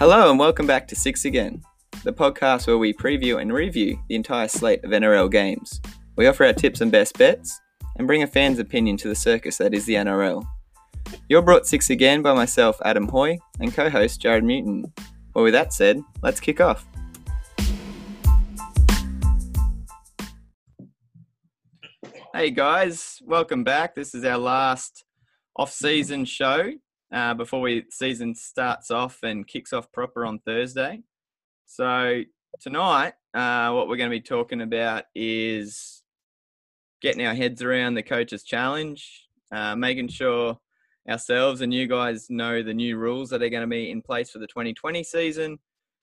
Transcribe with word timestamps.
Hello 0.00 0.30
and 0.30 0.38
welcome 0.38 0.66
back 0.66 0.88
to 0.88 0.96
Six 0.96 1.26
Again, 1.26 1.62
the 2.04 2.12
podcast 2.14 2.66
where 2.66 2.78
we 2.78 2.94
preview 2.94 3.38
and 3.38 3.52
review 3.52 3.98
the 4.08 4.14
entire 4.14 4.48
slate 4.48 4.82
of 4.82 4.92
NRL 4.92 5.30
games. 5.30 5.78
We 6.16 6.26
offer 6.26 6.46
our 6.46 6.54
tips 6.54 6.80
and 6.80 6.90
best 6.90 7.18
bets 7.18 7.60
and 7.98 8.06
bring 8.06 8.22
a 8.22 8.26
fan's 8.26 8.58
opinion 8.58 8.96
to 8.96 9.08
the 9.08 9.14
circus 9.14 9.58
that 9.58 9.74
is 9.74 9.84
the 9.84 9.96
NRL. 9.96 10.42
You're 11.28 11.42
brought 11.42 11.66
Six 11.66 11.90
Again 11.90 12.22
by 12.22 12.32
myself, 12.32 12.80
Adam 12.82 13.08
Hoy, 13.08 13.36
and 13.60 13.74
co 13.74 13.90
host 13.90 14.22
Jarrod 14.22 14.42
Mewton. 14.42 14.90
Well, 15.34 15.44
with 15.44 15.52
that 15.52 15.74
said, 15.74 16.00
let's 16.22 16.40
kick 16.40 16.62
off. 16.62 16.86
Hey 22.34 22.50
guys, 22.50 23.18
welcome 23.26 23.64
back. 23.64 23.96
This 23.96 24.14
is 24.14 24.24
our 24.24 24.38
last 24.38 25.04
off-season 25.56 26.24
show 26.24 26.72
uh, 27.12 27.34
before 27.34 27.60
we 27.60 27.84
season 27.90 28.34
starts 28.34 28.90
off 28.90 29.22
and 29.22 29.46
kicks 29.46 29.72
off 29.72 29.90
proper 29.92 30.24
on 30.24 30.38
Thursday. 30.40 31.02
So 31.66 32.22
tonight, 32.60 33.14
uh, 33.34 33.72
what 33.72 33.88
we're 33.88 33.96
going 33.96 34.10
to 34.10 34.16
be 34.16 34.20
talking 34.20 34.60
about 34.60 35.04
is 35.14 36.02
getting 37.00 37.26
our 37.26 37.34
heads 37.34 37.62
around 37.62 37.94
the 37.94 38.02
coaches' 38.02 38.42
challenge, 38.42 39.28
uh, 39.52 39.76
making 39.76 40.08
sure 40.08 40.58
ourselves 41.08 41.60
and 41.60 41.72
you 41.72 41.86
guys 41.86 42.28
know 42.28 42.62
the 42.62 42.74
new 42.74 42.96
rules 42.96 43.30
that 43.30 43.42
are 43.42 43.48
going 43.48 43.62
to 43.62 43.66
be 43.66 43.90
in 43.90 44.02
place 44.02 44.30
for 44.30 44.38
the 44.38 44.46
2020 44.46 45.02
season. 45.02 45.58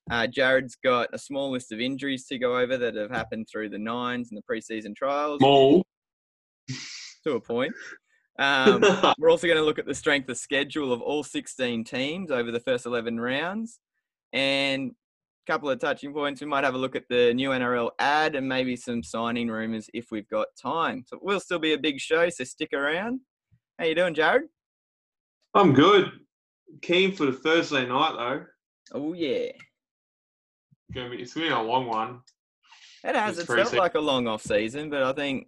Uh, 0.09 0.25
Jarrod's 0.25 0.75
got 0.75 1.09
a 1.13 1.17
small 1.17 1.51
list 1.51 1.71
of 1.71 1.79
injuries 1.79 2.25
to 2.27 2.37
go 2.37 2.57
over 2.57 2.77
that 2.77 2.95
have 2.95 3.11
happened 3.11 3.47
through 3.51 3.69
the 3.69 3.77
nines 3.77 4.31
and 4.31 4.37
the 4.37 4.53
preseason 4.53 4.95
trials. 4.95 5.39
Small. 5.39 5.85
To 7.23 7.33
a 7.33 7.41
point. 7.41 7.73
Um, 8.39 8.81
we're 9.17 9.31
also 9.31 9.47
going 9.47 9.57
to 9.57 9.63
look 9.63 9.79
at 9.79 9.85
the 9.85 9.95
strength 9.95 10.29
of 10.29 10.37
schedule 10.37 10.93
of 10.93 11.01
all 11.01 11.23
16 11.23 11.83
teams 11.83 12.31
over 12.31 12.51
the 12.51 12.59
first 12.59 12.85
11 12.85 13.19
rounds. 13.19 13.79
And 14.33 14.91
a 15.47 15.51
couple 15.51 15.69
of 15.69 15.79
touching 15.79 16.13
points. 16.13 16.41
We 16.41 16.47
might 16.47 16.63
have 16.63 16.75
a 16.75 16.77
look 16.77 16.95
at 16.95 17.05
the 17.09 17.33
new 17.33 17.49
NRL 17.49 17.91
ad 17.99 18.35
and 18.35 18.47
maybe 18.47 18.75
some 18.75 19.01
signing 19.01 19.47
rumours 19.47 19.89
if 19.93 20.07
we've 20.11 20.27
got 20.27 20.47
time. 20.61 21.03
So 21.07 21.17
it 21.17 21.23
will 21.23 21.39
still 21.39 21.59
be 21.59 21.73
a 21.73 21.77
big 21.77 21.99
show, 21.99 22.29
so 22.29 22.43
stick 22.43 22.73
around. 22.73 23.21
How 23.79 23.85
you 23.85 23.95
doing, 23.95 24.13
Jarrod? 24.13 24.41
I'm 25.53 25.73
good. 25.73 26.11
Keen 26.81 27.13
for 27.13 27.27
the 27.27 27.33
Thursday 27.33 27.85
night 27.87 28.13
though. 28.17 28.45
Oh 28.93 29.13
yeah, 29.13 29.51
It's 29.51 30.93
gonna 30.93 31.09
be, 31.09 31.17
it's 31.17 31.33
gonna 31.33 31.47
be 31.47 31.53
a 31.53 31.59
long 31.59 31.87
one. 31.87 32.19
it 33.03 33.15
has. 33.15 33.37
It's 33.37 33.49
It's 33.49 33.69
felt 33.69 33.73
like 33.73 33.95
a 33.95 33.99
long 33.99 34.27
off 34.27 34.41
season, 34.41 34.89
but 34.89 35.03
I 35.03 35.13
think 35.13 35.47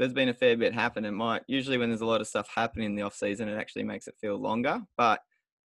there's 0.00 0.14
been 0.14 0.30
a 0.30 0.34
fair 0.34 0.56
bit 0.56 0.72
happen. 0.72 1.04
It 1.04 1.10
might 1.10 1.42
usually 1.46 1.76
when 1.76 1.90
there's 1.90 2.00
a 2.00 2.06
lot 2.06 2.22
of 2.22 2.26
stuff 2.26 2.48
happening 2.54 2.86
in 2.86 2.94
the 2.94 3.02
off 3.02 3.14
season, 3.14 3.50
it 3.50 3.58
actually 3.58 3.84
makes 3.84 4.08
it 4.08 4.14
feel 4.18 4.36
longer. 4.36 4.80
But 4.96 5.20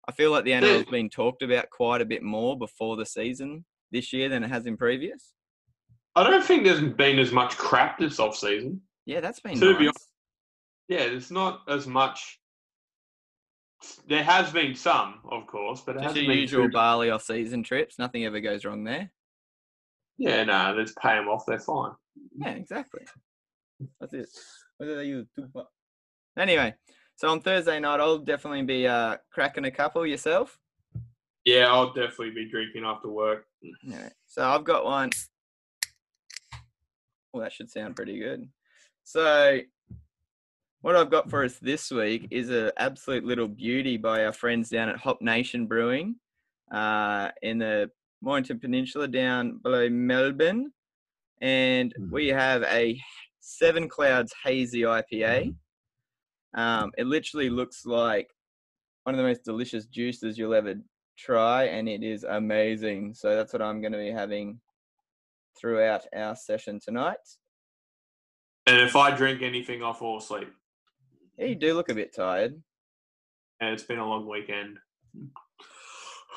I 0.09 0.13
feel 0.13 0.31
like 0.31 0.45
the 0.45 0.53
NRL's 0.53 0.89
been 0.89 1.11
talked 1.11 1.43
about 1.43 1.71
quite 1.71 2.01
a 2.01 2.05
bit 2.05 2.23
more 2.23 2.57
before 2.57 2.97
the 2.97 3.05
season 3.05 3.65
this 3.91 4.13
year 4.13 4.29
than 4.29 4.45
it 4.45 4.49
has 4.49 4.65
in 4.67 4.77
previous. 4.77 5.33
I 6.15 6.23
don't 6.23 6.45
think 6.45 6.63
there's 6.63 6.81
been 6.81 7.19
as 7.19 7.33
much 7.33 7.57
crap 7.59 7.99
this 7.99 8.21
off 8.21 8.37
season. 8.37 8.81
Yeah, 9.07 9.19
that's 9.21 9.41
been 9.41 9.59
To 9.59 9.77
be 9.77 9.87
nice. 9.87 9.95
Yeah, 10.87 11.07
there's 11.09 11.33
not 11.33 11.63
as 11.69 11.89
much. 11.89 12.39
There 14.07 14.23
has 14.23 14.53
been 14.53 14.77
some, 14.77 15.17
of 15.33 15.49
course, 15.49 15.81
but 15.85 15.97
it 15.97 16.03
Just 16.03 16.09
hasn't 16.11 16.27
your 16.27 16.33
been 16.33 16.41
usual 16.43 16.67
too- 16.67 16.73
Bali 16.73 17.11
off 17.11 17.25
season 17.25 17.65
trips. 17.65 17.99
Nothing 17.99 18.25
ever 18.25 18.39
goes 18.39 18.65
wrong 18.65 18.85
there. 18.85 19.11
Yeah, 20.17 20.45
no, 20.45 20.75
let's 20.79 20.93
pay 21.03 21.17
them 21.17 21.27
off. 21.27 21.43
They're 21.45 21.59
fine. 21.59 21.93
Yeah, 22.39 22.51
exactly. 22.51 23.03
That's 24.01 24.15
it. 24.15 24.29
Whether 24.79 24.97
they 24.97 25.05
use 25.05 25.27
two 25.35 25.47
bu- 25.53 25.63
Anyway, 26.39 26.75
so 27.17 27.29
on 27.29 27.41
Thursday 27.41 27.79
night, 27.79 28.01
I'll 28.01 28.19
definitely 28.19 28.63
be 28.63 28.87
uh, 28.87 29.17
cracking 29.31 29.67
a 29.67 29.71
couple 29.71 30.07
yourself. 30.07 30.59
Yeah, 31.45 31.67
I'll 31.67 31.93
definitely 31.93 32.31
be 32.31 32.49
drinking 32.49 32.85
after 32.85 33.09
work. 33.09 33.47
Yeah. 33.83 34.09
So 34.27 34.45
I've 34.49 34.65
got 34.65 34.85
one. 34.85 35.11
Well, 37.33 37.43
that 37.43 37.53
should 37.53 37.71
sound 37.71 37.97
pretty 37.97 38.19
good. 38.19 38.49
So, 39.05 39.61
what 40.83 40.97
I've 40.97 41.11
got 41.11 41.31
for 41.31 41.45
us 41.45 41.59
this 41.59 41.91
week 41.91 42.29
is 42.31 42.51
an 42.51 42.73
absolute 42.77 43.25
little 43.25 43.49
beauty 43.49 43.97
by 43.97 44.25
our 44.25 44.33
friends 44.33 44.69
down 44.69 44.89
at 44.89 44.97
Hop 44.99 45.21
Nation 45.21 45.67
Brewing 45.67 46.17
uh, 46.71 47.31
in 47.43 47.59
the 47.59 47.91
Mornington 48.21 48.61
Peninsula 48.61 49.09
down 49.09 49.59
below 49.59 49.89
Melbourne. 49.89 50.73
And 51.41 51.93
we 52.11 52.29
have 52.29 52.63
a 52.65 53.01
Seven 53.45 53.89
Clouds 53.89 54.33
Hazy 54.45 54.83
IPA. 54.83 55.53
Um, 56.55 56.93
it 56.97 57.07
literally 57.07 57.51
looks 57.51 57.85
like 57.85 58.29
one 59.03 59.15
of 59.15 59.19
the 59.19 59.27
most 59.27 59.45
delicious 59.45 59.87
juices 59.87 60.39
you'll 60.39 60.55
ever 60.55 60.77
try, 61.19 61.65
and 61.65 61.89
it 61.89 62.05
is 62.05 62.23
amazing. 62.23 63.15
So 63.15 63.35
that's 63.35 63.53
what 63.53 63.61
I'm 63.61 63.81
going 63.81 63.93
to 63.93 63.99
be 63.99 64.13
having 64.13 64.61
throughout 65.61 66.03
our 66.15 66.37
session 66.37 66.79
tonight. 66.79 67.19
And 68.69 68.81
if 68.81 68.95
I 68.95 69.11
drink 69.11 69.43
anything, 69.43 69.83
I 69.83 69.93
fall 69.93 70.19
asleep. 70.19 70.53
Yeah, 71.37 71.47
you 71.47 71.57
do 71.57 71.75
look 71.75 71.89
a 71.89 71.95
bit 71.95 72.15
tired. 72.15 72.63
And 73.61 73.71
it's 73.71 73.83
been 73.83 73.99
a 73.99 74.07
long 74.07 74.29
weekend. 74.29 74.79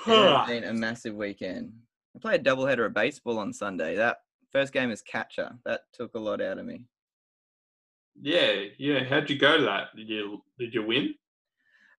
It's 0.08 0.48
been 0.48 0.64
a 0.64 0.74
massive 0.74 1.14
weekend. 1.14 1.72
I 2.16 2.20
played 2.20 2.42
a 2.42 2.44
doubleheader 2.44 2.88
of 2.88 2.96
baseball 2.96 3.38
on 3.38 3.54
Sunday. 3.54 3.96
That 3.96 4.18
first 4.52 4.74
game 4.74 4.90
is 4.90 5.04
catcher. 5.04 5.52
That 5.66 5.82
took 5.94 6.16
a 6.16 6.20
lot 6.20 6.42
out 6.42 6.58
of 6.58 6.66
me. 6.66 6.86
Yeah, 8.22 8.64
yeah. 8.78 9.04
How'd 9.04 9.30
you 9.30 9.38
go 9.38 9.58
to 9.58 9.64
that? 9.66 9.96
Did 9.96 10.10
you 10.10 10.44
did 10.60 10.74
you 10.74 10.84
win? 10.86 11.16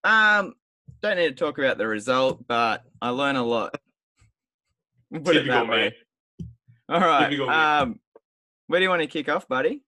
Um, 0.04 0.54
don't 1.02 1.16
need 1.16 1.28
to 1.28 1.34
talk 1.34 1.58
about 1.58 1.78
the 1.78 1.86
result, 1.86 2.46
but 2.46 2.84
I 3.02 3.10
learn 3.10 3.36
a 3.36 3.42
lot. 3.44 3.74
Put 5.24 5.36
it 5.36 5.46
that 5.46 5.68
way. 5.68 5.92
me. 6.40 6.46
All 6.88 7.00
right. 7.00 7.24
Typical 7.28 7.46
me. 7.48 7.52
Um, 7.54 8.00
where 8.68 8.80
do 8.80 8.84
you 8.84 8.90
want 8.90 9.02
to 9.02 9.06
kick 9.08 9.28
off, 9.28 9.46
buddy? 9.48 9.82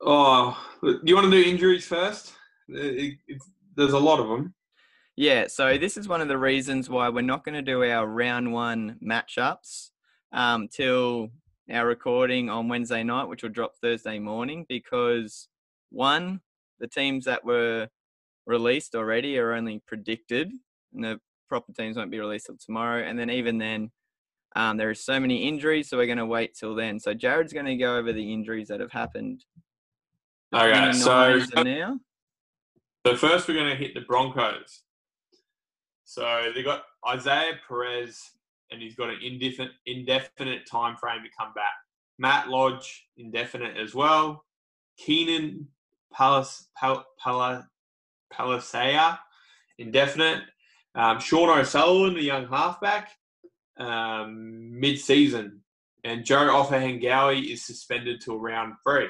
Oh, 0.00 0.56
do 0.82 1.00
you 1.04 1.14
want 1.14 1.30
to 1.30 1.42
do 1.42 1.48
injuries 1.48 1.86
first? 1.86 2.34
It- 2.68 3.18
it's- 3.28 3.50
there's 3.76 3.92
a 3.92 3.98
lot 3.98 4.20
of 4.20 4.28
them. 4.28 4.54
Yeah, 5.16 5.46
so 5.48 5.76
this 5.78 5.96
is 5.96 6.06
one 6.08 6.20
of 6.20 6.28
the 6.28 6.38
reasons 6.38 6.88
why 6.88 7.08
we're 7.08 7.22
not 7.22 7.44
going 7.44 7.54
to 7.54 7.62
do 7.62 7.82
our 7.84 8.06
round 8.06 8.52
one 8.52 8.98
matchups 9.02 9.90
um, 10.32 10.68
till 10.68 11.30
our 11.70 11.86
recording 11.86 12.50
on 12.50 12.68
Wednesday 12.68 13.02
night, 13.02 13.28
which 13.28 13.42
will 13.42 13.50
drop 13.50 13.76
Thursday 13.76 14.18
morning, 14.18 14.66
because 14.68 15.48
one, 15.90 16.40
the 16.78 16.86
teams 16.86 17.24
that 17.24 17.44
were 17.44 17.88
released 18.46 18.94
already 18.94 19.38
are 19.38 19.52
only 19.52 19.80
predicted, 19.86 20.52
and 20.94 21.04
the 21.04 21.20
proper 21.48 21.72
teams 21.72 21.96
won't 21.96 22.10
be 22.10 22.20
released 22.20 22.46
till 22.46 22.56
tomorrow. 22.56 23.02
And 23.02 23.18
then 23.18 23.30
even 23.30 23.58
then, 23.58 23.90
um, 24.56 24.76
there 24.76 24.90
are 24.90 24.94
so 24.94 25.18
many 25.18 25.48
injuries, 25.48 25.88
so 25.88 25.96
we're 25.96 26.06
going 26.06 26.18
to 26.18 26.26
wait 26.26 26.54
till 26.54 26.74
then. 26.74 27.00
So 27.00 27.14
Jarrod's 27.14 27.52
going 27.52 27.66
to 27.66 27.76
go 27.76 27.96
over 27.96 28.12
the 28.12 28.32
injuries 28.32 28.68
that 28.68 28.80
have 28.80 28.92
happened. 28.92 29.44
Okay, 30.54 30.92
so 30.92 31.40
now. 31.62 31.98
so 33.04 33.16
first 33.16 33.48
we're 33.48 33.54
going 33.54 33.70
to 33.70 33.76
hit 33.76 33.94
the 33.94 34.02
Broncos. 34.02 34.82
So 36.04 36.52
they 36.54 36.62
got 36.62 36.84
Izaia 37.04 37.54
Perese, 37.68 38.20
and 38.70 38.80
he's 38.82 38.94
got 38.94 39.10
an 39.10 39.18
indefinite 39.22 39.72
indefinite 39.86 40.62
time 40.70 40.96
frame 40.96 41.22
to 41.22 41.28
come 41.38 41.52
back. 41.54 41.72
Matt 42.18 42.48
Lodge 42.48 43.06
indefinite 43.16 43.76
as 43.76 43.94
well. 43.94 44.44
Keenan 44.98 45.68
Palas 46.12 46.68
Pal, 46.76 47.04
Palasia 48.32 49.18
indefinite. 49.78 50.42
Um, 50.94 51.18
Sean 51.18 51.58
O'Sullivan, 51.58 52.14
the 52.14 52.22
young 52.22 52.46
halfback, 52.46 53.10
um, 53.78 54.78
mid-season, 54.78 55.60
and 56.04 56.24
Joe 56.24 56.46
Ofahengaue 56.62 57.50
is 57.52 57.64
suspended 57.66 58.20
till 58.20 58.38
round 58.38 58.74
three. 58.86 59.08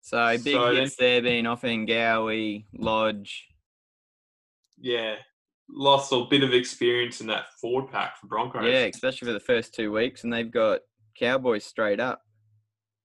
So 0.00 0.38
big 0.42 0.54
So 0.54 0.72
then- 0.72 0.82
hits 0.84 0.96
there 0.96 1.20
being 1.20 1.44
Ofahengaue, 1.44 2.64
Lodge. 2.72 3.46
Yeah, 4.78 5.16
lost 5.68 6.12
a 6.12 6.24
bit 6.30 6.42
of 6.42 6.52
experience 6.52 7.20
in 7.20 7.26
that 7.28 7.46
forward 7.60 7.90
pack 7.90 8.18
for 8.18 8.26
Broncos. 8.26 8.64
Yeah, 8.64 8.84
especially 8.86 9.26
for 9.26 9.32
the 9.32 9.40
first 9.40 9.74
two 9.74 9.92
weeks, 9.92 10.24
and 10.24 10.32
they've 10.32 10.50
got 10.50 10.80
Cowboys 11.18 11.64
straight 11.64 12.00
up. 12.00 12.20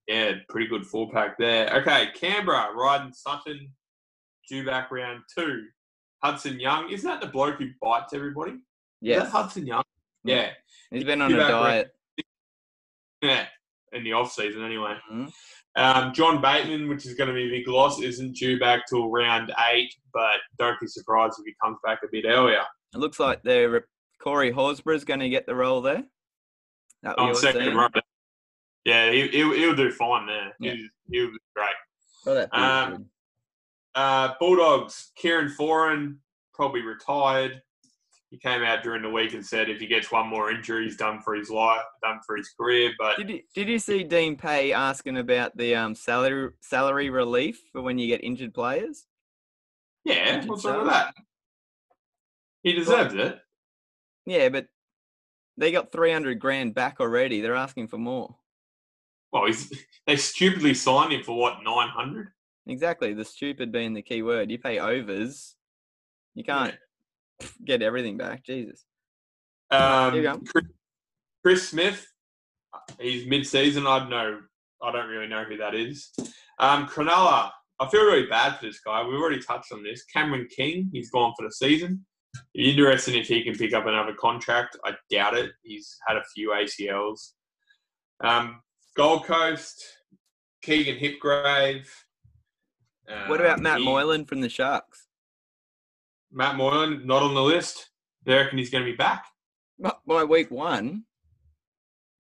Yeah, 0.08 0.34
pretty 0.50 0.68
good 0.68 0.86
four 0.86 1.10
pack 1.12 1.38
there. 1.38 1.70
Okay, 1.82 2.08
Canberra, 2.16 2.74
Ryan 2.76 3.14
Sutton, 3.14 3.72
due 4.48 4.66
back 4.66 4.92
round 4.92 5.22
two. 5.36 5.66
Hudson 6.24 6.60
Young, 6.60 6.90
isn't 6.92 7.08
that 7.08 7.22
the 7.22 7.28
bloke 7.28 7.60
who 7.60 7.70
bites 7.82 8.14
everybody? 8.14 8.54
Yeah. 9.02 9.18
Is 9.18 9.24
Yes, 9.24 9.24
that 9.24 9.32
Hudson 9.32 9.68
Young? 9.68 9.84
Yeah. 10.24 10.50
He's 10.92 11.04
been 11.06 11.22
on 11.22 11.32
a 11.34 11.38
back 11.38 11.50
round- 11.52 11.64
diet. 11.64 11.96
yeah, 13.22 13.46
in 13.94 14.04
the 14.04 14.14
off 14.14 14.32
season 14.32 14.64
anyway. 14.64 14.96
Mhm. 15.12 15.32
Um, 15.76 16.14
John 16.14 16.42
Bateman, 16.42 16.90
which 16.90 17.06
is 17.06 17.14
going 17.14 17.28
to 17.28 17.34
be 17.34 17.46
a 17.46 17.50
big 17.50 17.68
loss, 17.68 18.02
isn't 18.02 18.34
due 18.36 18.60
back 18.60 18.88
till 18.88 19.10
round 19.10 19.54
eight, 19.72 19.94
but 20.14 20.38
don't 20.58 20.80
be 20.80 20.88
surprised 20.88 21.36
if 21.40 21.46
he 21.46 21.54
comes 21.64 21.78
back 21.84 22.00
a 22.04 22.08
bit 22.12 22.26
earlier. 22.26 22.64
It 22.94 22.98
looks 22.98 23.20
like 23.20 23.44
the 23.44 23.84
Corey 24.20 24.52
Horsburgh 24.52 24.96
is 24.96 25.06
going 25.06 25.20
to 25.20 25.30
get 25.30 25.46
the 25.46 25.56
role 25.56 25.82
there. 25.82 26.04
That 27.04 27.18
On 27.18 27.34
second 27.36 27.76
row. 27.76 27.88
Yeah, 28.84 29.12
he, 29.12 29.28
he'll, 29.28 29.54
he'll 29.54 29.76
do 29.76 29.92
fine 29.92 30.26
there. 30.26 30.54
Yeah. 30.60 30.74
He'll, 30.74 30.88
he'll 31.12 31.32
do 31.32 31.38
great. 31.56 31.70
Oh, 32.26 32.48
Um. 32.52 33.06
Uh, 33.96 34.34
Bulldogs, 34.40 35.12
Kieran 35.16 35.54
Foran, 35.58 36.18
probably 36.54 36.82
retired. 36.82 37.62
He 38.30 38.38
came 38.38 38.62
out 38.62 38.84
during 38.84 39.02
the 39.02 39.10
week 39.10 39.34
and 39.34 39.44
said 39.44 39.70
if 39.70 39.80
he 39.80 39.88
gets 39.88 40.12
one 40.12 40.28
more 40.28 40.52
injury, 40.52 40.84
he's 40.84 40.98
done 40.98 41.20
for 41.20 41.34
his 41.34 41.50
life, 41.50 41.82
done 42.04 42.20
for 42.26 42.38
his 42.38 42.50
career. 42.50 42.92
But 43.00 43.18
Did 43.18 43.30
you, 43.30 43.42
did 43.56 43.68
you 43.68 43.80
see 43.80 44.04
Dean 44.04 44.36
Pay 44.36 44.72
asking 44.72 45.18
about 45.18 45.58
the 45.58 45.76
um, 45.76 45.96
salary 45.96 46.52
salary 46.62 47.10
relief 47.10 47.60
for 47.72 47.82
when 47.82 47.98
you 47.98 48.08
get 48.08 48.24
injured 48.24 48.54
players? 48.54 49.06
yeah, 50.06 50.36
Injured 50.36 50.50
what's 50.50 50.64
wrong 50.66 50.84
with 50.84 50.94
that? 50.94 51.16
He 52.62 52.74
deserves 52.74 53.16
it. 53.16 53.40
Yeah, 54.26 54.50
but 54.50 54.68
they 55.58 55.72
got 55.72 55.92
300 55.92 56.40
grand 56.40 56.76
back 56.76 57.00
already. 57.00 57.42
They're 57.42 57.56
asking 57.56 57.88
for 57.88 57.98
more. 57.98 58.36
Well, 59.32 59.46
he's, 59.48 59.74
they 60.08 60.18
stupidly 60.18 60.76
signed 60.76 61.14
him 61.14 61.24
for 61.24 61.36
what 61.36 61.64
nine 61.64 61.90
hundred. 61.90 62.28
Exactly. 62.68 63.16
The 63.16 63.26
stupid 63.26 63.72
being 63.72 63.96
the 63.96 64.04
key 64.04 64.22
word. 64.22 64.52
You 64.52 64.60
pay 64.60 64.78
overs, 64.78 65.56
you 66.36 66.44
can't 66.44 66.76
get 67.66 67.82
everything 67.82 68.18
back. 68.18 68.44
Jesus. 68.44 68.86
Um, 69.72 70.14
Here 70.14 70.22
you 70.24 70.28
go. 70.54 70.62
Chris, 71.44 71.70
Smith, 71.70 72.06
he's 73.00 73.28
mid-season. 73.28 73.88
I 73.88 74.00
don't 74.00 74.10
know. 74.10 74.40
I 74.82 74.92
don't 74.92 75.08
really 75.10 75.28
know 75.28 75.44
who 75.44 75.58
that 75.58 75.76
is. 75.76 76.12
Um, 76.60 76.88
Cronulla, 76.88 77.52
I 77.80 77.88
feel 77.90 78.04
really 78.06 78.26
bad 78.28 78.58
for 78.58 78.66
this 78.66 78.80
guy. 78.80 79.04
We've 79.04 79.20
already 79.20 79.42
touched 79.42 79.72
on 79.72 79.84
this. 79.84 80.04
Cameron 80.06 80.48
King, 80.54 80.90
he's 80.92 81.12
gone 81.12 81.34
for 81.38 81.46
the 81.46 81.52
season. 81.52 82.06
Interesting 82.54 83.16
if 83.16 83.28
he 83.28 83.44
can 83.44 83.56
pick 83.56 83.74
up 83.74 83.86
another 83.88 84.14
contract. 84.14 84.78
I 84.86 84.94
doubt 85.10 85.38
it. 85.38 85.52
He's 85.64 85.98
had 86.08 86.18
a 86.18 86.24
few 86.36 86.50
ACLs. 86.52 87.32
Um, 88.24 88.62
Gold 88.96 89.26
Coast, 89.26 89.84
Keegan 90.62 90.98
Hipgrave. 90.98 91.88
What 93.28 93.40
about 93.42 93.58
Um, 93.58 93.64
Matt 93.64 93.80
he- 93.80 93.86
Moylan 93.86 94.26
from 94.26 94.42
the 94.42 94.50
Sharks? 94.50 95.08
Matt 96.32 96.56
Moylan, 96.56 97.06
not 97.06 97.24
on 97.24 97.34
the 97.34 97.42
list. 97.42 97.90
They 98.26 98.36
reckon 98.36 98.58
he's 98.58 98.70
going 98.70 98.84
to 98.86 98.92
be 98.92 98.96
back. 98.98 99.26
By 100.06 100.24
week 100.26 100.52
one, 100.52 101.06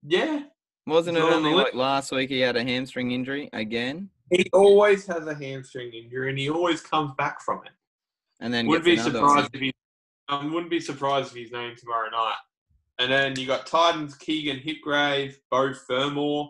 Yeah, 0.03 0.43
wasn't 0.87 1.17
it 1.17 1.19
Not 1.19 1.33
on 1.33 1.43
the 1.43 1.49
only 1.49 1.63
like 1.63 1.73
last 1.73 2.11
week 2.11 2.29
he 2.29 2.39
had 2.39 2.55
a 2.55 2.63
hamstring 2.63 3.11
injury 3.11 3.49
again, 3.53 4.09
He 4.31 4.49
always 4.53 5.05
has 5.07 5.27
a 5.27 5.35
hamstring 5.35 5.91
injury, 5.93 6.29
and 6.29 6.39
he 6.39 6.49
always 6.49 6.81
comes 6.81 7.11
back 7.17 7.41
from 7.41 7.61
it. 7.65 7.71
and 8.39 8.53
then 8.53 8.65
Wouldn't 8.67 8.85
be 8.85 8.95
one. 8.95 9.11
surprised 9.11 9.49
if 9.53 9.61
he. 9.61 9.73
Um, 10.29 10.53
wouldn't 10.53 10.69
be 10.71 10.79
surprised 10.79 11.31
if 11.31 11.35
he's 11.37 11.51
named 11.51 11.77
tomorrow 11.79 12.09
night. 12.11 12.37
And 12.99 13.11
then 13.11 13.37
you 13.39 13.47
got 13.47 13.65
Titans, 13.65 14.15
Keegan 14.15 14.59
Hipgrave, 14.59 15.33
Beau 15.49 15.73
Fermor, 15.73 16.49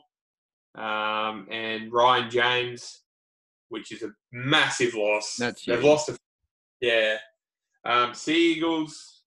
um, 0.75 1.47
and 1.49 1.91
Ryan 1.91 2.29
James, 2.29 3.01
which 3.69 3.91
is 3.91 4.03
a 4.03 4.11
massive 4.33 4.93
loss. 4.95 5.37
That's 5.37 5.63
They've 5.65 5.83
lost. 5.83 6.09
A, 6.09 6.17
yeah. 6.81 7.17
Um, 7.89 8.13
Sea 8.13 8.53
Eagles, 8.53 9.23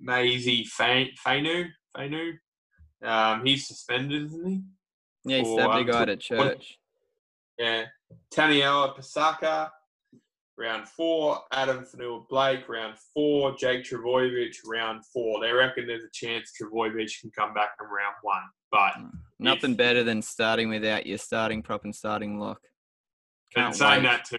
Maisie 0.00 0.64
Fainu, 0.64 1.68
Fainu. 1.96 2.32
Um, 3.02 3.44
he's 3.44 3.68
suspended, 3.68 4.24
isn't 4.24 4.46
he? 4.46 4.62
Yeah, 5.24 5.38
he 5.38 5.44
stabbed 5.44 5.88
a 5.88 5.92
guy 5.92 6.02
at 6.04 6.20
church. 6.20 6.78
Yeah. 7.58 7.84
Taniela 8.34 8.96
Paseka, 8.96 9.68
round 10.56 10.88
four. 10.88 11.40
Addin 11.52 11.84
Fonua 11.84 12.26
Blake, 12.28 12.66
round 12.68 12.94
four. 13.12 13.54
Jake 13.56 13.84
Trbojevic, 13.84 14.56
round 14.66 15.04
four. 15.12 15.40
They 15.42 15.52
reckon 15.52 15.86
there's 15.86 16.04
a 16.04 16.10
chance 16.12 16.52
Trbojevic 16.60 17.20
can 17.20 17.30
come 17.30 17.52
back 17.52 17.76
from 17.76 17.88
round 17.88 18.14
one. 18.22 18.42
But 18.72 18.92
Nothing 19.38 19.72
if- 19.72 19.76
better 19.76 20.02
than 20.02 20.22
starting 20.22 20.70
without 20.70 21.06
your 21.06 21.18
starting 21.18 21.62
prop 21.62 21.84
and 21.84 21.94
starting 21.94 22.38
lock. 22.38 22.60
and 23.54 23.64
Can't 23.64 23.76
saying 23.76 24.02
wait. 24.02 24.08
that 24.10 24.24
too, 24.24 24.36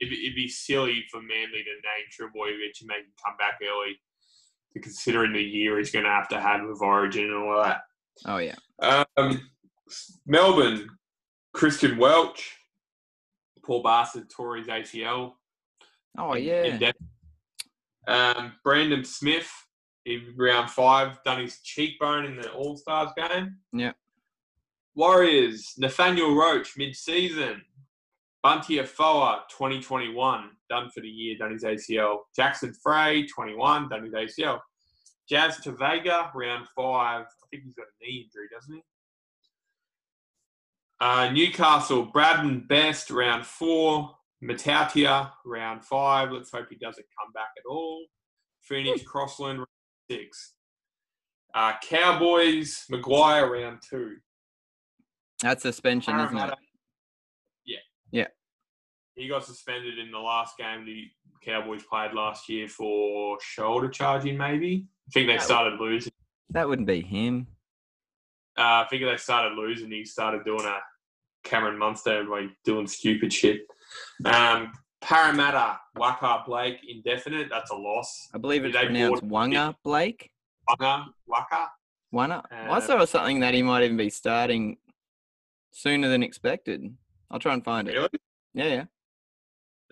it'd, 0.00 0.10
be- 0.10 0.24
it'd 0.26 0.36
be 0.36 0.48
silly 0.48 1.04
for 1.10 1.20
Manly 1.20 1.64
to 1.64 1.70
name 1.70 2.30
Trbojevic 2.30 2.80
and 2.80 2.88
make 2.88 2.98
him 2.98 3.12
come 3.24 3.36
back 3.38 3.58
early, 3.62 3.98
considering 4.82 5.32
the 5.32 5.42
year 5.42 5.78
he's 5.78 5.90
going 5.90 6.04
to 6.04 6.10
have 6.10 6.28
to 6.28 6.40
have 6.40 6.66
with 6.66 6.82
Origin 6.82 7.24
and 7.24 7.34
all 7.34 7.62
that. 7.62 7.80
Oh 8.26 8.38
yeah. 8.38 8.54
Um, 9.16 9.50
Melbourne, 10.26 10.88
Christian 11.52 11.96
Welch, 11.98 12.56
Paul 13.64 13.82
Bastard 13.82 14.30
tore 14.30 14.56
his 14.56 14.68
ACL. 14.68 15.32
Oh 16.18 16.34
yeah. 16.34 16.92
Um, 18.08 18.52
Brandon 18.62 19.04
Smith 19.04 19.50
in 20.06 20.34
round 20.38 20.70
five 20.70 21.18
done 21.24 21.40
his 21.42 21.58
cheekbone 21.62 22.24
in 22.24 22.36
the 22.36 22.50
All 22.52 22.76
Stars 22.76 23.10
game. 23.16 23.56
Yeah. 23.72 23.92
Warriors, 24.94 25.74
Nathaniel 25.76 26.30
Roache 26.30 26.76
mid 26.78 26.94
season. 26.96 27.62
Bunty 28.46 28.78
Afoa, 28.78 29.42
2021, 29.50 30.50
done 30.70 30.88
for 30.94 31.00
the 31.00 31.08
year, 31.08 31.36
done 31.36 31.50
his 31.50 31.64
ACL. 31.64 32.18
Jackson 32.36 32.72
Frei, 32.80 33.26
21, 33.26 33.88
done 33.88 34.04
his 34.04 34.12
ACL. 34.12 34.60
Jazz 35.28 35.56
Tevaga, 35.56 36.32
round 36.32 36.68
five. 36.68 37.22
I 37.22 37.46
think 37.50 37.64
he's 37.64 37.74
got 37.74 37.86
a 37.86 38.04
knee 38.04 38.24
injury, 38.24 38.46
doesn't 38.54 38.72
he? 38.72 38.82
Uh, 41.00 41.30
Newcastle, 41.32 42.06
Bradman 42.06 42.68
Best, 42.68 43.10
round 43.10 43.44
four. 43.44 44.14
Matautia, 44.40 45.32
round 45.44 45.84
five. 45.84 46.30
Let's 46.30 46.52
hope 46.52 46.68
he 46.70 46.76
doesn't 46.76 47.06
come 47.20 47.32
back 47.32 47.50
at 47.58 47.68
all. 47.68 48.04
Phoenix 48.60 49.02
Crossland, 49.02 49.58
round 49.58 49.68
six. 50.08 50.52
Uh, 51.52 51.72
Cowboys, 51.82 52.84
McGuire, 52.92 53.50
round 53.50 53.80
two. 53.82 54.18
That's 55.42 55.62
suspension, 55.62 56.20
isn't 56.20 56.38
it? 56.38 56.54
Yeah. 58.10 58.28
He 59.14 59.28
got 59.28 59.44
suspended 59.44 59.98
in 59.98 60.10
the 60.10 60.18
last 60.18 60.56
game 60.58 60.84
the 60.84 61.08
Cowboys 61.42 61.82
played 61.84 62.12
last 62.12 62.48
year 62.48 62.68
for 62.68 63.38
shoulder 63.40 63.88
charging, 63.88 64.36
maybe. 64.36 64.86
I 65.08 65.10
think 65.12 65.28
they 65.28 65.36
Oh. 65.36 65.40
started 65.40 65.80
losing. 65.80 66.12
That 66.50 66.68
wouldn't 66.68 66.86
be 66.88 67.00
him. 67.02 67.46
Uh, 68.58 68.84
I 68.84 68.86
think 68.88 69.02
they 69.02 69.16
started 69.16 69.56
losing. 69.56 69.90
He 69.90 70.04
started 70.04 70.44
doing 70.44 70.64
a 70.64 70.78
Cameron 71.44 71.78
Munster, 71.78 72.24
like 72.24 72.50
doing 72.64 72.86
stupid 72.86 73.32
shit. 73.32 73.66
Um, 74.24 74.72
Parramatta, 75.00 75.78
Waka 75.94 76.42
Blake, 76.46 76.78
indefinite. 76.88 77.48
That's 77.50 77.70
a 77.70 77.74
loss. 77.76 78.28
I 78.34 78.38
believe 78.38 78.64
it's 78.64 78.74
They 78.74 78.86
pronounced 78.86 79.22
Wanga 79.24 79.74
Blake. 79.84 80.30
Waka, 80.68 81.06
Waka. 81.26 81.70
Wanga. 82.12 82.42
I 82.50 82.66
Uh, 82.68 82.80
saw 82.80 83.04
something 83.04 83.40
that 83.40 83.54
he 83.54 83.62
might 83.62 83.84
even 83.84 83.96
be 83.96 84.10
starting 84.10 84.78
sooner 85.70 86.08
than 86.08 86.22
expected. 86.22 86.96
I'll 87.30 87.38
try 87.38 87.54
and 87.54 87.64
find 87.64 87.88
it. 87.88 87.94
Really? 87.94 88.08
Yeah, 88.54 88.64
yeah. 88.64 88.84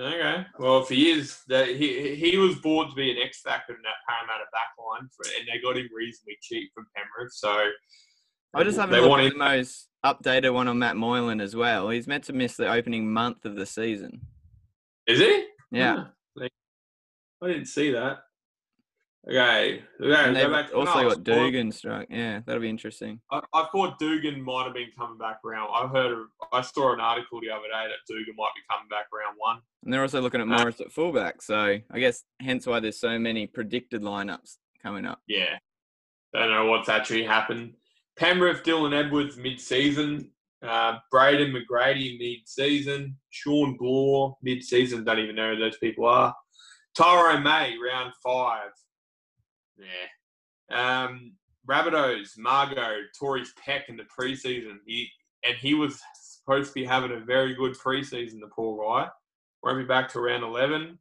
Okay. 0.01 0.47
Well, 0.59 0.83
if 0.83 0.89
he 0.89 1.11
is, 1.11 1.41
that 1.49 1.69
he 1.69 2.17
he 2.17 2.37
was 2.37 2.57
bought 2.57 2.91
to 2.91 2.97
be 2.97 3.11
an 3.11 3.19
X 3.25 3.43
factor 3.43 3.75
in 3.75 3.83
that 3.83 3.95
Parramatta 4.09 4.45
backline, 4.53 5.09
for, 5.15 5.25
and 5.39 5.47
they 5.47 5.63
got 5.63 5.77
him 5.77 5.89
reasonably 5.95 6.37
cheap 6.43 6.71
from 6.75 6.87
Penrith. 6.97 7.33
So 7.33 7.71
I 8.55 8.65
just 8.65 8.79
haven't 8.79 9.01
looked 9.03 9.23
at 9.23 9.33
the 9.33 9.39
most 9.39 9.89
updated 10.05 10.53
one 10.53 10.69
on 10.69 10.79
Matt 10.79 10.97
Moylan 10.97 11.41
as 11.41 11.55
well. 11.55 11.91
He's 11.91 12.07
meant 12.07 12.25
to 12.25 12.33
miss 12.33 12.57
the 12.57 12.71
opening 12.71 13.13
month 13.13 13.45
of 13.45 13.55
the 13.57 13.67
season. 13.67 14.21
Is 15.07 15.21
he? 15.21 15.47
Yeah. 15.71 16.07
I 17.43 17.49
didn't 17.49 17.67
see 17.67 17.91
that. 17.93 18.21
Okay. 19.29 19.83
Okay. 20.03 20.25
And 20.25 20.37
they've 20.37 20.51
back 20.51 20.71
also 20.75 20.93
Cronulla. 20.93 21.09
got 21.15 21.25
Dugan 21.25 21.73
struck. 21.73 22.07
Yeah, 22.11 22.41
that'll 22.45 22.61
be 22.61 22.69
interesting. 22.69 23.21
I, 23.33 23.41
I 23.55 23.67
thought 23.73 23.99
Dugan 23.99 24.43
might 24.43 24.65
have 24.65 24.75
been 24.75 24.91
coming 24.99 25.17
back 25.17 25.39
around. 25.45 25.71
I 25.73 25.87
heard, 25.89 26.27
I 26.53 26.61
saw 26.61 26.93
an 26.93 27.01
article 27.01 27.41
the 27.41 27.49
other 27.51 27.63
day 27.63 27.87
that 27.89 28.05
Dugan 28.07 28.35
might 28.37 28.51
be 28.55 28.61
coming 28.71 28.89
back 28.91 29.07
round 29.13 29.37
one. 29.39 29.61
And 29.83 29.93
they're 29.93 30.03
also 30.03 30.21
looking 30.21 30.41
at 30.43 30.47
Uh, 30.47 30.59
Morris 30.59 30.81
at 30.81 30.93
fullback. 30.93 31.41
So 31.41 31.79
I 31.91 31.99
guess 31.99 32.25
hence 32.41 32.67
why 32.67 32.81
there's 32.81 33.01
so 33.01 33.19
many 33.19 33.47
predicted 33.47 34.03
lineups 34.03 34.57
coming 34.83 35.07
up. 35.07 35.21
Yeah. 35.27 35.57
Don't 36.35 36.51
know 36.51 36.67
what's 36.67 36.89
actually 36.91 37.25
happened. 37.25 37.75
Penrith, 38.19 38.63
Dylan 38.63 38.93
Edwards 38.95 39.37
mid-season. 39.39 40.31
Uh, 40.63 40.99
Braden 41.11 41.55
McGrady 41.55 42.19
mid-season. 42.19 43.17
Sean 43.31 43.77
Bloor 43.79 44.37
mid-season. 44.43 45.05
Don't 45.05 45.19
even 45.19 45.37
know 45.37 45.55
who 45.55 45.61
those 45.61 45.79
people 45.79 46.05
are. 46.07 46.35
Tyrone 46.95 47.43
May 47.43 47.77
round 47.79 48.13
five. 48.23 48.71
Yeah. 49.79 51.05
Um, 51.05 51.33
Rabbitohs, 51.69 52.37
Mago, 52.37 52.99
Tory's 53.19 53.53
Peck 53.65 53.89
in 53.89 53.97
the 53.97 54.05
preseason. 54.05 54.79
He 54.87 55.09
and 55.47 55.57
he 55.57 55.75
was 55.75 56.01
supposed 56.15 56.69
to 56.69 56.75
be 56.75 56.85
having 56.85 57.13
a 57.13 57.21
very 57.21 57.55
good 57.55 57.75
preseason. 57.75 58.41
The 58.41 58.51
poor 58.55 58.85
guy. 58.85 59.09
Won't 59.63 59.79
be 59.79 59.85
back 59.85 60.11
to 60.11 60.21
round 60.21 60.45
eleven. 60.45 60.99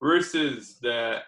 Roosters, 0.00 0.78
the 0.80 1.20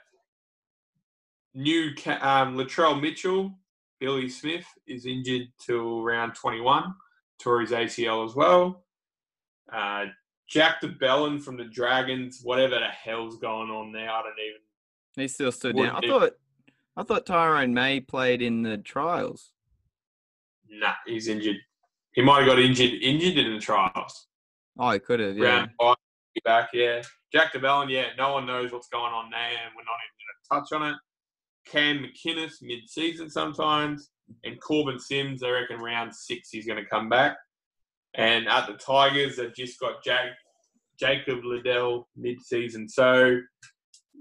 new 1.55 1.89
um, 2.21 2.57
Latrell 2.57 3.01
Mitchell, 3.01 3.59
Billy 4.01 4.29
Smith 4.29 4.67
is 4.87 5.07
injured 5.07 5.49
till 5.65 6.03
round 6.03 6.35
21. 6.35 6.95
Tore 7.41 7.61
his 7.61 7.71
ACL 7.71 8.27
as 8.27 8.35
well. 8.35 8.85
Uh, 9.73 10.07
Jack 10.49 10.81
de 10.81 10.89
Belin 10.89 11.41
from 11.41 11.57
the 11.57 11.65
Dragons, 11.65 12.41
whatever 12.43 12.77
the 12.77 12.87
hell's 12.87 13.39
going 13.39 13.71
on 13.71 13.93
there, 13.93 14.11
I 14.11 14.23
don't 14.23 14.33
even. 14.47 14.61
He 15.17 15.29
still 15.29 15.53
stood 15.53 15.77
down. 15.77 15.97
I 15.97 16.07
thought 16.07 16.33
I 16.99 17.05
thought 17.05 17.27
Tyrone 17.27 17.73
May 17.73 18.01
played 18.01 18.43
in 18.43 18.63
the 18.63 18.77
trials. 18.77 19.53
Nah, 20.69 20.95
he's 21.07 21.29
injured. 21.29 21.59
He 22.13 22.23
might 22.23 22.41
have 22.41 22.49
got 22.49 22.59
injured 22.59 22.91
injured 23.01 23.39
in 23.39 23.55
the 23.55 23.61
trials. 23.61 24.27
Oh, 24.77 24.91
he 24.91 24.99
could 24.99 25.21
have. 25.21 25.39
Yeah. 25.39 25.45
Round 25.45 25.71
five, 25.81 25.97
back, 26.45 26.71
yeah. 26.73 27.03
Jack 27.33 27.53
de 27.53 27.61
Belin, 27.61 27.89
yeah, 27.89 28.07
no 28.19 28.33
one 28.33 28.47
knows 28.47 28.73
what's 28.73 28.89
going 28.89 29.13
on 29.13 29.31
there, 29.31 29.39
and 29.41 29.73
we're 29.77 29.85
not 29.85 29.99
even 30.03 30.19
going 30.19 30.39
to 30.43 30.71
touch 30.71 30.73
on 30.73 30.89
it. 30.93 30.97
Cam 31.71 32.05
McInnes 32.05 32.63
mid-season 32.63 33.31
sometimes, 33.31 34.11
and 34.43 34.61
Korbin 34.61 35.01
Sims. 35.01 35.45
I 35.45 35.51
reckon 35.51 35.79
round 35.79 36.13
six 36.13 36.51
he's 36.51 36.67
going 36.67 36.83
to 36.83 36.89
come 36.89 37.09
back. 37.09 37.37
And 38.15 38.49
at 38.49 38.67
the 38.67 38.73
Tigers, 38.73 39.37
they've 39.37 39.55
just 39.55 39.79
got 39.79 40.03
Jack, 40.03 40.33
Jacob 40.99 41.45
Liddle 41.45 42.09
mid-season. 42.17 42.89
So 42.89 43.39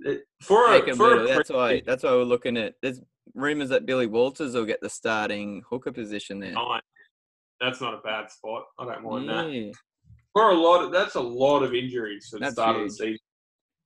it- 0.05 0.23
for 0.41 0.73
a, 0.73 0.95
for 0.95 1.21
a 1.21 1.27
that's 1.27 1.49
why. 1.49 1.81
That's 1.85 2.03
why 2.03 2.11
we're 2.11 2.23
looking 2.23 2.57
at. 2.57 2.75
There's 2.81 3.01
rumors 3.33 3.69
that 3.69 3.85
Billy 3.85 4.07
Walters 4.07 4.53
will 4.53 4.65
get 4.65 4.81
the 4.81 4.89
starting 4.89 5.63
hooker 5.69 5.91
position 5.91 6.39
there. 6.39 6.53
nine, 6.53 6.81
that's 7.59 7.81
not 7.81 7.93
a 7.93 7.97
bad 7.97 8.29
spot. 8.31 8.63
I 8.79 8.85
don't 8.85 9.03
mind 9.03 9.29
that. 9.29 9.73
For 10.33 10.51
a 10.51 10.53
lot, 10.53 10.83
of, 10.83 10.91
that's 10.91 11.15
a 11.15 11.21
lot 11.21 11.63
of 11.63 11.73
injuries 11.73 12.27
for 12.29 12.37
the 12.37 12.45
That's 12.45 12.53
start 12.53 12.75
of 12.75 12.83
the 12.83 12.89
season. 12.91 13.17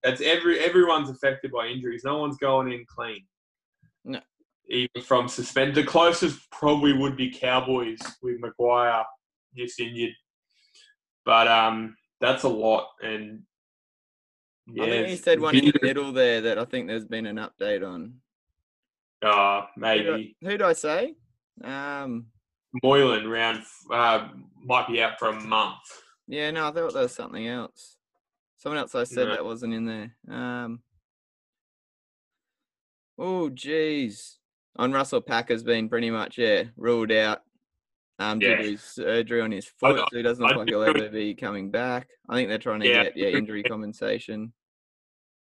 That's 0.04 0.22
every 0.22 0.60
everyone's 0.60 1.10
affected 1.10 1.52
by 1.52 1.68
injuries. 1.68 2.02
No 2.04 2.18
one's 2.18 2.38
going 2.38 2.72
in 2.72 2.86
clean. 2.88 3.26
No. 4.04 4.20
Even 4.70 5.02
from 5.04 5.28
suspended, 5.28 5.76
the 5.76 5.84
closest 5.84 6.50
probably 6.52 6.94
would 6.94 7.16
be 7.16 7.30
Cowboys 7.32 8.00
with 8.22 8.42
McGuire 8.42 9.04
just 9.56 9.80
injured. 9.80 10.14
But 11.26 11.48
um, 11.48 11.96
that's 12.20 12.44
a 12.44 12.50
lot, 12.50 12.88
and 13.02 13.44
yeah, 14.74 14.84
I 14.84 14.90
think 14.90 15.08
he 15.08 15.16
said 15.16 15.40
one 15.40 15.56
in 15.56 15.66
the 15.66 15.80
middle 15.82 16.12
there 16.12 16.42
that 16.42 16.58
I 16.60 16.66
think 16.66 16.88
there's 16.88 17.06
been 17.06 17.26
an 17.26 17.38
update 17.38 17.88
on. 17.88 18.16
Uh, 19.24 19.62
did 19.62 19.62
I, 19.62 19.68
maybe 19.78 20.36
who 20.42 20.50
did 20.50 20.62
I 20.62 20.74
say? 20.74 21.16
Um, 21.64 22.28
Moylan 22.84 23.28
round 23.28 23.64
uh, 23.92 24.30
might 24.64 24.88
be 24.88 25.02
out 25.02 25.20
for 25.20 25.28
a 25.30 25.40
month. 25.42 25.78
yeah, 26.28 26.50
no, 26.52 26.68
I 26.68 26.72
thought 26.72 26.94
there 26.94 27.04
was 27.04 27.14
something 27.14 27.48
else. 27.48 27.98
Someone 28.58 28.80
else 28.80 28.96
I 28.96 29.04
said 29.04 29.28
No. 29.28 29.32
that 29.36 29.46
wasn't 29.46 29.74
in 29.74 29.86
there. 29.86 30.16
Um, 30.30 30.82
oh, 33.18 33.50
jeez. 33.50 34.36
On 34.78 34.92
Russell 34.92 35.22
Packer's 35.22 35.64
been 35.64 35.90
pretty 35.90 36.10
much 36.10 36.38
yeah 36.38 36.64
ruled 36.78 37.12
out. 37.12 37.42
Um, 38.20 38.38
due 38.38 38.56
to 38.56 38.64
his 38.64 38.82
surgery 38.84 39.42
on 39.42 39.52
his 39.52 39.66
I- 39.68 39.70
foot, 39.80 40.00
so 40.12 40.18
he 40.18 40.22
doesn't 40.22 40.44
look 40.44 40.54
I 40.54 40.58
like 40.58 40.70
he'll 40.70 40.84
ever 40.84 41.10
be 41.10 41.34
coming 41.34 41.72
back. 41.72 42.08
I 42.30 42.36
think 42.36 42.50
they're 42.50 42.58
trying 42.60 42.82
to 42.82 42.88
Yeah. 42.88 43.04
get 43.06 43.18
yeah 43.18 43.30
injury 43.30 43.64
compensation. 43.64 44.54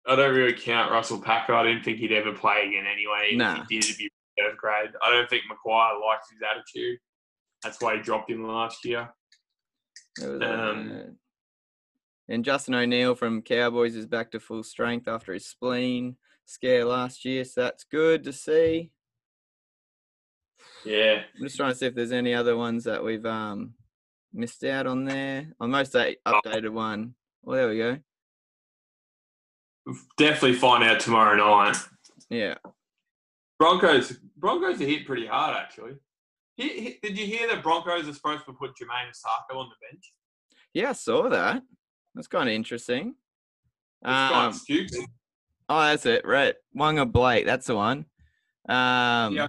I 0.06 0.16
don't 0.16 0.36
really 0.36 0.54
count 0.54 0.92
Russell 0.92 1.20
Packer. 1.20 1.54
I 1.54 1.64
didn't 1.64 1.84
think 1.84 2.00
he'd 2.00 2.12
ever 2.12 2.34
play 2.34 2.68
again 2.68 2.86
anyway. 2.92 3.36
Nah. 3.36 3.64
He 3.70 3.80
did, 3.80 3.86
it'd 3.86 3.98
be 3.98 4.10
third 4.38 4.58
grade. 4.58 4.92
I 5.02 5.12
don't 5.12 5.30
think 5.30 5.44
Maguire 5.48 6.00
likes 6.00 6.30
his 6.30 6.42
attitude. 6.42 7.00
That's 7.64 7.82
why 7.82 7.96
he 7.96 8.02
dropped 8.02 8.30
him 8.30 8.46
last 8.46 8.84
year. 8.84 9.14
Um, 10.22 10.42
uh, 10.42 11.12
and 12.28 12.46
Justin 12.46 12.76
O'Neill 12.76 13.16
from 13.16 13.42
Cowboys 13.42 13.96
is 13.96 14.06
back 14.06 14.32
to 14.32 14.40
full 14.40 14.64
strength 14.64 15.08
after 15.08 15.34
his 15.34 15.48
spleen 15.48 16.18
scare 16.46 16.86
last 16.86 17.26
year, 17.26 17.46
so 17.46 17.62
that's 17.62 17.86
good 17.86 18.24
to 18.26 18.34
see. 18.34 18.92
Yeah. 20.86 21.22
I'm 21.38 21.44
just 21.44 21.58
trying 21.58 21.72
to 21.72 21.78
see 21.78 21.86
if 21.86 21.96
there's 21.96 22.12
any 22.12 22.34
other 22.34 22.58
ones 22.58 22.84
that 22.84 23.04
we've 23.04 23.26
um 23.26 23.74
missed 24.34 24.64
out 24.64 24.88
on 24.88 25.06
there. 25.06 25.48
On 25.60 25.70
most 25.70 25.94
updated 25.94 26.72
one. 26.72 27.16
Well, 27.42 27.58
there 27.58 27.70
we 27.70 27.78
go. 27.78 27.98
Definitely 30.18 30.54
find 30.54 30.84
out 30.84 31.00
tomorrow 31.00 31.36
night. 31.36 31.78
Yeah. 32.30 32.56
Broncos 33.60 34.18
Broncos 34.38 34.80
are 34.82 34.86
hit 34.86 35.06
pretty 35.06 35.28
hard, 35.28 35.56
actually. 35.58 35.94
Did 36.58 37.18
you 37.18 37.26
hear 37.26 37.48
that 37.48 37.64
Broncos 37.64 38.08
are 38.08 38.14
supposed 38.14 38.46
to 38.46 38.54
put 38.54 38.72
Jamayne 38.72 39.10
Isaako 39.10 39.58
on 39.58 39.70
the 39.70 39.76
bench? 39.90 40.14
Yeah, 40.74 40.90
I 40.90 40.94
saw 40.94 41.30
that. 41.30 41.62
That's 42.16 42.28
kind 42.28 42.48
of 42.50 42.56
interesting. 42.56 43.16
Kind 44.06 44.36
Um, 44.36 44.46
of 44.50 44.56
stupid. 44.56 45.06
oh, 45.70 45.82
that's 45.82 46.06
it. 46.06 46.26
Right. 46.26 46.56
Wanga 46.78 47.10
Blake. 47.12 47.46
That's 47.46 47.68
the 47.68 47.76
one. 47.76 48.06
Um, 48.70 49.34
Yeah. 49.36 49.48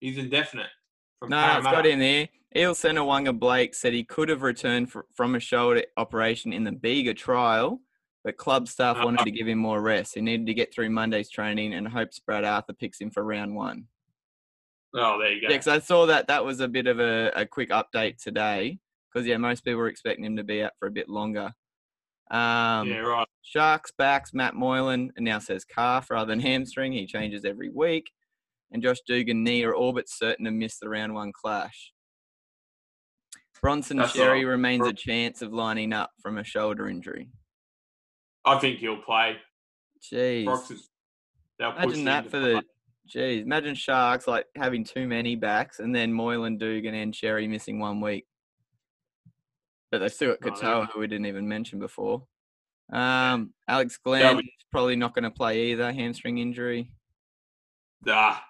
He's 0.00 0.16
indefinite. 0.18 0.70
From 1.18 1.30
No, 1.30 1.46
no, 1.46 1.58
it's 1.58 1.66
got 1.66 1.86
in 1.86 1.98
there. 1.98 2.28
Eel 2.56 2.74
Centre 2.74 3.02
Wanga 3.02 3.38
Blake 3.38 3.74
said 3.74 3.92
he 3.92 4.02
could 4.02 4.28
have 4.28 4.42
returned 4.42 4.90
fr- 4.90 5.00
from 5.14 5.34
a 5.34 5.40
shoulder 5.40 5.84
operation 5.96 6.52
in 6.52 6.64
the 6.64 6.72
Bega 6.72 7.14
trial, 7.14 7.80
but 8.24 8.36
club 8.36 8.68
staff 8.68 8.96
Uh-huh. 8.96 9.04
wanted 9.06 9.24
to 9.24 9.30
give 9.30 9.48
him 9.48 9.58
more 9.58 9.80
rest. 9.80 10.14
He 10.14 10.20
needed 10.20 10.46
to 10.46 10.54
get 10.54 10.72
through 10.74 10.90
Monday's 10.90 11.30
training 11.30 11.74
and 11.74 11.88
hopes 11.88 12.18
Brad 12.18 12.44
Arthur 12.44 12.72
picks 12.74 13.00
him 13.00 13.10
for 13.10 13.24
round 13.24 13.54
one. 13.54 13.84
Oh, 14.94 15.18
there 15.18 15.32
you 15.32 15.40
go. 15.40 15.44
Yeah, 15.48 15.54
because 15.56 15.68
I 15.68 15.78
saw 15.78 16.06
that 16.06 16.26
that 16.28 16.44
was 16.44 16.60
a 16.60 16.68
bit 16.68 16.86
of 16.86 16.98
a, 17.00 17.30
a 17.36 17.46
quick 17.46 17.70
update 17.70 18.22
today. 18.22 18.78
Because 19.12 19.26
yeah, 19.26 19.36
most 19.38 19.64
people 19.64 19.78
were 19.78 19.88
expecting 19.88 20.24
him 20.24 20.36
to 20.36 20.44
be 20.44 20.62
out 20.62 20.72
for 20.78 20.86
a 20.86 20.90
bit 20.90 21.08
longer. 21.08 21.52
Um, 22.30 22.88
yeah, 22.88 22.98
right. 22.98 23.26
Sharks 23.42 23.90
backs 23.96 24.32
Matt 24.32 24.54
Moylan 24.54 25.12
and 25.16 25.24
now 25.24 25.40
says 25.40 25.64
calf 25.64 26.10
rather 26.10 26.28
than 26.28 26.38
hamstring. 26.40 26.92
He 26.92 27.06
changes 27.06 27.44
every 27.44 27.70
week. 27.70 28.10
And 28.70 28.82
Josh 28.82 28.98
Dugan 29.06 29.42
knee 29.42 29.64
are 29.64 29.74
all 29.74 29.92
but 29.92 30.08
certain 30.08 30.44
to 30.44 30.52
miss 30.52 30.78
the 30.78 30.88
round 30.88 31.12
one 31.12 31.32
clash. 31.32 31.92
Bronson 33.60 33.96
That's 33.98 34.12
Xerri 34.16 34.42
not- 34.42 34.48
remains 34.50 34.86
a 34.86 34.92
chance 34.92 35.42
of 35.42 35.52
lining 35.52 35.92
up 35.92 36.10
from 36.22 36.38
a 36.38 36.44
shoulder 36.44 36.88
injury. 36.88 37.28
I 38.44 38.58
think 38.58 38.78
he'll 38.78 39.02
play. 39.02 39.36
Jeez. 40.02 40.46
They'll 41.58 41.72
Imagine 41.72 42.04
that 42.04 42.24
for 42.24 42.40
play. 42.40 42.52
the 42.54 42.62
jeez. 43.18 43.42
Imagine 43.42 43.74
Sharks 43.74 44.26
like 44.26 44.46
having 44.56 44.84
too 44.84 45.06
many 45.06 45.36
backs 45.36 45.78
and 45.78 45.94
then 45.94 46.12
Moylan, 46.12 46.56
Dugan, 46.58 46.94
and 46.94 47.12
Xerri 47.12 47.48
missing 47.48 47.78
one 47.78 48.00
week. 48.00 48.26
But 49.90 49.98
they 49.98 50.08
still 50.08 50.36
got 50.40 50.52
Oh. 50.52 50.60
Katoa, 50.60 50.90
who 50.92 51.00
we 51.00 51.06
didn't 51.06 51.26
even 51.26 51.48
mention 51.48 51.78
before. 51.78 52.22
Um, 52.92 53.52
Alex 53.68 53.98
Glenn 53.98 54.40
probably 54.70 54.96
not 54.96 55.14
going 55.14 55.24
to 55.24 55.30
play 55.30 55.66
either, 55.72 55.92
hamstring 55.92 56.38
injury. 56.38 56.92
Ah, 58.08 58.42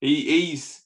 he, 0.00 0.22
he's. 0.22 0.82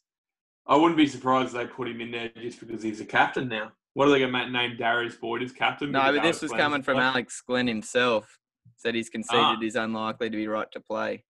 I 0.66 0.76
wouldn't 0.76 0.96
be 0.96 1.06
surprised 1.06 1.48
if 1.48 1.54
they 1.54 1.66
put 1.66 1.88
him 1.88 2.00
in 2.00 2.10
there 2.10 2.30
just 2.40 2.60
because 2.60 2.82
he's 2.82 3.00
a 3.00 3.04
captain 3.04 3.48
now. 3.48 3.72
What 3.94 4.08
are 4.08 4.10
they 4.10 4.20
going 4.20 4.32
to 4.32 4.50
name 4.50 4.76
Darius 4.76 5.16
Boyd 5.16 5.42
as 5.42 5.52
captain? 5.52 5.90
No, 5.90 6.12
but 6.12 6.22
this 6.22 6.42
was 6.42 6.52
coming 6.52 6.82
from? 6.82 6.98
Alex 6.98 7.42
Glenn 7.46 7.66
himself. 7.66 8.38
Said 8.80 8.94
he's 8.94 9.10
conceded 9.10 9.44
Ah. 9.44 9.56
he's 9.60 9.76
unlikely 9.76 10.30
to 10.30 10.36
be 10.38 10.48
right 10.48 10.70
to 10.72 10.80
play. 10.80 11.22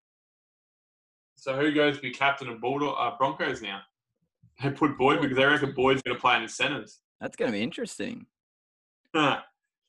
So 1.35 1.57
who 1.59 1.73
goes 1.73 1.97
to 1.97 2.01
be 2.03 2.13
captain 2.13 2.49
of 2.49 2.61
Bulldog, 2.61 2.95
uh, 2.97 3.17
Broncos 3.19 3.61
now? 3.61 3.81
They 4.63 4.71
put 4.71 4.97
Boyd 4.97 5.21
because 5.21 5.37
they 5.37 5.45
reckon 5.45 5.73
Boyd's 5.75 6.01
going 6.03 6.17
to 6.17 6.21
play 6.21 6.37
in 6.37 6.43
the 6.43 6.49
centres. 6.49 7.01
That's 7.21 7.35
going 7.35 7.51
to 7.51 7.57
be 7.59 7.63
interesting. 7.65 8.27
Do 9.15 9.35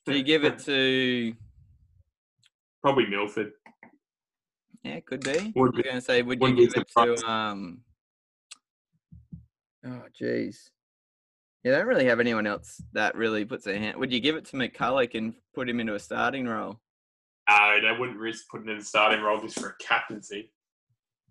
you 0.06 0.24
give 0.24 0.42
it 0.44 0.58
to? 0.60 1.34
Probably 2.82 3.06
Milford. 3.06 3.52
Yeah, 4.82 4.98
could 5.00 5.20
be. 5.22 5.52
Would 5.54 5.76
be- 5.76 5.84
going 5.84 5.94
to 5.94 6.00
say, 6.00 6.22
would 6.22 6.38
you 6.38 6.40
wouldn't 6.40 6.58
be 6.58 6.66
give 6.66 6.82
it 6.82 6.88
surprised. 6.88 7.22
to? 7.22 7.30
Um. 7.30 7.82
Oh, 9.86 10.02
jeez. 10.20 10.70
Yeah, 11.62 11.70
they 11.72 11.78
don't 11.78 11.86
really 11.86 12.06
have 12.06 12.18
anyone 12.18 12.48
else 12.48 12.82
that 12.92 13.14
really 13.14 13.44
puts 13.44 13.64
their 13.64 13.78
hand. 13.78 13.98
Would 13.98 14.12
you 14.12 14.18
give 14.18 14.34
it 14.34 14.46
to 14.46 14.56
McCullough 14.56 15.14
and 15.14 15.34
put 15.54 15.68
him 15.68 15.78
into 15.78 15.94
a 15.94 16.00
starting 16.00 16.46
role? 16.48 16.80
No, 17.50 17.80
they 17.80 17.98
wouldn't 17.98 18.18
risk 18.18 18.44
putting 18.50 18.68
in 18.70 18.76
a 18.78 18.82
starting 18.82 19.20
role 19.20 19.40
just 19.40 19.58
for 19.58 19.70
a 19.70 19.84
captaincy. 19.84 20.52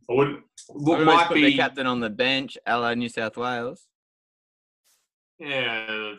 I 0.09 0.13
wouldn't. 0.13 0.41
What 0.67 0.97
Otherwise, 1.01 1.15
might 1.15 1.27
put 1.27 1.33
be? 1.35 1.43
the 1.43 1.57
captain 1.57 1.87
on 1.87 1.99
the 1.99 2.09
bench, 2.09 2.57
a 2.65 2.77
la 2.77 2.93
New 2.93 3.09
South 3.09 3.37
Wales. 3.37 3.87
yeah. 5.39 6.13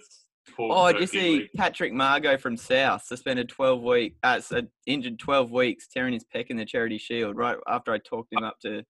Oh, 0.59 0.93
did 0.93 1.01
you 1.03 1.07
see. 1.07 1.49
Patrick 1.57 1.93
Mago 1.93 2.37
from 2.37 2.57
South 2.57 3.05
suspended 3.05 3.49
12 3.49 3.81
weeks, 3.83 4.17
uh, 4.25 4.63
injured 4.87 5.19
12 5.19 5.51
weeks, 5.53 5.87
tearing 5.89 6.13
his 6.15 6.25
pec 6.35 6.47
in 6.49 6.57
the 6.57 6.65
Charity 6.65 6.99
Shield 6.99 7.37
right 7.37 7.57
after 7.69 7.93
I 7.93 7.99
talked 7.99 8.33
him 8.33 8.43
up 8.43 8.59
to 8.63 8.83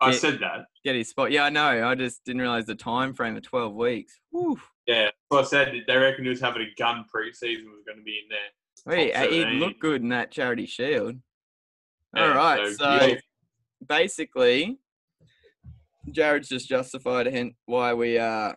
I 0.00 0.12
said 0.12 0.38
that. 0.40 0.66
get 0.84 0.94
his 0.94 1.08
spot. 1.10 1.30
Yeah, 1.32 1.44
I 1.44 1.50
know. 1.50 1.86
I 1.88 1.94
just 1.94 2.24
didn't 2.24 2.42
realize 2.42 2.66
the 2.66 2.74
time 2.74 3.12
frame 3.14 3.36
of 3.36 3.42
12 3.42 3.74
weeks. 3.74 4.18
Whew. 4.30 4.60
Yeah. 4.86 5.10
So 5.32 5.40
I 5.40 5.42
said 5.44 5.74
they 5.86 5.96
reckon 5.96 6.24
he 6.24 6.30
was 6.30 6.40
having 6.40 6.62
a 6.62 6.74
gun 6.80 7.04
pre-season 7.08 7.70
was 7.70 7.82
going 7.86 7.98
to 7.98 8.04
be 8.04 8.20
in 8.22 8.28
there. 8.28 8.38
Wait, 8.86 9.12
Top 9.12 9.22
uh, 9.22 9.28
he'd 9.28 9.40
17. 9.42 9.60
look 9.60 9.78
good 9.80 10.02
in 10.02 10.08
that 10.08 10.30
Charity 10.30 10.66
Shield. 10.66 11.16
All 12.16 12.22
Yeah, 12.28 12.34
right, 12.34 12.66
so, 12.68 12.72
so 12.74 13.06
yeah. 13.06 13.14
basically, 13.86 14.78
Jarrod's 16.10 16.48
just 16.48 16.68
justified 16.68 17.26
hen- 17.26 17.54
why 17.66 17.94
we 17.94 18.18
uh 18.18 18.52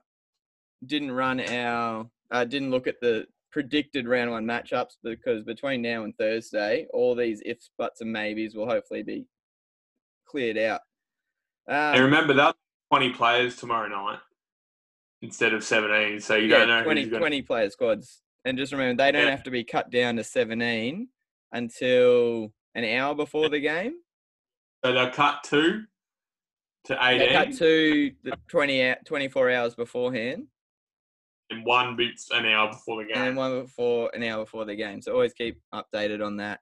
didn't 0.85 1.11
run 1.11 1.39
our 1.39 2.09
uh, 2.31 2.43
didn't 2.43 2.71
look 2.71 2.87
at 2.87 2.99
the 3.01 3.27
predicted 3.51 4.07
round 4.07 4.31
one 4.31 4.45
matchups 4.45 4.95
because 5.03 5.43
between 5.43 5.81
now 5.81 6.03
and 6.03 6.17
Thursday, 6.17 6.87
all 6.91 7.15
these 7.15 7.41
ifs, 7.45 7.69
buts, 7.77 8.01
and 8.01 8.11
maybes 8.11 8.55
will 8.55 8.67
hopefully 8.67 9.03
be 9.03 9.25
cleared 10.27 10.57
out. 10.57 10.81
And 11.67 11.97
Um, 11.97 12.03
remember 12.05 12.33
that 12.33 12.55
20 12.91 13.11
players 13.13 13.55
tomorrow 13.55 13.87
night 13.87 14.19
instead 15.21 15.53
of 15.53 15.63
17. 15.63 16.19
So 16.19 16.35
you 16.35 16.47
yeah, 16.47 16.59
don't 16.59 16.67
know 16.67 16.83
20, 16.83 17.01
who's 17.01 17.09
going 17.11 17.21
20 17.21 17.41
player 17.43 17.69
squads, 17.69 18.21
and 18.45 18.57
just 18.57 18.71
remember 18.71 19.03
they 19.03 19.11
don't 19.11 19.27
have 19.29 19.43
to 19.43 19.51
be 19.51 19.63
cut 19.63 19.89
down 19.91 20.15
to 20.15 20.23
seventeen 20.23 21.09
until 21.51 22.53
an 22.75 22.85
hour 22.85 23.13
before 23.15 23.49
the 23.49 23.59
game. 23.59 23.95
So 24.83 24.93
they'll 24.93 25.09
cut 25.09 25.43
two 25.43 25.83
to 26.85 26.97
18 27.01 27.19
They 27.19 27.33
cut 27.33 27.51
the 27.57 28.37
20, 28.47 28.95
24 29.05 29.51
hours 29.51 29.73
beforehand. 29.75 30.43
and 31.49 31.65
one 31.65 31.95
beats 31.95 32.29
an 32.31 32.45
hour 32.45 32.67
before 32.69 33.01
the 33.03 33.11
game. 33.13 33.23
and 33.23 33.35
one 33.37 33.61
before 33.63 34.11
an 34.13 34.21
hour 34.23 34.43
before 34.43 34.65
the 34.65 34.75
game. 34.75 35.01
So 35.01 35.11
always 35.13 35.33
keep 35.33 35.59
updated 35.73 36.23
on 36.23 36.37
that. 36.37 36.59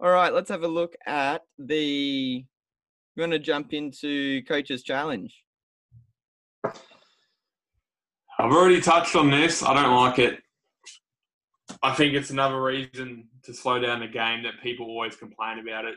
All 0.00 0.10
right, 0.10 0.32
let's 0.32 0.50
have 0.50 0.62
a 0.62 0.68
look 0.68 0.94
at 1.06 1.42
the. 1.58 2.44
You 3.16 3.20
want 3.20 3.32
to 3.32 3.40
jump 3.40 3.72
into 3.72 4.42
coach's 4.44 4.84
challenge? 4.84 5.42
I've 6.64 8.52
already 8.52 8.80
touched 8.80 9.16
on 9.16 9.30
this. 9.30 9.62
I 9.64 9.74
don't 9.74 9.96
like 9.96 10.20
it. 10.20 10.38
I 11.82 11.94
think 11.94 12.14
it's 12.14 12.30
another 12.30 12.60
reason 12.60 13.28
to 13.44 13.54
slow 13.54 13.80
down 13.80 14.00
the 14.00 14.08
game 14.08 14.42
that 14.42 14.54
people 14.62 14.86
always 14.86 15.16
complain 15.16 15.58
about 15.58 15.84
it. 15.84 15.94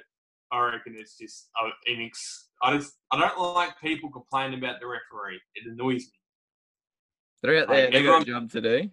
I 0.51 0.59
reckon 0.59 0.95
it's 0.97 1.17
just 1.17 1.49
uh, 1.59 1.69
inex- 1.89 2.45
I 2.61 2.77
just 2.77 2.93
I 3.11 3.19
don't 3.19 3.55
like 3.55 3.79
people 3.81 4.11
complaining 4.11 4.59
about 4.59 4.79
the 4.79 4.87
referee. 4.87 5.39
It 5.55 5.71
annoys 5.71 6.03
me. 6.03 6.11
They're 7.41 7.61
out 7.61 7.69
there. 7.69 7.85
Like, 7.85 7.93
They 7.93 8.03
got 8.03 8.21
a 8.21 8.25
job 8.25 8.51
to 8.51 8.61
do. 8.61 8.89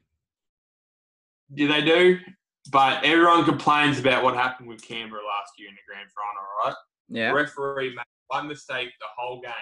Yeah, 1.55 1.69
they 1.69 1.83
do. 1.83 2.19
But 2.71 3.05
everyone 3.05 3.45
complains 3.45 3.99
about 3.99 4.23
what 4.23 4.35
happened 4.35 4.69
with 4.69 4.83
Canberra 4.83 5.23
last 5.23 5.53
year 5.59 5.69
in 5.69 5.75
the 5.75 5.81
grand 5.87 6.09
final, 6.11 6.43
right? 6.65 6.75
Yeah, 7.09 7.33
Referee 7.33 7.95
made 7.95 8.05
one 8.29 8.49
mistake 8.49 8.91
the 9.01 9.07
whole 9.17 9.41
game. 9.41 9.53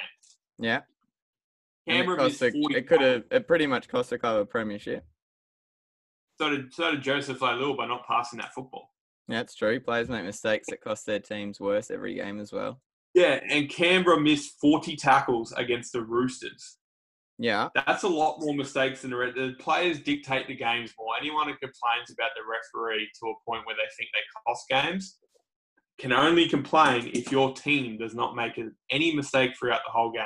yeah. 0.58 0.80
Canberra 1.88 2.20
it, 2.20 2.24
missed 2.24 2.42
a, 2.42 2.50
it 2.76 2.88
could 2.88 3.00
have. 3.00 3.24
It 3.30 3.46
pretty 3.46 3.66
much 3.66 3.88
cost 3.88 4.10
a 4.12 4.18
club 4.18 4.40
a 4.40 4.44
premiership. 4.44 5.04
So 6.38 6.50
did, 6.50 6.72
so 6.72 6.90
did 6.92 7.02
Joseph 7.02 7.38
Leilua 7.38 7.76
by 7.76 7.86
not 7.86 8.06
passing 8.06 8.38
that 8.38 8.52
football. 8.52 8.90
Yeah, 9.28 9.40
it's 9.40 9.54
true. 9.54 9.80
Players 9.80 10.08
make 10.08 10.24
mistakes 10.24 10.66
that 10.68 10.80
cost 10.80 11.06
their 11.06 11.18
teams 11.18 11.60
worse 11.60 11.90
every 11.90 12.14
game 12.14 12.38
as 12.38 12.52
well. 12.52 12.80
Yeah, 13.14 13.40
and 13.48 13.68
Canberra 13.68 14.20
missed 14.20 14.60
40 14.60 14.96
tackles 14.96 15.52
against 15.52 15.92
the 15.92 16.02
Roosters. 16.02 16.76
Yeah, 17.38 17.68
That's 17.74 18.02
a 18.02 18.08
lot 18.08 18.40
more 18.40 18.54
mistakes 18.54 19.02
than 19.02 19.10
the, 19.10 19.16
re- 19.16 19.32
the 19.32 19.54
players 19.58 20.00
dictate 20.00 20.48
the 20.48 20.54
games 20.54 20.94
more. 20.98 21.14
Anyone 21.20 21.48
who 21.48 21.54
complains 21.54 22.10
about 22.10 22.30
the 22.34 22.42
referee 22.48 23.10
to 23.20 23.26
a 23.26 23.34
point 23.50 23.66
where 23.66 23.76
they 23.76 23.88
think 23.96 24.10
they 24.12 24.20
cost 24.46 24.66
games 24.70 25.18
can 25.98 26.12
only 26.12 26.48
complain 26.48 27.10
if 27.12 27.30
your 27.30 27.52
team 27.52 27.98
does 27.98 28.14
not 28.14 28.36
make 28.36 28.58
any 28.90 29.14
mistake 29.14 29.52
throughout 29.58 29.80
the 29.86 29.92
whole 29.92 30.12
game. 30.12 30.24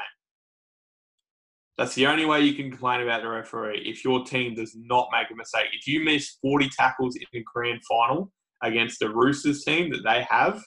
That's 1.81 1.95
the 1.95 2.07
only 2.09 2.27
way 2.27 2.43
you 2.43 2.53
can 2.53 2.69
complain 2.69 3.01
about 3.01 3.23
the 3.23 3.29
referee 3.31 3.83
if 3.87 4.05
your 4.05 4.23
team 4.23 4.55
does 4.55 4.77
not 4.77 5.09
make 5.13 5.31
a 5.31 5.35
mistake. 5.35 5.69
If 5.73 5.87
you 5.87 6.05
miss 6.05 6.37
40 6.43 6.69
tackles 6.69 7.17
in 7.17 7.25
the 7.33 7.43
grand 7.43 7.81
final 7.89 8.31
against 8.63 8.99
the 8.99 9.09
Roosters 9.09 9.65
team 9.65 9.91
that 9.93 10.03
they 10.05 10.27
have, 10.29 10.63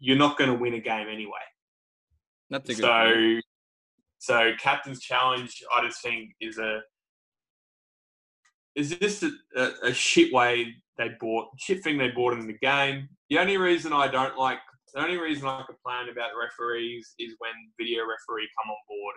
you're 0.00 0.16
not 0.16 0.36
going 0.36 0.50
to 0.50 0.56
win 0.56 0.74
a 0.74 0.80
game 0.80 1.06
anyway. 1.08 1.30
that's 2.50 2.68
a 2.68 2.74
good. 2.74 2.82
point. 2.82 3.44
So, 4.18 4.34
so 4.48 4.52
captain's 4.58 4.98
challenge, 4.98 5.62
I 5.72 5.86
just 5.86 6.02
think 6.02 6.30
is 6.40 6.58
a 6.58 6.80
is 8.74 8.98
this 8.98 9.22
a, 9.22 9.30
a, 9.56 9.70
a 9.84 9.94
shit 9.94 10.32
way 10.32 10.74
they 10.98 11.10
bought 11.20 11.46
shit 11.60 11.84
thing 11.84 11.96
they 11.96 12.08
bought 12.08 12.32
in 12.32 12.48
the 12.48 12.58
game. 12.60 13.08
The 13.30 13.38
only 13.38 13.56
reason 13.56 13.92
I 13.92 14.08
don't 14.08 14.36
like 14.36 14.58
the 14.94 15.00
only 15.00 15.16
reason 15.16 15.46
I 15.46 15.62
complain 15.64 16.08
about 16.10 16.30
the 16.32 16.40
referees 16.42 17.14
is 17.20 17.36
when 17.38 17.52
video 17.78 18.00
referee 18.00 18.48
come 18.58 18.72
on 18.72 18.76
board 18.88 19.14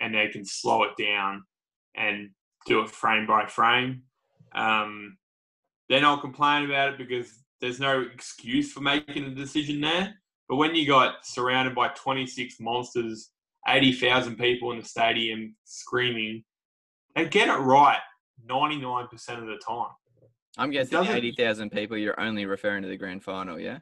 and 0.00 0.14
they 0.14 0.28
can 0.28 0.44
slow 0.44 0.84
it 0.84 0.92
down 1.02 1.44
and 1.96 2.30
do 2.66 2.80
it 2.80 2.90
frame 2.90 3.26
by 3.26 3.46
frame. 3.46 4.02
Um, 4.54 5.16
then 5.88 6.04
I'll 6.04 6.20
complain 6.20 6.64
about 6.66 6.90
it 6.90 6.98
because 6.98 7.42
there's 7.60 7.80
no 7.80 8.02
excuse 8.02 8.72
for 8.72 8.80
making 8.80 9.24
a 9.24 9.30
decision 9.34 9.80
there. 9.80 10.14
But 10.48 10.56
when 10.56 10.74
you 10.74 10.86
got 10.86 11.26
surrounded 11.26 11.74
by 11.74 11.88
26 11.88 12.60
monsters, 12.60 13.30
80,000 13.66 14.36
people 14.36 14.72
in 14.72 14.78
the 14.78 14.84
stadium 14.84 15.54
screaming, 15.64 16.44
they 17.14 17.26
get 17.26 17.48
it 17.48 17.60
right 17.60 17.98
99% 18.48 19.08
of 19.38 19.46
the 19.46 19.58
time. 19.66 19.88
I'm 20.56 20.70
guessing 20.70 20.90
doesn't- 20.98 21.14
eighty 21.16 21.32
thousand 21.32 21.70
people. 21.70 21.96
You're 21.96 22.18
only 22.18 22.44
referring 22.46 22.82
to 22.82 22.88
the 22.88 22.96
grand 22.96 23.22
final, 23.22 23.60
yeah? 23.60 23.78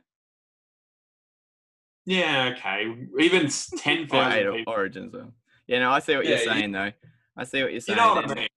Yeah, 2.04 2.54
okay. 2.56 2.94
Even 3.18 3.46
s- 3.46 3.70
Or 3.74 3.78
10,000 3.78 4.32
eight 4.32 4.56
people. 4.58 4.72
origins. 4.72 5.12
Though. 5.12 5.32
Yeah, 5.66 5.80
no, 5.80 5.90
I 5.90 5.98
see 5.98 6.14
what 6.16 6.24
Yeah, 6.24 6.30
you're 6.32 6.40
you- 6.40 6.50
saying 6.50 6.72
though. 6.72 6.92
I 7.36 7.44
see 7.44 7.62
what 7.62 7.72
you're 7.72 7.80
saying. 7.80 7.98
You 7.98 8.04
know 8.04 8.14
what 8.14 8.30
I 8.30 8.34
mean? 8.34 8.48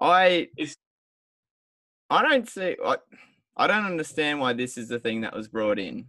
I 0.00 0.26
It's- 0.56 0.76
I 2.10 2.22
don't 2.22 2.48
see. 2.48 2.76
I, 2.84 2.96
I 3.56 3.66
don't 3.66 3.84
understand 3.86 4.40
why 4.40 4.52
this 4.52 4.76
is 4.76 4.88
the 4.88 4.98
thing 4.98 5.22
that 5.22 5.34
was 5.34 5.48
brought 5.48 5.78
in. 5.78 6.06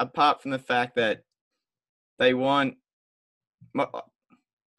Apart 0.00 0.42
from 0.42 0.50
the 0.50 0.58
fact 0.58 0.96
that 0.96 1.22
they 2.18 2.34
want, 2.34 2.76
what 3.72 3.90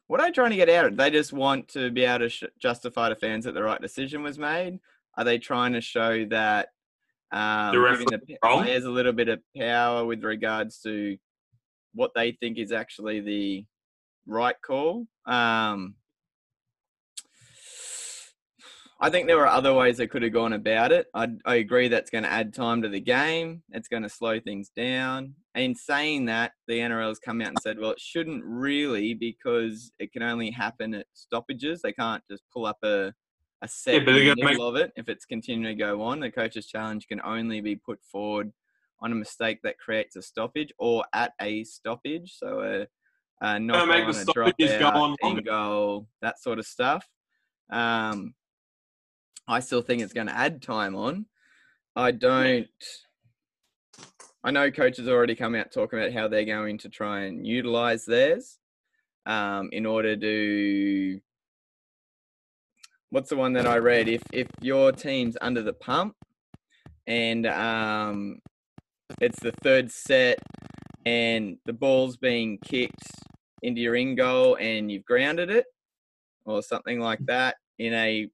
what 0.08 0.20
are 0.20 0.28
they 0.28 0.32
trying 0.32 0.52
to 0.52 0.56
get 0.56 0.70
out 0.70 0.86
of? 0.86 0.98
They 0.98 1.10
just 1.10 1.34
want 1.34 1.70
to 1.70 1.90
be 1.90 2.04
able 2.04 2.20
to 2.20 2.30
sh- 2.30 2.44
justify 2.60 3.10
to 3.10 3.16
fans 3.16 3.46
that 3.46 3.54
the 3.54 3.64
right 3.64 3.82
decision 3.82 4.22
was 4.22 4.38
made. 4.38 4.80
Are 5.18 5.24
they 5.24 5.40
trying 5.40 5.74
to 5.74 5.82
show 5.82 6.26
that 6.26 6.70
um, 7.32 7.74
The 7.74 7.90
giving 7.90 8.08
the 8.28 8.38
players 8.44 8.84
a 8.86 8.90
little 8.92 9.14
bit 9.14 9.30
of 9.30 9.40
power 9.58 10.06
with 10.06 10.24
regards 10.24 10.80
to 10.82 11.18
what 11.96 12.12
they 12.14 12.34
think 12.34 12.60
is 12.60 12.72
actually 12.72 13.22
the 13.22 13.66
right 14.26 14.56
call? 14.62 15.08
Um, 15.26 15.96
I 19.00 19.10
think 19.10 19.28
there 19.28 19.38
were 19.38 19.48
other 19.48 19.74
ways 19.74 19.98
they 19.98 20.08
could 20.08 20.24
have 20.24 20.32
gone 20.32 20.54
about 20.54 20.94
it. 20.94 21.08
I, 21.14 21.28
I 21.46 21.56
agree 21.56 21.90
that's 21.90 22.10
going 22.10 22.24
to 22.24 22.32
add 22.32 22.54
time 22.54 22.82
to 22.82 22.90
the 22.90 23.02
game. 23.02 23.62
It's 23.72 23.90
going 23.90 24.04
to 24.04 24.10
slow 24.10 24.40
things 24.40 24.72
down. 24.76 25.36
In 25.54 25.76
saying 25.76 26.26
that, 26.26 26.54
the 26.68 26.80
NRL 26.80 27.10
has 27.10 27.20
come 27.20 27.42
out 27.42 27.50
and 27.50 27.58
said, 27.62 27.78
well, 27.78 27.92
it 27.92 28.00
shouldn't 28.00 28.44
really 28.46 29.14
because 29.14 29.92
it 30.00 30.14
can 30.14 30.24
only 30.24 30.50
happen 30.50 30.94
at 30.94 31.08
stoppages. 31.14 31.82
They 31.82 31.92
can't 31.92 32.24
just 32.32 32.44
pull 32.54 32.66
up 32.66 32.78
a, 32.84 33.14
a 33.62 33.68
set 33.68 34.06
they're 34.06 34.18
in 34.18 34.36
the 34.38 34.46
middle 34.46 34.68
of 34.68 34.78
it. 34.78 34.94
If 34.96 35.10
it's 35.10 35.26
continuing 35.26 35.78
to 35.78 35.84
go 35.84 36.02
on, 36.02 36.22
the 36.22 36.32
coach's 36.32 36.66
challenge 36.66 37.08
can 37.08 37.20
only 37.22 37.60
be 37.60 37.76
put 37.76 38.00
forward 38.02 38.54
on 39.02 39.12
a 39.12 39.16
mistake 39.16 39.60
that 39.64 39.78
creates 39.78 40.16
a 40.16 40.22
stoppage 40.22 40.72
or 40.80 41.04
at 41.14 41.34
a 41.42 41.66
stoppage. 41.66 42.38
So 42.38 42.62
a, 42.62 42.88
a 43.42 43.60
knock 43.60 43.88
make 43.88 44.06
on, 44.06 44.12
the 44.12 44.18
a 44.18 44.22
stoppages 44.22 44.72
go 44.80 44.92
dropout, 44.92 45.18
on 45.22 45.38
in 45.38 45.44
goal, 45.44 46.08
that 46.22 46.40
sort 46.40 46.60
of 46.60 46.66
stuff. 46.66 47.08
Um, 47.70 48.34
I 49.48 49.60
still 49.60 49.82
think 49.82 50.02
it's 50.02 50.14
going 50.14 50.28
to 50.28 50.36
add 50.36 50.62
time 50.62 50.96
on. 50.96 51.26
I 51.96 52.12
don't. 52.12 52.68
I 54.44 54.52
know 54.52 54.70
coaches 54.70 55.08
already 55.08 55.36
come 55.36 55.56
out 55.56 55.72
talking 55.72 56.00
about 56.00 56.14
how 56.14 56.28
they're 56.28 56.46
going 56.46 56.78
to 56.80 56.90
try 56.90 57.22
and 57.22 57.46
utilize 57.46 58.06
theirs 58.06 58.60
um, 59.26 59.70
in 59.72 59.86
order 59.86 60.16
to. 60.16 61.20
What's 63.10 63.30
the 63.30 63.38
one 63.38 63.54
that 63.54 63.66
I 63.66 63.78
read? 63.78 64.08
If 64.08 64.24
if 64.34 64.48
your 64.62 64.92
team's 64.92 65.38
under 65.42 65.62
the 65.62 65.74
pump 65.74 66.16
and 67.08 67.46
um, 67.46 68.40
it's 69.22 69.40
the 69.40 69.54
third 69.64 69.92
set 69.92 70.40
and 71.06 71.58
the 71.66 71.74
ball's 71.74 72.18
being 72.18 72.58
kicked 72.66 73.12
into 73.62 73.82
your 73.82 73.96
in 73.96 74.16
goal 74.16 74.58
and 74.60 74.92
you've 74.92 75.06
grounded 75.06 75.50
it 75.50 75.66
or 76.46 76.62
something 76.62 77.00
like 77.00 77.20
that 77.26 77.56
in 77.80 77.94
a 77.94 78.28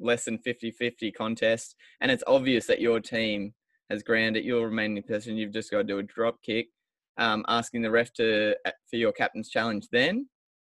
less 0.00 0.24
than 0.24 0.38
50-50 0.38 1.12
contest. 1.14 1.74
And 2.00 2.10
it's 2.10 2.24
obvious 2.26 2.66
that 2.66 2.80
your 2.80 3.00
team 3.00 3.54
has 3.90 4.02
grounded 4.02 4.44
your 4.44 4.66
remaining 4.66 5.02
person, 5.02 5.36
you've 5.36 5.52
just 5.52 5.70
got 5.70 5.78
to 5.78 5.84
do 5.84 5.98
a 5.98 6.02
drop 6.02 6.36
kick. 6.42 6.68
Um, 7.16 7.44
asking 7.48 7.82
the 7.82 7.90
ref 7.90 8.12
to 8.12 8.54
uh, 8.64 8.70
for 8.88 8.94
your 8.94 9.10
captain's 9.10 9.48
challenge 9.48 9.88
then 9.90 10.28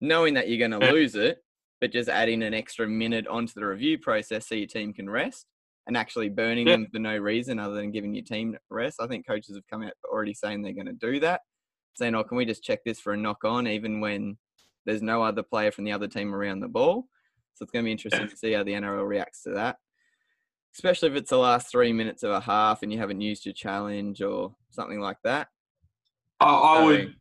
knowing 0.01 0.33
that 0.33 0.49
you're 0.49 0.67
going 0.67 0.81
to 0.81 0.91
lose 0.91 1.15
it 1.15 1.37
but 1.83 1.93
just 1.93 2.09
adding 2.09 2.43
an 2.43 2.55
extra 2.55 2.89
minute 2.89 3.27
onto 3.27 3.53
the 3.57 3.67
review 3.67 3.99
process 3.99 4.49
so 4.49 4.55
your 4.55 4.67
team 4.67 4.95
can 4.95 5.11
rest 5.11 5.45
and 5.91 5.97
actually 5.97 6.29
burning 6.29 6.69
Yeah. 6.69 6.75
them 6.75 6.87
for 6.93 7.01
no 7.01 7.17
reason 7.19 7.59
other 7.59 7.75
than 7.75 7.91
giving 7.91 8.15
your 8.15 8.23
team 8.23 8.57
rest 8.71 9.01
i 9.01 9.09
think 9.09 9.27
coaches 9.27 9.57
have 9.57 9.67
come 9.67 9.83
out 9.83 9.93
already 10.05 10.33
saying 10.33 10.63
they're 10.63 10.73
going 10.73 10.87
to 10.87 10.93
do 10.93 11.19
that 11.19 11.41
saying 11.95 12.15
oh 12.15 12.23
can 12.23 12.37
we 12.37 12.45
just 12.45 12.63
check 12.63 12.79
this 12.85 13.01
for 13.01 13.13
a 13.13 13.17
knock 13.17 13.43
on 13.45 13.67
even 13.67 13.99
when 14.01 14.39
there's 14.87 15.03
no 15.03 15.21
other 15.21 15.43
player 15.43 15.73
from 15.73 15.83
the 15.85 15.91
other 15.91 16.07
team 16.07 16.33
around 16.33 16.61
the 16.61 16.69
ball 16.69 17.09
so 17.55 17.65
it's 17.65 17.73
going 17.73 17.83
to 17.85 17.89
be 17.89 17.93
interesting 17.93 18.29
to 18.29 18.37
see 18.37 18.53
how 18.53 18.63
the 18.63 18.71
NRL 18.73 19.07
reacts 19.07 19.43
to 19.43 19.51
that, 19.51 19.77
especially 20.75 21.11
if 21.11 21.17
it's 21.17 21.29
the 21.29 21.37
last 21.37 21.71
three 21.71 21.93
minutes 21.93 22.23
of 22.23 22.31
a 22.31 22.41
half 22.41 22.83
and 22.83 22.91
you 22.91 22.99
haven't 22.99 23.21
used 23.21 23.45
your 23.45 23.53
challenge 23.53 24.23
or 24.23 24.55
something 24.71 24.99
like 25.01 25.19
that. 25.25 25.49
I, 26.39 26.47
I 26.55 26.77
So- 26.79 26.85
would, 26.87 27.15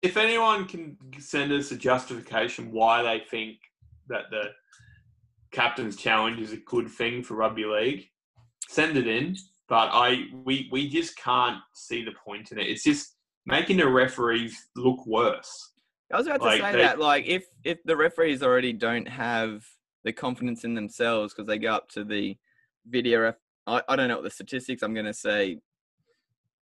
if 0.00 0.16
anyone 0.16 0.66
can 0.66 0.96
send 1.18 1.52
us 1.52 1.72
a 1.72 1.76
justification 1.76 2.70
why 2.72 3.02
they 3.02 3.22
think 3.28 3.58
that 4.08 4.30
the 4.30 4.44
captain's 5.52 5.96
challenge 5.96 6.40
is 6.40 6.52
a 6.52 6.56
good 6.58 6.88
thing 6.90 7.22
for 7.22 7.34
rugby 7.34 7.64
league, 7.64 8.08
send 8.68 8.96
it 8.96 9.06
in. 9.06 9.36
But 9.68 9.90
I, 9.92 10.26
we, 10.44 10.68
we 10.70 10.88
just 10.88 11.16
can't 11.18 11.58
see 11.74 12.04
the 12.04 12.12
point 12.24 12.52
in 12.52 12.58
it. 12.58 12.68
It's 12.68 12.84
just 12.84 13.16
making 13.46 13.78
the 13.78 13.88
referees 13.88 14.56
look 14.76 15.04
worse. 15.06 15.72
I 16.12 16.16
was 16.18 16.26
about 16.28 16.40
to 16.42 16.56
say 16.58 16.72
they- 16.72 16.78
that, 16.82 17.00
like, 17.00 17.26
if 17.26 17.46
if 17.64 17.82
the 17.84 17.96
referees 17.96 18.42
already 18.42 18.72
don't 18.72 19.08
have 19.08 19.64
the 20.04 20.12
confidence 20.12 20.62
in 20.62 20.74
themselves 20.74 21.34
because 21.34 21.48
they 21.48 21.58
go 21.58 21.72
up 21.74 21.88
to 21.90 22.04
the 22.04 22.36
video 22.88 23.22
ref, 23.22 23.34
I, 23.66 23.82
I 23.88 23.96
don't 23.96 24.06
know 24.06 24.14
what 24.16 24.22
the 24.24 24.30
statistics. 24.30 24.82
I'm 24.84 24.94
going 24.94 25.06
to 25.06 25.12
say 25.14 25.58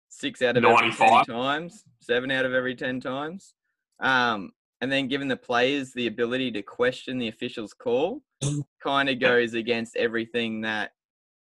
six 0.09 0.41
out 0.41 0.57
of 0.57 0.65
every 0.65 0.89
95. 0.89 1.27
ten 1.27 1.35
times, 1.37 1.85
seven 2.01 2.31
out 2.31 2.47
of 2.47 2.55
every 2.55 2.75
ten 2.75 3.01
times. 3.01 3.53
Um, 4.01 4.53
and 4.85 4.93
then 4.93 5.09
giving 5.09 5.29
the 5.29 5.37
players 5.37 5.95
the 5.95 6.09
ability 6.09 6.51
to 6.51 6.61
question 6.61 7.17
the 7.17 7.29
official's 7.29 7.73
call, 7.73 8.21
kind 8.83 9.09
of 9.09 9.19
goes 9.19 9.55
against 9.55 9.97
everything 9.97 10.61
that 10.61 10.93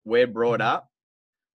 we're 0.06 0.26
brought 0.26 0.60
mm-hmm. 0.60 0.70
up. 0.70 0.90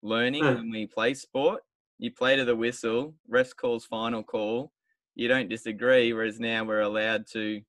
learning 0.03 0.45
when 0.45 0.69
we 0.69 0.85
play 0.85 1.15
sport. 1.15 1.63
You 1.97 2.11
play 2.11 2.35
to 2.35 2.45
the 2.45 2.55
whistle, 2.55 3.15
refs 3.27 3.55
calls 3.55 3.85
final 3.85 4.21
call. 4.21 4.71
You 5.15 5.27
don't 5.27 5.49
disagree, 5.49 6.13
whereas 6.13 6.39
now 6.39 6.63
we're 6.65 6.81
allowed 6.81 7.25
to 7.33 7.61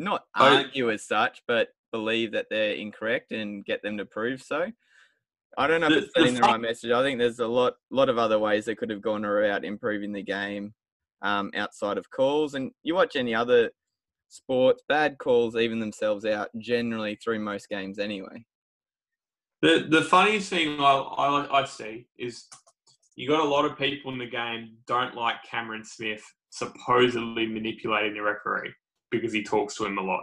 not 0.00 0.24
oh, 0.36 0.46
I- 0.46 0.56
argue 0.64 0.90
as 0.90 1.06
such, 1.06 1.44
but 1.46 1.68
believe 1.92 2.32
that 2.32 2.46
they're 2.50 2.72
incorrect 2.72 3.30
and 3.30 3.64
get 3.64 3.82
them 3.82 3.98
to 3.98 4.04
prove 4.04 4.42
so. 4.42 4.66
I 5.56 5.68
don't 5.68 5.80
know 5.80 5.86
if 5.86 5.92
it's 5.92 6.12
the 6.12 6.22
sending 6.22 6.34
the 6.34 6.40
fun- 6.40 6.50
right 6.50 6.60
message. 6.60 6.90
I 6.90 7.04
think 7.04 7.20
there's 7.20 7.38
a 7.38 7.46
lot, 7.46 7.74
lot 7.92 8.08
of 8.08 8.18
other 8.18 8.40
ways 8.40 8.64
they 8.64 8.74
could 8.74 8.90
have 8.90 9.00
gone 9.00 9.24
about 9.24 9.64
improving 9.64 10.12
the 10.12 10.24
game 10.24 10.74
um, 11.22 11.50
outside 11.54 11.98
of 11.98 12.10
calls. 12.10 12.54
And 12.54 12.70
you 12.82 12.94
watch 12.94 13.16
any 13.16 13.34
other 13.34 13.70
sports, 14.28 14.82
bad 14.88 15.18
calls 15.18 15.56
even 15.56 15.80
themselves 15.80 16.24
out 16.24 16.48
generally 16.58 17.16
through 17.16 17.40
most 17.40 17.68
games 17.68 17.98
anyway. 17.98 18.44
The 19.60 19.86
the 19.90 20.02
funniest 20.02 20.50
thing 20.50 20.78
I, 20.80 20.84
I 20.84 21.60
I 21.62 21.64
see 21.64 22.06
is 22.16 22.44
you 23.16 23.28
got 23.28 23.40
a 23.40 23.48
lot 23.48 23.64
of 23.64 23.76
people 23.76 24.12
in 24.12 24.18
the 24.18 24.26
game 24.26 24.76
don't 24.86 25.16
like 25.16 25.36
Cameron 25.50 25.84
Smith 25.84 26.22
supposedly 26.50 27.46
manipulating 27.46 28.14
the 28.14 28.22
referee 28.22 28.72
because 29.10 29.32
he 29.32 29.42
talks 29.42 29.74
to 29.76 29.84
him 29.84 29.98
a 29.98 30.02
lot. 30.02 30.22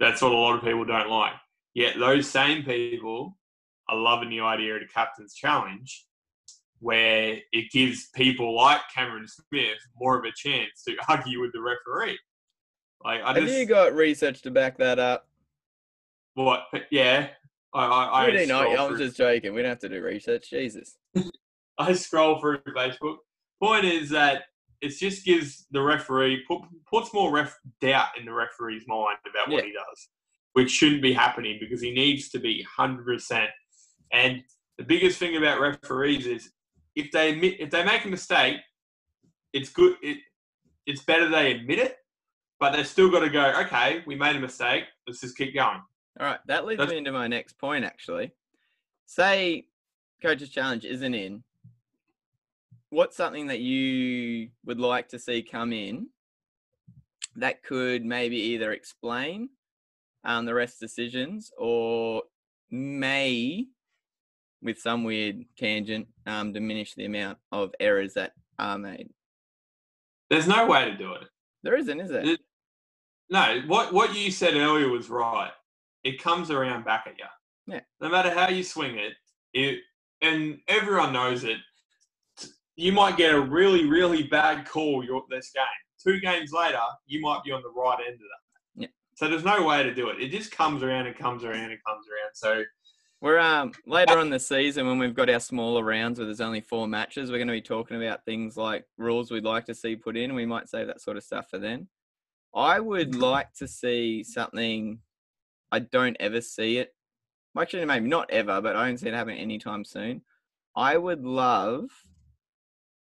That's 0.00 0.22
what 0.22 0.32
a 0.32 0.36
lot 0.36 0.56
of 0.56 0.62
people 0.62 0.84
don't 0.86 1.10
like. 1.10 1.34
Yet 1.74 1.98
those 1.98 2.28
same 2.28 2.62
people 2.62 3.36
are 3.88 3.96
loving 3.96 4.30
the 4.30 4.40
idea 4.40 4.76
of 4.76 4.82
a 4.82 4.86
captain's 4.86 5.34
challenge, 5.34 6.06
where 6.86 7.36
it 7.50 7.72
gives 7.72 8.10
people 8.14 8.54
like 8.54 8.80
Cameron 8.94 9.26
Smith 9.26 9.76
more 10.00 10.16
of 10.16 10.24
a 10.24 10.30
chance 10.36 10.84
to 10.86 10.94
argue 11.08 11.40
with 11.40 11.50
the 11.52 11.60
referee. 11.60 12.16
Like 13.04 13.22
I 13.24 13.34
Have 13.40 13.48
you 13.48 13.66
got 13.66 13.92
research 13.92 14.40
to 14.42 14.52
back 14.52 14.78
that 14.78 15.00
up? 15.00 15.26
what? 16.34 16.62
Yeah, 16.92 17.26
I 17.74 17.84
I, 17.86 18.26
I 18.26 18.44
not. 18.44 18.68
I 18.68 18.88
was 18.88 19.00
just 19.00 19.16
joking. 19.16 19.52
We 19.52 19.62
don't 19.62 19.68
have 19.70 19.80
to 19.80 19.88
do 19.88 20.00
research. 20.00 20.48
Jesus. 20.48 20.96
I 21.78 21.92
scroll 21.94 22.38
through 22.40 22.58
Facebook. 22.68 23.16
Point 23.60 23.84
is 23.84 24.08
that 24.10 24.44
it 24.80 24.90
just 24.90 25.24
gives 25.24 25.66
the 25.72 25.82
referee 25.82 26.44
put, 26.46 26.60
puts 26.88 27.12
more 27.12 27.32
ref 27.32 27.58
doubt 27.80 28.10
in 28.16 28.26
the 28.26 28.32
referee's 28.32 28.84
mind 28.86 29.18
about 29.28 29.50
what 29.50 29.64
Yeah. 29.64 29.70
he 29.70 29.72
does, 29.72 30.08
which 30.52 30.70
shouldn't 30.70 31.02
be 31.02 31.12
happening 31.12 31.58
because 31.58 31.80
he 31.80 31.90
needs 31.90 32.28
to 32.28 32.38
be 32.38 32.64
hundred 32.76 33.06
percent. 33.06 33.50
And 34.12 34.44
the 34.78 34.84
biggest 34.84 35.18
thing 35.18 35.36
about 35.36 35.60
referees 35.60 36.26
is 36.28 36.52
if 36.96 37.12
they 37.12 37.30
admit 37.30 37.60
if 37.60 37.70
they 37.70 37.84
make 37.84 38.04
a 38.04 38.08
mistake, 38.08 38.56
it's 39.52 39.68
good. 39.68 39.96
It 40.02 40.18
it's 40.86 41.02
better 41.02 41.28
they 41.28 41.52
admit 41.52 41.78
it, 41.78 41.98
but 42.58 42.72
they've 42.72 42.86
still 42.86 43.10
got 43.10 43.20
to 43.20 43.30
go. 43.30 43.52
Okay, 43.64 44.02
we 44.06 44.16
made 44.16 44.34
a 44.36 44.40
mistake. 44.40 44.84
Let's 45.06 45.20
just 45.20 45.36
keep 45.36 45.54
going. 45.54 45.82
All 46.18 46.26
right, 46.26 46.40
that 46.46 46.64
leads 46.64 46.78
That's- 46.78 46.92
me 46.92 46.98
into 46.98 47.12
my 47.12 47.28
next 47.28 47.58
point. 47.58 47.84
Actually, 47.84 48.32
say 49.04 49.66
coach's 50.22 50.48
challenge 50.50 50.84
isn't 50.84 51.14
in. 51.14 51.44
What's 52.90 53.16
something 53.16 53.48
that 53.48 53.60
you 53.60 54.48
would 54.64 54.80
like 54.80 55.08
to 55.08 55.18
see 55.18 55.42
come 55.42 55.72
in 55.72 56.08
that 57.34 57.62
could 57.62 58.04
maybe 58.04 58.36
either 58.36 58.72
explain 58.72 59.50
um, 60.24 60.46
the 60.46 60.54
rest 60.54 60.80
decisions 60.80 61.50
or 61.58 62.22
may, 62.70 63.66
with 64.66 64.78
some 64.78 65.04
weird 65.04 65.44
tangent, 65.56 66.08
um, 66.26 66.52
diminish 66.52 66.94
the 66.94 67.06
amount 67.06 67.38
of 67.52 67.70
errors 67.80 68.12
that 68.14 68.32
are 68.58 68.76
made? 68.76 69.08
There's 70.28 70.48
no 70.48 70.66
way 70.66 70.84
to 70.90 70.96
do 70.96 71.14
it. 71.14 71.22
There 71.62 71.76
isn't, 71.76 72.00
is 72.00 72.10
there? 72.10 72.26
It- 72.26 72.40
No, 73.30 73.62
what 73.66 73.92
what 73.94 74.14
you 74.14 74.30
said 74.30 74.54
earlier 74.54 74.88
was 74.88 75.08
right. 75.08 75.50
It 76.04 76.22
comes 76.22 76.50
around 76.50 76.84
back 76.84 77.04
at 77.06 77.18
you. 77.18 77.24
Yeah. 77.74 77.80
No 78.00 78.08
matter 78.08 78.30
how 78.30 78.48
you 78.48 78.62
swing 78.62 78.96
it, 78.98 79.14
it 79.54 79.80
and 80.22 80.58
everyone 80.68 81.12
knows 81.12 81.42
it. 81.44 81.58
You 82.76 82.92
might 82.92 83.16
get 83.16 83.34
a 83.34 83.40
really 83.40 83.86
really 83.86 84.24
bad 84.24 84.68
call 84.68 85.02
your 85.04 85.24
this 85.30 85.50
game. 85.54 85.64
Two 86.04 86.20
games 86.20 86.52
later, 86.52 86.78
you 87.06 87.20
might 87.20 87.42
be 87.44 87.50
on 87.52 87.62
the 87.62 87.70
right 87.70 87.98
end 88.06 88.14
of 88.14 88.20
that. 88.20 88.82
Yeah. 88.82 88.88
So 89.14 89.28
there's 89.28 89.44
no 89.44 89.64
way 89.66 89.82
to 89.82 89.92
do 89.94 90.08
it. 90.10 90.20
It 90.22 90.30
just 90.30 90.50
comes 90.52 90.82
around 90.84 91.06
and 91.06 91.16
comes 91.16 91.42
around 91.42 91.70
and 91.72 91.80
comes 91.84 92.06
around. 92.08 92.32
So 92.34 92.62
We're 93.26 93.40
um 93.40 93.72
later 93.88 94.20
on 94.20 94.30
the 94.30 94.38
season 94.38 94.86
when 94.86 95.00
we've 95.00 95.12
got 95.12 95.28
our 95.28 95.40
smaller 95.40 95.82
rounds 95.82 96.20
where 96.20 96.26
there's 96.26 96.40
only 96.40 96.60
four 96.60 96.86
matches, 96.86 97.28
we're 97.28 97.38
going 97.38 97.48
to 97.48 97.54
be 97.54 97.60
talking 97.60 98.00
about 98.00 98.24
things 98.24 98.56
like 98.56 98.84
rules 98.98 99.32
we'd 99.32 99.42
like 99.42 99.64
to 99.64 99.74
see 99.74 99.96
put 99.96 100.16
in. 100.16 100.32
We 100.32 100.46
might 100.46 100.68
save 100.68 100.86
that 100.86 101.00
sort 101.00 101.16
of 101.16 101.24
stuff 101.24 101.50
for 101.50 101.58
then. 101.58 101.88
I 102.54 102.78
would 102.78 103.16
like 103.16 103.52
to 103.54 103.66
see 103.66 104.22
something. 104.22 105.00
I 105.72 105.80
don't 105.80 106.16
ever 106.20 106.40
see 106.40 106.78
it. 106.78 106.94
Actually, 107.58 107.84
maybe 107.86 108.06
not 108.06 108.30
ever, 108.30 108.60
but 108.60 108.76
I 108.76 108.86
don't 108.86 108.96
see 108.96 109.08
it 109.08 109.14
happening 109.14 109.40
anytime 109.40 109.84
soon. 109.84 110.22
I 110.76 110.96
would 110.96 111.24
love 111.24 111.90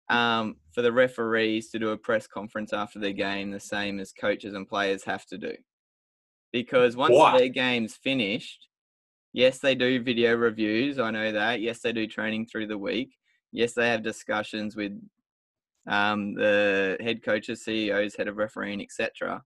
um, 0.09 0.57
for 0.73 0.81
the 0.81 0.91
referees 0.91 1.69
to 1.73 1.79
do 1.79 1.91
a 1.91 1.99
press 1.99 2.27
conference 2.27 2.73
after 2.73 2.99
their 2.99 3.13
game, 3.13 3.51
the 3.51 3.61
same 3.61 4.01
as 4.01 4.11
coaches 4.11 4.55
and 4.55 4.67
players 4.67 5.05
have 5.05 5.27
to 5.27 5.37
do. 5.37 5.53
Because 6.51 6.97
once 6.97 7.13
Why? 7.13 7.37
their 7.37 7.49
game's 7.51 7.95
finished, 7.95 8.69
yes, 9.35 9.59
they 9.59 9.75
do 9.75 10.03
video 10.03 10.35
reviews. 10.35 10.99
I 10.99 11.11
know 11.11 11.33
that. 11.33 11.61
Yes, 11.61 11.81
they 11.81 11.93
do 11.93 12.07
training 12.07 12.47
through 12.47 12.69
the 12.69 12.79
week. 12.79 13.15
Yes, 13.53 13.75
they 13.75 13.89
have 13.91 14.03
discussions 14.03 14.75
with 14.75 14.93
um, 15.87 16.35
the 16.35 16.97
head 17.01 17.23
coaches, 17.23 17.63
CEOs, 17.65 18.17
head 18.17 18.29
of 18.29 18.37
refereeing, 18.39 18.81
etc. 18.81 19.43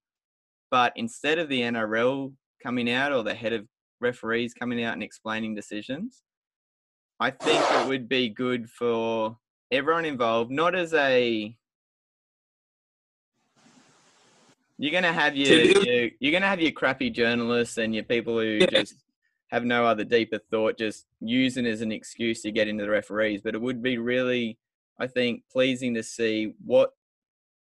But 0.71 0.93
instead 0.95 1.39
of 1.39 1.49
the 1.49 1.63
NRL 1.63 2.33
coming 2.63 2.91
out 2.91 3.13
or 3.13 3.25
the 3.25 3.35
head 3.35 3.53
of 3.53 3.67
referees 4.01 4.55
coming 4.55 4.85
out 4.85 4.93
and 4.93 5.03
explaining 5.03 5.55
decisions, 5.57 6.23
I 7.19 7.31
think 7.33 7.61
it 7.61 7.89
would 7.89 8.09
be 8.09 8.29
good 8.29 8.71
for 8.71 9.37
everyone 9.73 10.05
involved, 10.05 10.51
not 10.53 10.77
as 10.77 10.95
a 10.95 11.57
you're 14.81 14.93
gonna 14.93 15.13
have 15.13 15.35
your, 15.35 15.59
your 15.59 16.11
you're 16.21 16.33
gonna 16.33 16.47
have 16.47 16.61
your 16.61 16.71
crappy 16.71 17.11
journalists 17.11 17.79
and 17.79 17.93
your 17.93 18.05
people 18.05 18.39
who 18.39 18.59
Yeah. 18.61 18.67
just 18.71 18.95
have 19.49 19.65
no 19.65 19.85
other 19.85 20.05
deeper 20.05 20.39
thought, 20.51 20.79
just 20.79 21.07
using 21.21 21.67
it 21.67 21.71
as 21.71 21.81
an 21.81 21.93
excuse 21.93 22.43
to 22.43 22.53
get 22.53 22.69
into 22.69 22.85
the 22.85 22.91
referees. 22.91 23.41
But 23.43 23.55
it 23.55 23.61
would 23.61 23.83
be 23.83 23.99
really, 23.99 24.59
I 24.99 25.07
think, 25.07 25.43
pleasing 25.51 25.95
to 25.95 26.03
see 26.03 26.55
what 26.65 26.91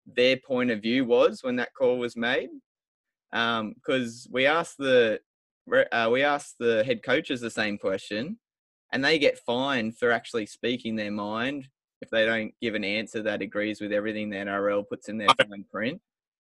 their 0.07 0.37
point 0.37 0.71
of 0.71 0.83
view 0.83 1.05
was 1.05 1.43
when 1.43 1.57
that 1.57 1.75
call 1.75 1.99
was 1.99 2.17
made. 2.17 2.49
Because 3.31 4.27
we 4.31 4.47
asked 4.47 4.79
the 4.79 5.21
uh, 5.93 6.09
we 6.11 6.23
asked 6.23 6.57
the 6.59 6.85
head 6.85 7.03
coaches 7.03 7.41
the 7.41 7.51
same 7.51 7.77
question, 7.77 8.39
and 8.93 9.05
they 9.05 9.19
get 9.19 9.39
fined 9.39 9.99
for 9.99 10.13
actually 10.13 10.47
speaking 10.47 10.97
their 10.97 11.11
mind 11.11 11.69
if 12.01 12.11
they 12.11 12.25
don't 12.25 12.53
give 12.61 12.75
an 12.75 12.85
answer 12.85 13.23
that 13.23 13.43
agrees 13.43 13.81
with 13.81 13.93
everything 13.93 14.31
the 14.31 14.37
NRL 14.37 14.89
puts 14.89 15.09
in 15.09 15.19
their 15.19 15.29
fine 15.39 15.65
print. 15.71 16.01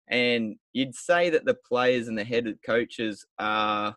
And 0.09 0.55
you'd 0.73 0.95
say 0.95 1.29
that 1.29 1.45
the 1.45 1.53
players 1.53 2.07
and 2.07 2.17
the 2.17 2.23
head 2.23 2.47
coaches 2.65 3.25
are 3.39 3.95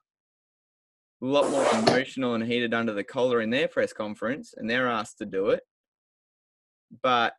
a 1.23 1.27
lot 1.27 1.51
more 1.51 1.67
emotional 1.83 2.35
and 2.35 2.45
heated 2.45 2.73
under 2.75 2.93
the 2.93 3.05
collar 3.05 3.41
in 3.41 3.51
their 3.51 3.69
press 3.69 3.93
conference, 3.93 4.55
and 4.57 4.69
they're 4.69 4.89
asked 4.89 5.19
to 5.19 5.27
do 5.27 5.51
it. 5.51 5.63
But 7.03 7.35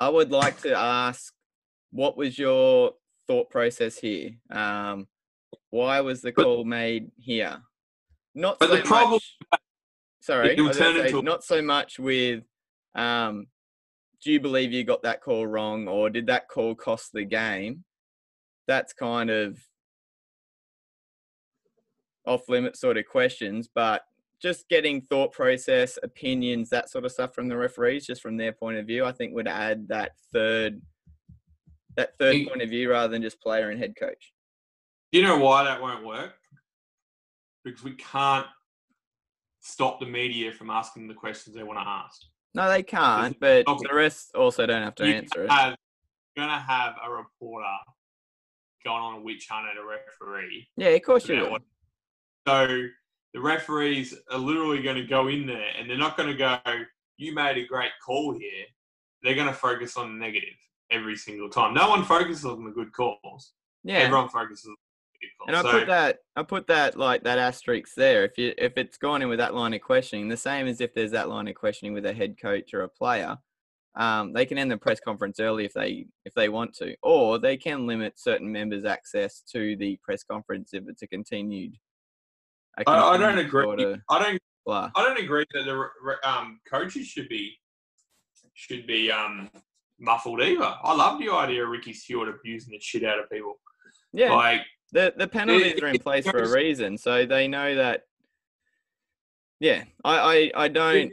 I 0.00 0.08
would 0.08 0.30
like 0.30 0.60
to 0.62 0.74
ask, 0.76 1.32
what 1.90 2.16
was 2.16 2.38
your 2.38 2.92
thought 3.26 3.50
process 3.50 3.98
here? 3.98 4.30
Um, 4.50 5.06
why 5.70 6.00
was 6.00 6.20
the 6.22 6.32
call 6.32 6.64
made 6.64 7.10
here? 7.18 7.62
Not 8.34 8.58
But 8.58 8.70
so 8.70 8.76
the 8.76 8.82
problem- 8.82 9.12
much. 9.12 9.60
Sorry, 10.20 10.50
It 10.50 10.58
will 10.58 10.66
I 10.66 10.68
was 10.68 10.78
gonna 10.78 11.02
turn 11.02 11.08
say, 11.10 11.20
not 11.22 11.44
so 11.44 11.62
much 11.62 11.98
with. 11.98 12.44
Um, 12.94 13.46
do 14.22 14.32
you 14.32 14.40
believe 14.40 14.72
you 14.72 14.84
got 14.84 15.02
that 15.02 15.22
call 15.22 15.46
wrong, 15.46 15.88
or 15.88 16.10
did 16.10 16.26
that 16.26 16.48
call 16.48 16.74
cost 16.74 17.12
the 17.12 17.24
game? 17.24 17.84
That's 18.66 18.92
kind 18.92 19.30
of 19.30 19.58
off 22.28 22.48
limit 22.48 22.76
sort 22.76 22.98
of 22.98 23.06
questions, 23.06 23.68
but 23.74 24.02
just 24.40 24.68
getting 24.68 25.00
thought 25.00 25.32
process, 25.32 25.98
opinions, 26.02 26.70
that 26.70 26.88
sort 26.90 27.04
of 27.04 27.10
stuff 27.10 27.34
from 27.34 27.48
the 27.48 27.56
referees, 27.56 28.06
just 28.06 28.22
from 28.22 28.36
their 28.36 28.52
point 28.52 28.76
of 28.78 28.86
view, 28.86 29.04
I 29.04 29.10
think 29.12 29.34
would 29.34 29.48
add 29.48 29.88
that 29.88 30.12
third 30.32 30.80
that 31.96 32.16
third 32.16 32.36
You- 32.36 32.48
point 32.48 32.62
of 32.62 32.68
view 32.70 32.88
rather 32.92 33.10
than 33.10 33.22
just 33.22 33.40
player 33.40 33.70
and 33.70 33.78
head 33.80 33.96
coach. 33.98 34.32
Do 35.10 35.18
you 35.18 35.24
know 35.26 35.38
why 35.38 35.64
that 35.64 35.80
won't 35.80 36.04
work? 36.06 36.34
Because 37.64 37.82
we 37.82 37.94
can't 37.96 38.46
stop 39.60 39.98
the 39.98 40.06
media 40.06 40.52
from 40.52 40.70
asking 40.70 41.08
the 41.08 41.14
questions 41.14 41.56
they 41.56 41.64
want 41.64 41.80
to 41.80 41.88
ask. 41.88 42.22
No, 42.54 42.68
they 42.68 42.84
can't, 42.84 43.38
but 43.40 43.66
the 43.66 43.90
rest 43.92 44.32
also 44.36 44.64
don't 44.64 44.82
have 44.82 44.94
to 44.96 45.08
You 45.08 45.14
answer 45.14 45.42
it. 45.44 45.50
have, 45.50 45.76
you're 46.36 46.46
going 46.46 46.56
to 46.56 46.64
have 46.64 46.94
a 47.04 47.10
reporter 47.10 47.66
going 48.84 49.02
on 49.02 49.14
a 49.14 49.20
witch 49.20 49.48
hunt 49.50 49.66
at 49.68 49.76
a 49.76 49.84
referee. 49.84 50.68
Yeah, 50.76 50.88
of 50.90 51.02
course 51.02 51.28
you 51.28 51.50
what- 51.50 51.62
So 52.46 52.66
the 53.34 53.40
referees 53.40 54.14
are 54.30 54.38
literally 54.38 54.82
going 54.82 54.96
to 54.96 55.06
go 55.06 55.28
in 55.28 55.46
there 55.46 55.70
and 55.78 55.88
they're 55.88 55.98
not 55.98 56.16
going 56.16 56.28
to 56.30 56.34
go, 56.34 56.58
you 57.16 57.34
made 57.34 57.58
a 57.58 57.66
great 57.66 57.90
call 58.04 58.32
here. 58.32 58.64
They're 59.22 59.34
going 59.34 59.48
to 59.48 59.52
focus 59.52 59.96
on 59.96 60.12
the 60.12 60.24
negative 60.24 60.54
every 60.90 61.16
single 61.16 61.48
time. 61.48 61.74
No 61.74 61.88
one 61.88 62.04
focuses 62.04 62.44
on 62.44 62.64
the 62.64 62.70
good 62.70 62.92
calls. 62.92 63.52
Yeah, 63.84 63.98
Everyone 63.98 64.28
focuses 64.28 64.66
on. 64.66 64.76
And 65.48 65.56
I 65.56 65.62
so, 65.62 65.70
put 65.72 65.86
that 65.88 66.18
I 66.36 66.42
put 66.42 66.66
that 66.68 66.96
like 66.96 67.24
that 67.24 67.38
asterisk 67.38 67.94
there. 67.96 68.24
If 68.24 68.38
you 68.38 68.54
if 68.56 68.76
it's 68.76 68.96
gone 68.96 69.22
in 69.22 69.28
with 69.28 69.38
that 69.38 69.54
line 69.54 69.74
of 69.74 69.80
questioning, 69.80 70.28
the 70.28 70.36
same 70.36 70.66
as 70.66 70.80
if 70.80 70.94
there's 70.94 71.10
that 71.10 71.28
line 71.28 71.48
of 71.48 71.54
questioning 71.54 71.92
with 71.92 72.06
a 72.06 72.12
head 72.12 72.36
coach 72.40 72.72
or 72.72 72.82
a 72.82 72.88
player, 72.88 73.36
um, 73.96 74.32
they 74.32 74.46
can 74.46 74.58
end 74.58 74.70
the 74.70 74.76
press 74.76 75.00
conference 75.00 75.40
early 75.40 75.64
if 75.64 75.72
they 75.72 76.06
if 76.24 76.34
they 76.34 76.48
want 76.48 76.74
to, 76.76 76.94
or 77.02 77.38
they 77.38 77.56
can 77.56 77.86
limit 77.86 78.18
certain 78.18 78.50
members' 78.50 78.84
access 78.84 79.42
to 79.52 79.76
the 79.76 79.98
press 80.02 80.22
conference 80.22 80.70
if 80.72 80.84
it's 80.88 81.02
a 81.02 81.06
continued. 81.06 81.76
A 82.78 82.88
I, 82.88 83.14
I 83.14 83.16
don't 83.18 83.38
agree. 83.38 83.64
of 83.84 84.00
I 84.10 84.22
don't. 84.22 84.40
blah. 84.64 84.90
I 84.94 85.02
don't 85.04 85.18
agree 85.18 85.44
that 85.52 85.64
the 85.64 86.28
um, 86.28 86.60
coaches 86.70 87.06
should 87.06 87.28
be 87.28 87.58
should 88.54 88.86
be 88.86 89.10
um, 89.10 89.50
muffled 89.98 90.40
either. 90.42 90.74
I 90.82 90.94
love 90.94 91.18
the 91.20 91.30
idea 91.30 91.64
of 91.64 91.70
Ricky 91.70 91.92
Stuart 91.92 92.28
abusing 92.28 92.72
the 92.72 92.80
shit 92.80 93.04
out 93.04 93.18
of 93.18 93.30
people. 93.30 93.58
Yeah, 94.12 94.32
Like, 94.34 94.62
the 94.92 95.12
the 95.16 95.26
penalties 95.26 95.74
it- 95.76 95.82
are 95.82 95.88
in 95.88 95.98
place 95.98 96.26
for 96.26 96.38
a 96.38 96.50
reason, 96.50 96.98
so 96.98 97.26
they 97.26 97.48
know 97.48 97.74
that. 97.74 98.02
Yeah, 99.60 99.84
I 100.04 100.18
I, 100.54 100.64
I 100.64 100.68
don't. 100.68 101.12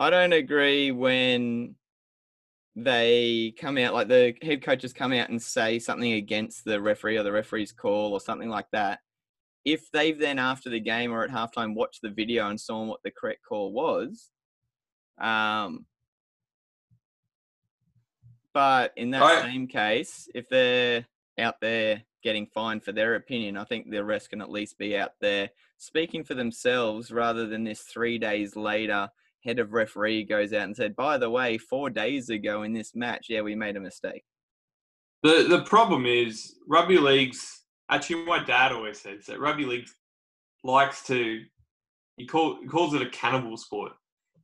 I 0.00 0.08
don't 0.10 0.32
agree 0.32 0.90
when 0.92 1.74
they 2.84 3.54
come 3.58 3.78
out 3.78 3.94
like 3.94 4.08
the 4.08 4.34
head 4.42 4.62
coaches 4.62 4.92
come 4.92 5.12
out 5.12 5.28
and 5.28 5.40
say 5.40 5.78
something 5.78 6.12
against 6.12 6.64
the 6.64 6.80
referee 6.80 7.16
or 7.16 7.22
the 7.22 7.32
referee's 7.32 7.72
call 7.72 8.12
or 8.12 8.20
something 8.20 8.48
like 8.48 8.66
that. 8.72 9.00
If 9.64 9.90
they've 9.92 10.18
then 10.18 10.38
after 10.38 10.70
the 10.70 10.80
game 10.80 11.12
or 11.12 11.22
at 11.22 11.30
halftime 11.30 11.74
watched 11.74 12.02
the 12.02 12.10
video 12.10 12.48
and 12.48 12.60
saw 12.60 12.84
what 12.84 13.02
the 13.02 13.10
correct 13.10 13.40
call 13.46 13.72
was, 13.72 14.30
um, 15.20 15.86
but 18.52 18.92
in 18.96 19.10
that 19.10 19.22
I- 19.22 19.42
same 19.42 19.66
case, 19.66 20.28
if 20.34 20.48
they're 20.48 21.06
out 21.38 21.60
there 21.60 22.02
getting 22.22 22.46
fined 22.46 22.82
for 22.82 22.92
their 22.92 23.14
opinion, 23.14 23.56
I 23.56 23.64
think 23.64 23.90
the 23.90 24.04
rest 24.04 24.30
can 24.30 24.40
at 24.40 24.50
least 24.50 24.78
be 24.78 24.96
out 24.96 25.12
there 25.20 25.50
speaking 25.78 26.24
for 26.24 26.34
themselves 26.34 27.10
rather 27.10 27.46
than 27.46 27.64
this 27.64 27.82
three 27.82 28.18
days 28.18 28.56
later 28.56 29.10
head 29.44 29.58
of 29.58 29.72
referee 29.72 30.24
goes 30.24 30.52
out 30.52 30.62
and 30.62 30.76
said, 30.76 30.94
by 30.96 31.18
the 31.18 31.30
way, 31.30 31.56
four 31.58 31.90
days 31.90 32.28
ago 32.30 32.62
in 32.62 32.72
this 32.72 32.94
match, 32.94 33.26
yeah, 33.28 33.40
we 33.40 33.54
made 33.54 33.76
a 33.76 33.80
mistake. 33.80 34.22
the 35.22 35.46
the 35.48 35.62
problem 35.62 36.06
is 36.06 36.56
rugby 36.68 36.98
leagues. 36.98 37.62
Actually, 37.90 38.24
my 38.24 38.42
dad 38.44 38.72
always 38.72 39.00
says 39.00 39.26
that 39.26 39.40
rugby 39.40 39.64
league 39.64 39.88
likes 40.64 41.04
to. 41.06 41.40
He 42.16 42.26
call 42.26 42.58
he 42.60 42.66
calls 42.66 42.94
it 42.94 43.02
a 43.02 43.08
cannibal 43.10 43.56
sport. 43.56 43.92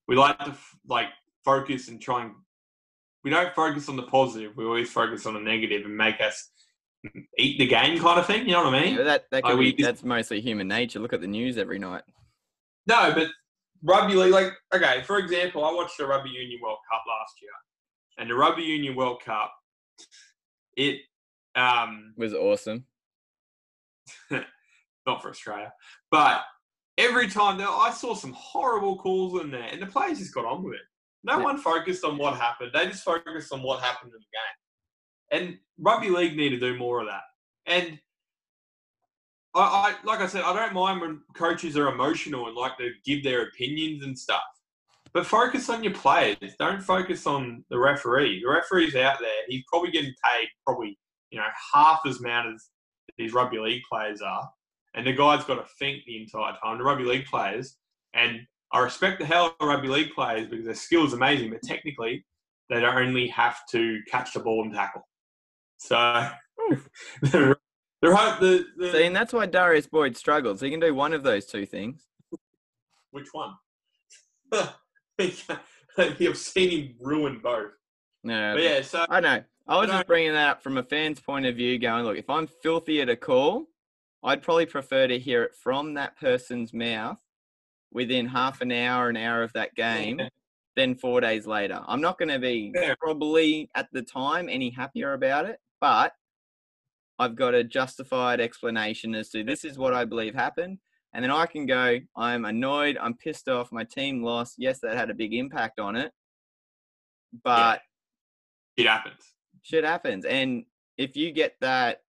We 0.09 0.17
like 0.17 0.39
to 0.41 0.51
f- 0.51 0.77
like 0.89 1.09
focus 1.45 1.89
and 1.89 2.01
try 2.01 2.23
and. 2.23 2.33
We 3.25 3.31
don't 3.31 3.55
focus 3.55 3.89
on 3.89 3.97
the 3.97 4.05
positive. 4.05 4.53
We 4.57 4.65
always 4.65 4.91
focus 4.91 5.27
on 5.27 5.35
the 5.35 5.41
negative 5.41 5.85
and 5.85 5.97
make 5.97 6.21
us 6.21 6.49
eat 7.39 7.59
the 7.59 7.67
game 7.67 7.99
kind 8.01 8.19
of 8.21 8.27
thing. 8.27 8.47
You 8.47 8.53
know 8.53 8.65
what 8.65 8.75
I 8.75 8.83
mean? 8.83 8.95
Yeah, 8.97 9.03
that 9.05 9.25
that 9.31 9.45
Like, 9.45 9.57
we 9.57 9.73
be, 9.73 9.83
just- 9.83 9.87
that's 9.87 10.05
mostly 10.05 10.41
human 10.41 10.69
nature. 10.69 11.01
Look 11.01 11.13
at 11.13 11.21
the 11.21 11.27
news 11.27 11.59
every 11.59 11.79
night. 11.79 12.03
No, 12.87 13.13
but 13.15 13.29
rugby 13.83 14.15
league, 14.15 14.33
like, 14.33 14.53
okay, 14.75 15.03
for 15.03 15.19
example, 15.19 15.65
I 15.65 15.73
watched 15.73 15.99
the 15.99 16.07
Rugby 16.07 16.31
Union 16.31 16.61
World 16.63 16.79
Cup 16.91 17.03
last 17.07 17.35
year, 17.43 17.51
and 18.19 18.31
the 18.31 18.35
Rugby 18.35 18.63
Union 18.63 18.95
World 18.97 19.23
Cup, 19.25 19.53
it, 20.77 21.01
um, 21.55 22.15
was 22.17 22.35
awesome. 22.35 22.85
not 24.31 25.23
for 25.23 25.31
Australia, 25.31 25.73
but 26.11 26.43
every 26.99 27.29
time 27.29 27.59
though, 27.59 27.77
I 27.77 27.91
saw 27.91 28.15
some 28.15 28.33
horrible 28.33 28.97
calls 28.99 29.41
in 29.41 29.51
there, 29.51 29.69
and 29.71 29.81
the 29.81 29.87
players 29.87 30.19
just 30.19 30.35
got 30.35 30.45
on 30.45 30.63
with 30.63 30.75
it. 30.75 30.81
No 31.25 31.39
Yeah. 31.39 31.45
one 31.45 31.59
focused 31.59 32.05
on 32.05 32.19
what 32.19 32.37
happened; 32.37 32.71
they 32.75 32.87
just 32.87 33.05
focused 33.05 33.53
on 33.53 33.63
what 33.63 33.83
happened 33.83 34.13
in 34.15 34.21
the 34.21 35.39
game. 35.39 35.43
And 35.49 35.59
rugby 35.79 36.09
league 36.11 36.37
need 36.37 36.51
to 36.51 36.59
do 36.61 36.77
more 36.79 37.01
of 37.01 37.07
that. 37.09 37.23
And 37.67 37.99
I, 39.57 39.61
I 39.63 39.95
like 40.05 40.21
I 40.21 40.27
said, 40.27 40.43
I 40.43 40.53
don't 40.53 40.75
mind 40.75 41.01
when 41.01 41.21
coaches 41.35 41.77
are 41.77 41.89
emotional 41.89 42.47
and 42.47 42.57
like 42.57 42.77
to 42.79 42.91
give 43.05 43.25
their 43.25 43.43
opinions 43.43 44.05
and 44.05 44.19
stuff. 44.19 44.43
But 45.13 45.27
focus 45.27 45.71
on 45.71 45.83
your 45.83 45.95
players. 45.95 46.37
Don't 46.59 46.83
focus 46.83 47.27
on 47.27 47.65
the 47.71 47.79
referee. 47.79 48.43
The 48.43 48.51
referee's 48.51 48.95
out 48.95 49.19
there. 49.19 49.31
He's 49.49 49.65
probably 49.69 49.91
getting 49.91 50.13
paid 50.23 50.49
probably, 50.65 50.99
you 51.31 51.39
know, 51.39 51.47
half 51.73 52.01
as 52.07 52.21
amount 52.21 52.55
as 52.55 52.69
these 53.17 53.33
rugby 53.33 53.59
league 53.59 53.83
players 53.91 54.21
are. 54.21 54.49
And 54.95 55.07
the 55.07 55.13
guy's 55.13 55.45
got 55.45 55.55
to 55.55 55.65
think 55.79 56.05
the 56.05 56.21
entire 56.21 56.55
time. 56.63 56.79
The 56.79 56.85
rugby 56.85 57.05
league 57.05 57.27
players, 57.27 57.77
and 58.15 58.41
I 58.73 58.81
respect 58.81 59.19
the 59.19 59.27
hell 59.27 59.57
of 59.59 59.67
rugby 59.69 59.89
league 59.89 60.13
players 60.15 60.49
because 60.49 60.67
their 60.67 60.75
skill 60.75 61.07
is 61.07 61.13
amazing, 61.13 61.51
but 61.51 61.63
technically 61.63 62.25
they 62.69 62.85
only 62.85 63.29
have 63.29 63.61
to 63.71 64.01
catch 64.11 64.35
the 64.35 64.41
ball 64.41 64.65
and 64.65 64.75
tackle. 64.75 65.07
So 65.79 66.29
the, 68.11 68.67
the, 68.77 68.87
the, 68.87 68.93
See, 68.93 69.05
and 69.05 69.15
that's 69.17 69.33
why 69.33 69.47
Darius 69.47 69.87
Boyd 69.87 70.17
struggles. 70.17 70.61
He 70.61 70.71
can 70.71 70.81
do 70.81 70.95
one 70.95 71.13
of 71.13 71.23
those 71.23 71.47
two 71.47 71.67
things. 71.67 72.07
which 73.11 73.29
one? 73.33 73.55
You've 76.19 76.37
seen 76.37 76.71
him 76.71 76.95
ruin 77.01 77.41
both. 77.43 77.73
No, 78.23 78.55
But 78.55 78.63
yeah, 78.63 78.83
so 78.83 79.07
I 79.09 79.21
know. 79.21 79.43
I 79.69 79.79
was 79.79 79.89
No. 79.89 79.95
just 79.95 80.07
bringing 80.07 80.33
that 80.33 80.49
up 80.49 80.63
from 80.63 80.77
a 80.79 80.83
fan's 80.83 81.21
point 81.21 81.47
of 81.47 81.57
view, 81.57 81.79
going, 81.79 82.05
look, 82.05 82.17
if 82.19 82.29
I'm 82.31 82.47
filthy 82.47 83.01
at 83.01 83.09
a 83.09 83.17
call, 83.17 83.67
I'd 84.23 84.43
probably 84.43 84.67
prefer 84.67 85.07
to 85.07 85.19
hear 85.19 85.43
it 85.45 85.55
from 85.55 85.95
that 85.95 86.19
person's 86.19 86.73
mouth 86.73 87.21
within 87.93 88.27
half 88.27 88.61
an 88.61 88.73
hour, 88.73 89.09
an 89.09 89.17
hour 89.17 89.43
of 89.43 89.53
that 89.55 89.75
game, 89.75 90.19
Yeah. 90.19 90.29
than 90.77 90.95
four 90.95 91.21
days 91.21 91.47
later. 91.47 91.81
I'm 91.87 92.01
not 92.01 92.19
going 92.19 92.29
to 92.29 92.39
be 92.39 92.73
Fair. 92.75 92.97
probably 93.01 93.71
at 93.75 93.89
the 93.93 94.03
time 94.03 94.49
any 94.49 94.71
happier 94.71 95.15
about 95.15 95.47
it, 95.47 95.61
but 95.81 96.13
I've 97.19 97.35
got 97.37 97.55
a 97.55 97.65
justified 97.65 98.41
explanation 98.41 99.15
as 99.15 99.31
to 99.31 99.43
this 99.43 99.65
is 99.65 99.79
what 99.79 99.95
I 99.95 100.05
believe 100.05 100.35
happened. 100.35 100.79
And 101.15 101.25
then 101.25 101.31
I 101.31 101.47
can 101.47 101.65
go, 101.65 101.99
I'm 102.15 102.45
annoyed, 102.45 102.99
I'm 103.01 103.15
pissed 103.15 103.49
off, 103.49 103.73
my 103.73 103.85
team 103.85 104.23
lost. 104.23 104.57
Yes, 104.59 104.81
that 104.81 104.97
had 104.97 105.09
a 105.09 105.15
big 105.15 105.33
impact 105.33 105.81
on 105.81 105.97
it. 105.97 106.13
But 107.43 107.81
it 108.77 108.87
happens. 108.87 109.23
shit 109.63 109.85
happens. 109.85 110.27
And 110.27 110.65
if 110.99 111.17
you 111.17 111.33
get 111.33 111.57
that 111.61 112.03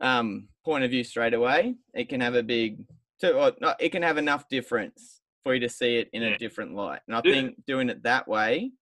um, 0.00 0.48
point 0.64 0.84
of 0.84 0.90
view 0.90 1.04
straight 1.04 1.34
away, 1.34 1.74
it 1.92 2.08
can 2.08 2.20
have 2.22 2.34
a 2.34 2.42
big, 2.42 2.78
to, 3.20 3.34
or 3.34 3.52
it 3.78 3.90
can 3.90 4.02
have 4.02 4.16
enough 4.16 4.48
difference 4.48 5.20
for 5.42 5.54
you 5.54 5.60
to 5.60 5.68
see 5.68 5.96
it 5.96 6.08
in 6.12 6.22
Yeah. 6.22 6.30
a 6.30 6.38
different 6.38 6.74
light. 6.74 7.00
And 7.06 7.16
I 7.16 7.20
Yeah. 7.24 7.32
think 7.32 7.66
doing 7.66 7.90
it 7.90 8.02
that 8.04 8.28
way 8.28 8.72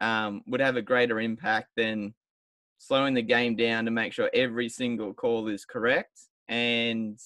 um, 0.00 0.42
would 0.46 0.60
have 0.60 0.76
a 0.76 0.82
greater 0.82 1.20
impact 1.20 1.70
than 1.76 2.14
slowing 2.78 3.14
the 3.14 3.22
game 3.22 3.56
down 3.56 3.84
to 3.84 3.90
make 3.90 4.12
sure 4.12 4.30
every 4.32 4.68
single 4.68 5.12
call 5.12 5.48
is 5.48 5.64
correct 5.64 6.20
and 6.48 7.18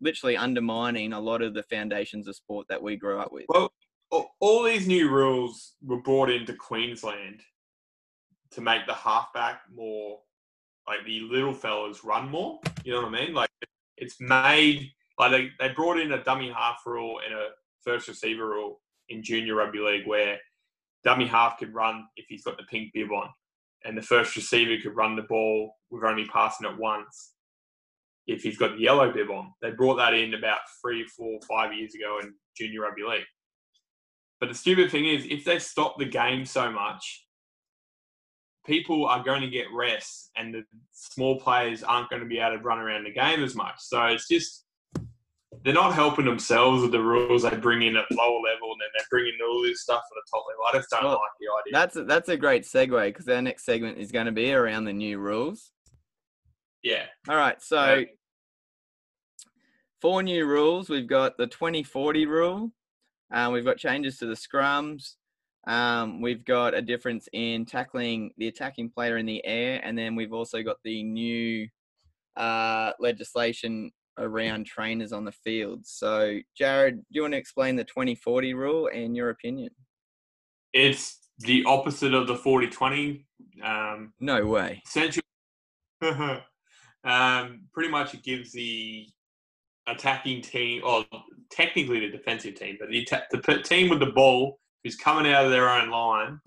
literally 0.00 0.36
undermining 0.36 1.12
a 1.12 1.20
lot 1.20 1.42
of 1.42 1.54
the 1.54 1.62
foundations 1.64 2.26
of 2.28 2.36
sport 2.36 2.66
that 2.68 2.82
we 2.82 2.96
grew 2.96 3.18
up 3.18 3.32
with. 3.32 3.44
Well, 3.48 3.72
all- 4.40 4.64
these 4.64 4.86
new 4.86 5.08
rules 5.08 5.74
were 5.82 6.00
brought 6.00 6.30
into 6.30 6.52
Queensland 6.54 7.40
to 8.52 8.60
make 8.60 8.86
the 8.86 8.94
halfback 8.94 9.62
more, 9.74 10.20
like 10.86 11.04
the 11.04 11.20
little 11.20 11.52
fellas 11.52 12.04
run 12.04 12.28
more. 12.28 12.60
You 12.84 12.92
know 12.92 13.02
what 13.02 13.14
I 13.14 13.24
mean? 13.26 13.34
Like 13.34 13.50
it's 13.96 14.20
made 14.20 14.92
like 15.18 15.30
they, 15.32 15.50
they 15.58 15.72
brought 15.74 15.98
in 15.98 16.12
a 16.12 16.22
dummy 16.24 16.50
half 16.50 16.82
rule 16.86 17.20
and 17.24 17.34
a 17.34 17.48
first 17.82 18.08
receiver 18.08 18.48
rule 18.48 18.80
in 19.08 19.22
junior 19.22 19.56
rugby 19.56 19.78
league 19.78 20.06
where 20.06 20.38
dummy 21.04 21.26
half 21.26 21.58
could 21.58 21.74
run 21.74 22.06
if 22.16 22.26
he's 22.28 22.44
got 22.44 22.56
the 22.56 22.62
pink 22.64 22.92
bib 22.92 23.10
on, 23.12 23.28
and 23.84 23.96
the 23.96 24.02
first 24.02 24.36
receiver 24.36 24.80
could 24.82 24.96
run 24.96 25.16
the 25.16 25.22
ball 25.22 25.74
with 25.90 26.04
only 26.04 26.26
passing 26.26 26.68
it 26.68 26.78
once 26.78 27.34
if 28.26 28.42
he's 28.42 28.58
got 28.58 28.76
the 28.76 28.82
yellow 28.82 29.12
bib 29.12 29.30
on. 29.30 29.52
They 29.62 29.70
brought 29.70 29.96
that 29.96 30.14
in 30.14 30.34
about 30.34 30.60
three, 30.80 31.04
four, 31.04 31.38
five 31.48 31.72
years 31.72 31.94
ago 31.94 32.20
in 32.22 32.34
junior 32.56 32.82
rugby 32.82 33.02
league. 33.02 33.24
But 34.38 34.48
the 34.48 34.54
stupid 34.54 34.90
thing 34.90 35.06
is, 35.06 35.26
if 35.28 35.44
they 35.44 35.58
stop 35.58 35.98
the 35.98 36.06
game 36.06 36.46
so 36.46 36.70
much, 36.70 37.26
people 38.66 39.06
are 39.06 39.22
going 39.22 39.42
to 39.42 39.48
get 39.48 39.66
rest, 39.74 40.30
and 40.36 40.54
the 40.54 40.62
small 40.92 41.40
players 41.40 41.82
aren't 41.82 42.08
going 42.08 42.22
to 42.22 42.28
be 42.28 42.38
able 42.38 42.56
to 42.56 42.62
run 42.62 42.78
around 42.78 43.04
the 43.04 43.12
game 43.12 43.42
as 43.42 43.54
much. 43.54 43.74
So 43.78 44.02
it's 44.06 44.28
just 44.28 44.64
they're 45.64 45.74
not 45.74 45.94
helping 45.94 46.24
themselves 46.24 46.82
with 46.82 46.92
the 46.92 47.00
rules 47.02 47.42
they 47.42 47.50
bring 47.56 47.82
in 47.82 47.96
at 47.96 48.04
lower 48.12 48.40
level, 48.40 48.72
and 48.72 48.80
then 48.80 48.88
they're 48.96 49.06
bringing 49.10 49.36
all 49.48 49.62
this 49.62 49.82
stuff 49.82 49.98
at 50.02 50.14
the 50.14 50.22
top 50.30 50.44
level. 50.48 50.64
I 50.72 50.76
just 50.78 50.90
don't 50.90 51.02
Well, 51.04 51.12
like 51.12 51.20
the 51.40 51.46
idea. 51.60 51.72
That's 51.80 51.96
a, 51.96 52.04
that's 52.04 52.28
a 52.28 52.36
great 52.36 52.62
segue 52.62 53.06
because 53.08 53.28
our 53.28 53.42
next 53.42 53.64
segment 53.64 53.98
is 53.98 54.12
going 54.12 54.26
to 54.26 54.32
be 54.32 54.52
around 54.52 54.84
the 54.84 54.92
new 54.92 55.18
rules. 55.18 55.72
yeah, 56.82 57.06
All 57.28 57.36
right, 57.36 57.60
so 57.62 57.94
Yeah. 57.96 58.04
four 60.00 60.22
new 60.22 60.46
rules. 60.46 60.88
We've 60.88 61.06
got 61.08 61.36
the 61.36 61.46
2040 61.46 62.26
rule. 62.26 62.72
Uh, 63.32 63.50
we've 63.52 63.64
got 63.64 63.76
changes 63.76 64.18
to 64.18 64.26
the 64.26 64.34
scrums. 64.34 65.14
Um, 65.66 66.22
we've 66.22 66.44
got 66.44 66.74
a 66.74 66.80
difference 66.80 67.28
in 67.32 67.66
tackling 67.66 68.32
the 68.38 68.48
attacking 68.48 68.90
player 68.90 69.18
in 69.18 69.26
the 69.26 69.44
air, 69.44 69.80
and 69.84 69.96
then 69.96 70.14
we've 70.16 70.32
also 70.32 70.62
got 70.62 70.76
the 70.84 71.02
new 71.02 71.68
uh, 72.36 72.92
legislation 72.98 73.90
around 74.20 74.66
trainers 74.66 75.12
on 75.12 75.24
the 75.24 75.32
field. 75.32 75.84
So, 75.86 76.38
Jared, 76.56 76.96
do 76.98 77.02
you 77.10 77.22
want 77.22 77.34
to 77.34 77.38
explain 77.38 77.76
the 77.76 77.84
2040 77.84 78.54
rule 78.54 78.88
and 78.92 79.16
your 79.16 79.30
opinion? 79.30 79.70
it's 80.72 81.18
the 81.40 81.64
opposite 81.66 82.14
of 82.14 82.28
the 82.28 82.34
40-20. 82.36 83.24
Um, 83.64 84.12
No 84.20 84.46
way. 84.46 84.80
essentially, 84.86 85.24
um, 87.04 87.62
pretty 87.72 87.88
much 87.90 88.14
it 88.14 88.22
gives 88.22 88.52
the 88.52 89.06
attacking 89.88 90.42
team, 90.42 90.82
or 90.84 91.04
technically 91.50 91.98
the 92.00 92.10
defensive 92.16 92.54
team, 92.54 92.76
but 92.78 92.88
the, 92.90 93.04
the 93.32 93.58
team 93.62 93.88
with 93.88 93.98
the 93.98 94.12
ball 94.12 94.60
who's 94.84 94.94
coming 94.96 95.32
out 95.32 95.44
of 95.44 95.50
their 95.50 95.68
own 95.68 95.90
line, 95.90 96.38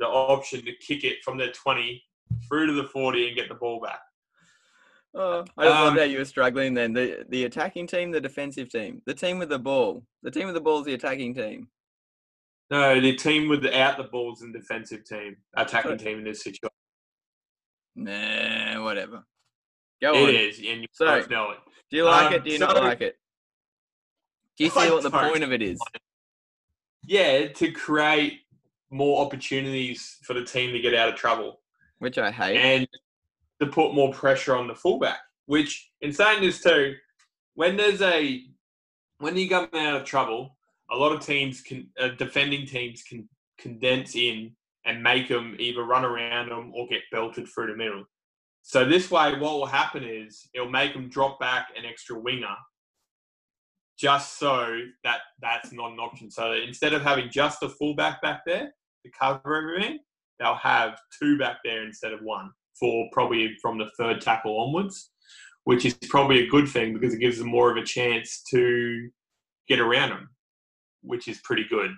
the 0.00 0.06
option 0.06 0.64
to 0.64 0.72
kick 0.84 1.04
it 1.04 1.22
from 1.22 1.38
their 1.38 1.52
20 1.52 2.02
through 2.48 2.66
to 2.66 2.72
the 2.72 2.88
40 2.88 3.28
and 3.28 3.36
get 3.36 3.48
the 3.48 3.54
ball 3.54 3.80
back. 3.80 4.00
Oh, 5.14 5.44
I 5.56 5.64
just 5.64 5.76
um, 5.76 5.86
love 5.86 5.96
how 5.96 6.04
you 6.04 6.18
were 6.18 6.24
struggling 6.24 6.74
then. 6.74 6.92
The 6.92 7.24
the 7.28 7.44
attacking 7.44 7.88
team, 7.88 8.12
the 8.12 8.20
defensive 8.20 8.70
team, 8.70 9.02
the 9.06 9.14
team 9.14 9.38
with 9.38 9.48
the 9.48 9.58
ball. 9.58 10.04
The 10.22 10.30
team 10.30 10.46
with 10.46 10.54
the 10.54 10.60
ball 10.60 10.80
is 10.80 10.86
the 10.86 10.94
attacking 10.94 11.34
team. 11.34 11.68
No, 12.70 13.00
the 13.00 13.16
team 13.16 13.48
without 13.48 13.96
the 13.96 14.04
balls 14.04 14.42
and 14.42 14.54
defensive 14.54 15.04
team, 15.04 15.36
attacking 15.56 15.98
team 15.98 16.18
in 16.18 16.24
this 16.24 16.44
situation. 16.44 16.68
Nah, 17.96 18.82
whatever. 18.84 19.24
Go 20.00 20.14
it 20.14 20.22
on. 20.22 20.28
It 20.28 20.34
is, 20.36 20.58
and 20.58 20.82
you 20.82 20.86
so, 20.92 21.06
both 21.06 21.28
know 21.28 21.50
it. 21.50 21.58
Do 21.90 21.96
you 21.96 22.04
like 22.04 22.28
um, 22.28 22.34
it? 22.34 22.44
Do 22.44 22.50
you 22.50 22.58
so, 22.58 22.66
not 22.66 22.76
like 22.76 23.00
it? 23.00 23.16
Do 24.56 24.64
you 24.64 24.70
see 24.70 24.80
I 24.80 24.90
what 24.90 25.02
the 25.02 25.10
point 25.10 25.42
of 25.42 25.52
it 25.52 25.62
is? 25.62 25.80
Yeah, 27.02 27.48
to 27.48 27.72
create 27.72 28.40
more 28.90 29.24
opportunities 29.24 30.18
for 30.22 30.34
the 30.34 30.44
team 30.44 30.72
to 30.72 30.80
get 30.80 30.94
out 30.94 31.08
of 31.08 31.14
trouble. 31.14 31.60
Which 31.98 32.18
I 32.18 32.30
hate. 32.30 32.58
And 32.58 32.88
to 33.60 33.66
put 33.66 33.94
more 33.94 34.12
pressure 34.12 34.56
on 34.56 34.66
the 34.66 34.74
fullback. 34.74 35.18
Which, 35.46 35.90
in 36.00 36.12
saying 36.12 36.42
this 36.42 36.62
too, 36.62 36.94
when 37.54 37.76
there's 37.76 38.02
a 38.02 38.42
when 39.18 39.36
you 39.36 39.48
come 39.48 39.68
out 39.74 40.00
of 40.00 40.04
trouble, 40.04 40.56
a 40.90 40.96
lot 40.96 41.12
of 41.12 41.24
teams 41.24 41.60
can 41.60 41.88
uh, 42.00 42.08
defending 42.18 42.66
teams 42.66 43.02
can 43.02 43.28
condense 43.58 44.14
in 44.16 44.52
and 44.86 45.02
make 45.02 45.28
them 45.28 45.56
either 45.58 45.84
run 45.84 46.04
around 46.04 46.48
them 46.48 46.72
or 46.74 46.86
get 46.88 47.02
belted 47.12 47.46
through 47.48 47.66
the 47.66 47.76
middle. 47.76 48.04
So 48.62 48.84
this 48.84 49.10
way, 49.10 49.32
what 49.32 49.52
will 49.52 49.66
happen 49.66 50.04
is 50.04 50.48
it'll 50.54 50.70
make 50.70 50.94
them 50.94 51.08
drop 51.08 51.38
back 51.40 51.68
an 51.76 51.84
extra 51.84 52.18
winger, 52.18 52.54
just 53.98 54.38
so 54.38 54.80
that 55.04 55.20
that's 55.40 55.72
not 55.72 55.92
an 55.92 55.98
option. 55.98 56.30
So 56.30 56.52
instead 56.52 56.94
of 56.94 57.02
having 57.02 57.30
just 57.30 57.62
a 57.62 57.68
fullback 57.68 58.22
back 58.22 58.42
there 58.46 58.72
to 59.04 59.10
cover 59.18 59.56
everything, 59.56 59.98
they'll 60.38 60.54
have 60.54 60.98
two 61.18 61.38
back 61.38 61.58
there 61.64 61.84
instead 61.84 62.12
of 62.12 62.20
one 62.22 62.50
for 62.80 63.08
probably 63.12 63.54
from 63.60 63.78
the 63.78 63.90
third 63.98 64.20
tackle 64.20 64.58
onwards, 64.58 65.10
which 65.64 65.84
is 65.84 65.94
probably 66.08 66.40
a 66.44 66.48
good 66.48 66.66
thing 66.68 66.94
because 66.94 67.14
it 67.14 67.20
gives 67.20 67.38
them 67.38 67.48
more 67.48 67.70
of 67.70 67.76
a 67.76 67.84
chance 67.84 68.42
to 68.50 69.10
get 69.68 69.78
around 69.78 70.10
them, 70.10 70.30
which 71.02 71.28
is 71.28 71.38
pretty 71.44 71.66
good. 71.70 71.90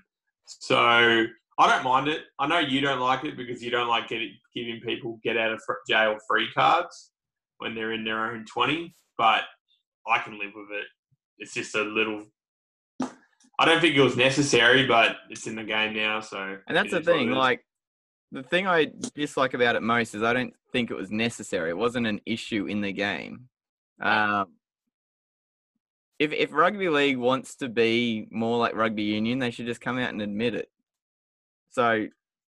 So 0.46 0.76
I 0.76 1.26
don't 1.58 1.84
mind 1.84 2.08
it. 2.08 2.24
I 2.38 2.46
know 2.46 2.58
you 2.58 2.80
don't 2.80 3.00
like 3.00 3.24
it 3.24 3.36
because 3.36 3.62
you 3.62 3.70
don't 3.70 3.88
like 3.88 4.08
getting, 4.08 4.34
giving 4.54 4.80
people 4.80 5.20
get 5.22 5.36
out 5.36 5.52
of 5.52 5.62
jail 5.88 6.16
free 6.28 6.48
cards 6.52 7.12
when 7.58 7.74
they're 7.74 7.92
in 7.92 8.04
their 8.04 8.32
own 8.32 8.44
20, 8.52 8.94
but 9.16 9.42
I 10.06 10.18
can 10.18 10.38
live 10.38 10.52
with 10.54 10.70
it. 10.72 10.86
It's 11.38 11.54
just 11.54 11.74
a 11.74 11.82
little. 11.82 12.26
I 13.58 13.64
don't 13.64 13.80
think 13.80 13.94
it 13.94 14.00
was 14.00 14.16
necessary, 14.16 14.86
but 14.86 15.16
it's 15.30 15.46
in 15.46 15.54
the 15.54 15.64
game 15.64 15.94
now, 15.94 16.20
so. 16.20 16.58
And 16.66 16.76
that's 16.76 16.90
the 16.90 17.00
thing, 17.00 17.30
like 17.30 17.64
the 18.32 18.42
thing 18.42 18.66
I 18.66 18.90
dislike 19.14 19.52
about 19.54 19.76
it 19.76 19.82
most 19.82 20.14
is 20.14 20.22
I 20.22 20.32
don't 20.32 20.54
think 20.72 20.90
it 20.90 20.96
was 20.96 21.10
necessary. 21.10 21.70
It 21.70 21.76
wasn't 21.76 22.06
an 22.06 22.20
issue 22.24 22.66
in 22.66 22.80
the 22.80 22.92
game. 22.92 23.48
Um, 24.00 24.46
if 26.18 26.32
if 26.32 26.52
rugby 26.52 26.88
league 26.88 27.18
wants 27.18 27.56
to 27.56 27.68
be 27.68 28.26
more 28.30 28.58
like 28.58 28.74
rugby 28.74 29.02
union, 29.02 29.38
they 29.38 29.50
should 29.50 29.66
just 29.66 29.82
come 29.82 29.98
out 29.98 30.10
and 30.10 30.22
admit 30.22 30.54
it. 30.54 30.70
So 31.70 32.06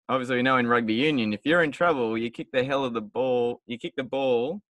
obviously, 0.09 0.37
we 0.37 0.43
know 0.43 0.57
in 0.57 0.69
rugby 0.69 0.95
union, 0.95 1.33
if 1.33 1.41
you're 1.45 1.65
in 1.65 1.73
trouble, 1.73 2.17
you 2.17 2.31
kick 2.31 2.53
the 2.53 2.65
hell 2.65 2.85
of 2.85 2.95
the 2.95 3.01
ball. 3.01 3.61
You 3.67 3.77
kick 3.77 3.95
the 3.97 4.05
ball 4.05 4.63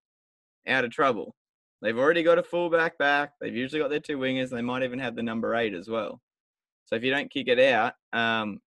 out 0.66 0.84
of 0.84 0.90
trouble. 0.90 1.34
They've 1.82 1.98
already 1.98 2.22
got 2.22 2.38
a 2.38 2.42
fullback 2.42 2.96
back. 2.96 3.32
They've 3.40 3.54
usually 3.54 3.82
got 3.82 3.90
their 3.90 4.00
two 4.00 4.18
wingers. 4.18 4.50
They 4.50 4.62
might 4.62 4.84
even 4.84 5.00
have 5.00 5.16
the 5.16 5.22
number 5.22 5.54
eight 5.56 5.74
as 5.74 5.88
well. 5.88 6.20
So 6.86 6.96
if 6.96 7.02
you 7.02 7.10
don't 7.10 7.30
kick 7.30 7.48
it 7.48 7.58
out, 7.58 7.94
um, 8.12 8.60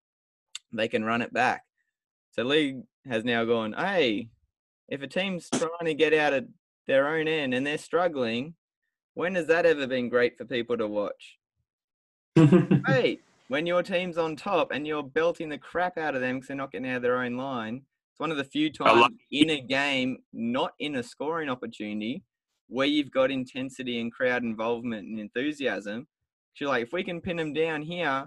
they 0.73 0.89
can 0.89 1.05
run 1.05 1.23
it 1.23 1.33
back. 1.33 1.63
So 2.33 2.45
league 2.45 2.85
has 3.07 3.25
now 3.25 3.45
gone, 3.45 3.75
hey, 3.75 4.29
if 4.89 5.03
a 5.03 5.07
team's 5.07 5.51
trying 5.51 5.85
to 5.85 5.95
get 5.95 6.15
out 6.15 6.33
of 6.33 6.47
their 6.87 7.09
own 7.09 7.29
end 7.29 7.53
and 7.53 7.67
they're 7.67 7.77
struggling, 7.77 8.55
when 9.13 9.35
has 9.35 9.47
that 9.49 9.67
ever 9.67 9.87
been 9.87 10.09
great 10.09 10.39
for 10.39 10.47
people 10.47 10.79
to 10.79 10.87
watch? 10.89 11.39
hey, 12.87 13.19
when 13.49 13.67
your 13.67 13.83
team's 13.83 14.17
on 14.17 14.35
top 14.35 14.71
and 14.73 14.87
you're 14.87 15.03
belting 15.03 15.51
the 15.51 15.59
crap 15.59 15.99
out 15.99 16.15
of 16.15 16.23
them 16.23 16.37
because 16.37 16.49
they're 16.49 16.57
not 16.57 16.73
getting 16.73 16.89
out 16.89 16.97
of 16.97 17.03
their 17.03 17.21
own 17.23 17.37
line, 17.37 17.83
it's 18.11 18.21
one 18.21 18.31
of 18.31 18.39
the 18.39 18.45
few 18.45 18.73
times 18.73 19.09
in 19.31 19.51
a 19.51 19.61
game, 19.61 20.17
not 20.33 20.73
in 20.79 20.97
a 20.97 21.03
scoring 21.03 21.51
opportunity, 21.51 22.23
where 22.69 22.87
you've 22.87 23.11
got 23.11 23.31
intensity 23.31 24.01
and 24.01 24.11
crowd 24.11 24.43
involvement 24.43 25.07
and 25.07 25.21
enthusiasm. 25.21 26.07
You're 26.59 26.71
like, 26.71 26.85
if 26.85 26.93
we 26.95 27.05
can 27.05 27.21
pin 27.21 27.37
them 27.37 27.53
down 27.53 27.83
here, 27.83 28.27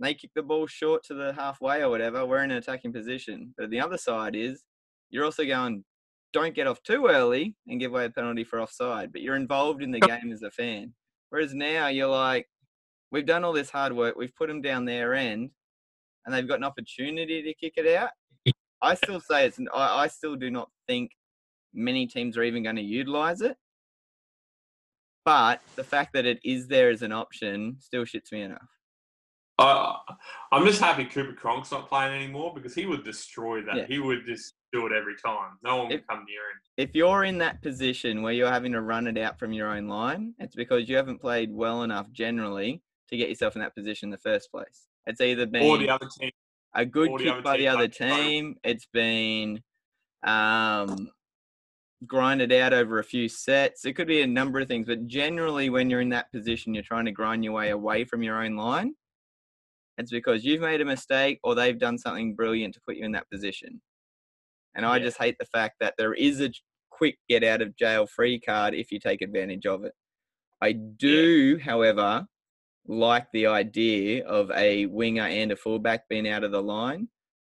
they 0.00 0.14
kick 0.14 0.30
the 0.34 0.42
ball 0.42 0.66
short 0.66 1.04
to 1.04 1.14
the 1.14 1.32
halfway 1.32 1.82
or 1.82 1.90
whatever, 1.90 2.24
we're 2.24 2.42
in 2.42 2.50
an 2.50 2.56
attacking 2.56 2.92
position. 2.92 3.54
But 3.56 3.70
the 3.70 3.80
other 3.80 3.98
side 3.98 4.34
is 4.34 4.64
you're 5.10 5.24
also 5.24 5.44
going, 5.44 5.84
don't 6.32 6.54
get 6.54 6.66
off 6.66 6.82
too 6.82 7.06
early 7.06 7.56
and 7.66 7.80
give 7.80 7.92
away 7.92 8.06
a 8.06 8.10
penalty 8.10 8.44
for 8.44 8.60
offside, 8.60 9.12
but 9.12 9.20
you're 9.20 9.36
involved 9.36 9.82
in 9.82 9.90
the 9.90 10.00
game 10.00 10.32
as 10.32 10.42
a 10.42 10.50
fan. 10.50 10.94
Whereas 11.30 11.54
now 11.54 11.88
you're 11.88 12.06
like, 12.08 12.48
we've 13.10 13.26
done 13.26 13.44
all 13.44 13.52
this 13.52 13.70
hard 13.70 13.94
work, 13.94 14.16
we've 14.16 14.34
put 14.36 14.48
them 14.48 14.62
down 14.62 14.84
their 14.84 15.14
end, 15.14 15.50
and 16.24 16.34
they've 16.34 16.48
got 16.48 16.58
an 16.58 16.64
opportunity 16.64 17.42
to 17.42 17.54
kick 17.54 17.74
it 17.76 17.94
out. 17.94 18.10
I 18.82 18.94
still 18.94 19.20
say 19.20 19.46
it's, 19.46 19.58
I, 19.74 20.04
I 20.04 20.06
still 20.06 20.36
do 20.36 20.50
not 20.50 20.70
think 20.88 21.10
many 21.74 22.06
teams 22.06 22.36
are 22.36 22.42
even 22.42 22.62
going 22.62 22.76
to 22.76 22.82
utilize 22.82 23.42
it. 23.42 23.56
But 25.24 25.60
the 25.76 25.84
fact 25.84 26.14
that 26.14 26.24
it 26.24 26.40
is 26.44 26.68
there 26.68 26.88
as 26.90 27.02
an 27.02 27.12
option 27.12 27.76
still 27.80 28.04
shits 28.04 28.32
me 28.32 28.42
enough. 28.42 28.68
Uh, 29.60 29.94
I'm 30.52 30.64
just 30.64 30.80
happy 30.80 31.04
Cooper 31.04 31.34
Cronk's 31.38 31.70
not 31.70 31.86
playing 31.86 32.14
anymore 32.14 32.52
because 32.54 32.74
he 32.74 32.86
would 32.86 33.04
destroy 33.04 33.60
that. 33.62 33.76
Yeah. 33.76 33.86
He 33.86 33.98
would 33.98 34.24
just 34.26 34.54
do 34.72 34.86
it 34.86 34.92
every 34.92 35.16
time. 35.22 35.58
No 35.62 35.76
one 35.76 35.88
would 35.88 36.06
come 36.08 36.24
near 36.26 36.50
him. 36.50 36.60
If 36.78 36.94
you're 36.94 37.24
in 37.24 37.36
that 37.38 37.60
position 37.60 38.22
where 38.22 38.32
you're 38.32 38.50
having 38.50 38.72
to 38.72 38.80
run 38.80 39.06
it 39.06 39.18
out 39.18 39.38
from 39.38 39.52
your 39.52 39.68
own 39.68 39.86
line, 39.86 40.34
it's 40.38 40.56
because 40.56 40.88
you 40.88 40.96
haven't 40.96 41.20
played 41.20 41.52
well 41.52 41.82
enough 41.82 42.10
generally 42.10 42.80
to 43.10 43.16
get 43.18 43.28
yourself 43.28 43.54
in 43.54 43.60
that 43.60 43.74
position 43.74 44.06
in 44.06 44.10
the 44.10 44.18
first 44.18 44.50
place. 44.50 44.86
It's 45.06 45.20
either 45.20 45.44
been 45.44 45.62
or 45.62 45.76
the 45.76 45.90
other 45.90 46.08
team, 46.18 46.30
a 46.74 46.86
good 46.86 47.18
kick 47.18 47.44
by 47.44 47.58
the 47.58 47.68
other 47.68 47.88
team. 47.88 48.56
It's 48.64 48.86
been 48.86 49.62
um, 50.22 51.10
grinded 52.06 52.50
out 52.52 52.72
over 52.72 52.98
a 52.98 53.04
few 53.04 53.28
sets. 53.28 53.84
It 53.84 53.92
could 53.92 54.08
be 54.08 54.22
a 54.22 54.26
number 54.26 54.58
of 54.58 54.68
things, 54.68 54.86
but 54.86 55.06
generally, 55.06 55.68
when 55.68 55.90
you're 55.90 56.00
in 56.00 56.08
that 56.10 56.32
position, 56.32 56.72
you're 56.72 56.82
trying 56.82 57.04
to 57.04 57.12
grind 57.12 57.44
your 57.44 57.52
way 57.52 57.70
away 57.70 58.04
from 58.04 58.22
your 58.22 58.42
own 58.42 58.56
line 58.56 58.94
it's 60.00 60.10
because 60.10 60.44
you've 60.44 60.60
made 60.60 60.80
a 60.80 60.84
mistake 60.84 61.38
or 61.44 61.54
they've 61.54 61.78
done 61.78 61.98
something 61.98 62.34
brilliant 62.34 62.74
to 62.74 62.80
put 62.86 62.96
you 62.96 63.04
in 63.04 63.12
that 63.12 63.30
position. 63.30 63.80
And 64.74 64.86
I 64.86 64.98
just 64.98 65.18
hate 65.18 65.36
the 65.38 65.46
fact 65.46 65.76
that 65.80 65.94
there 65.98 66.14
is 66.14 66.40
a 66.40 66.50
quick 66.90 67.18
get 67.28 67.42
out 67.42 67.62
of 67.62 67.76
jail 67.76 68.06
free 68.06 68.38
card 68.38 68.74
if 68.74 68.92
you 68.92 69.00
take 69.00 69.22
advantage 69.22 69.66
of 69.66 69.84
it. 69.84 69.92
I 70.62 70.72
do, 70.72 71.56
yeah. 71.58 71.64
however, 71.64 72.26
like 72.86 73.26
the 73.32 73.46
idea 73.46 74.24
of 74.26 74.50
a 74.52 74.86
winger 74.86 75.26
and 75.26 75.52
a 75.52 75.56
fullback 75.56 76.08
being 76.08 76.28
out 76.28 76.44
of 76.44 76.52
the 76.52 76.62
line. 76.62 77.08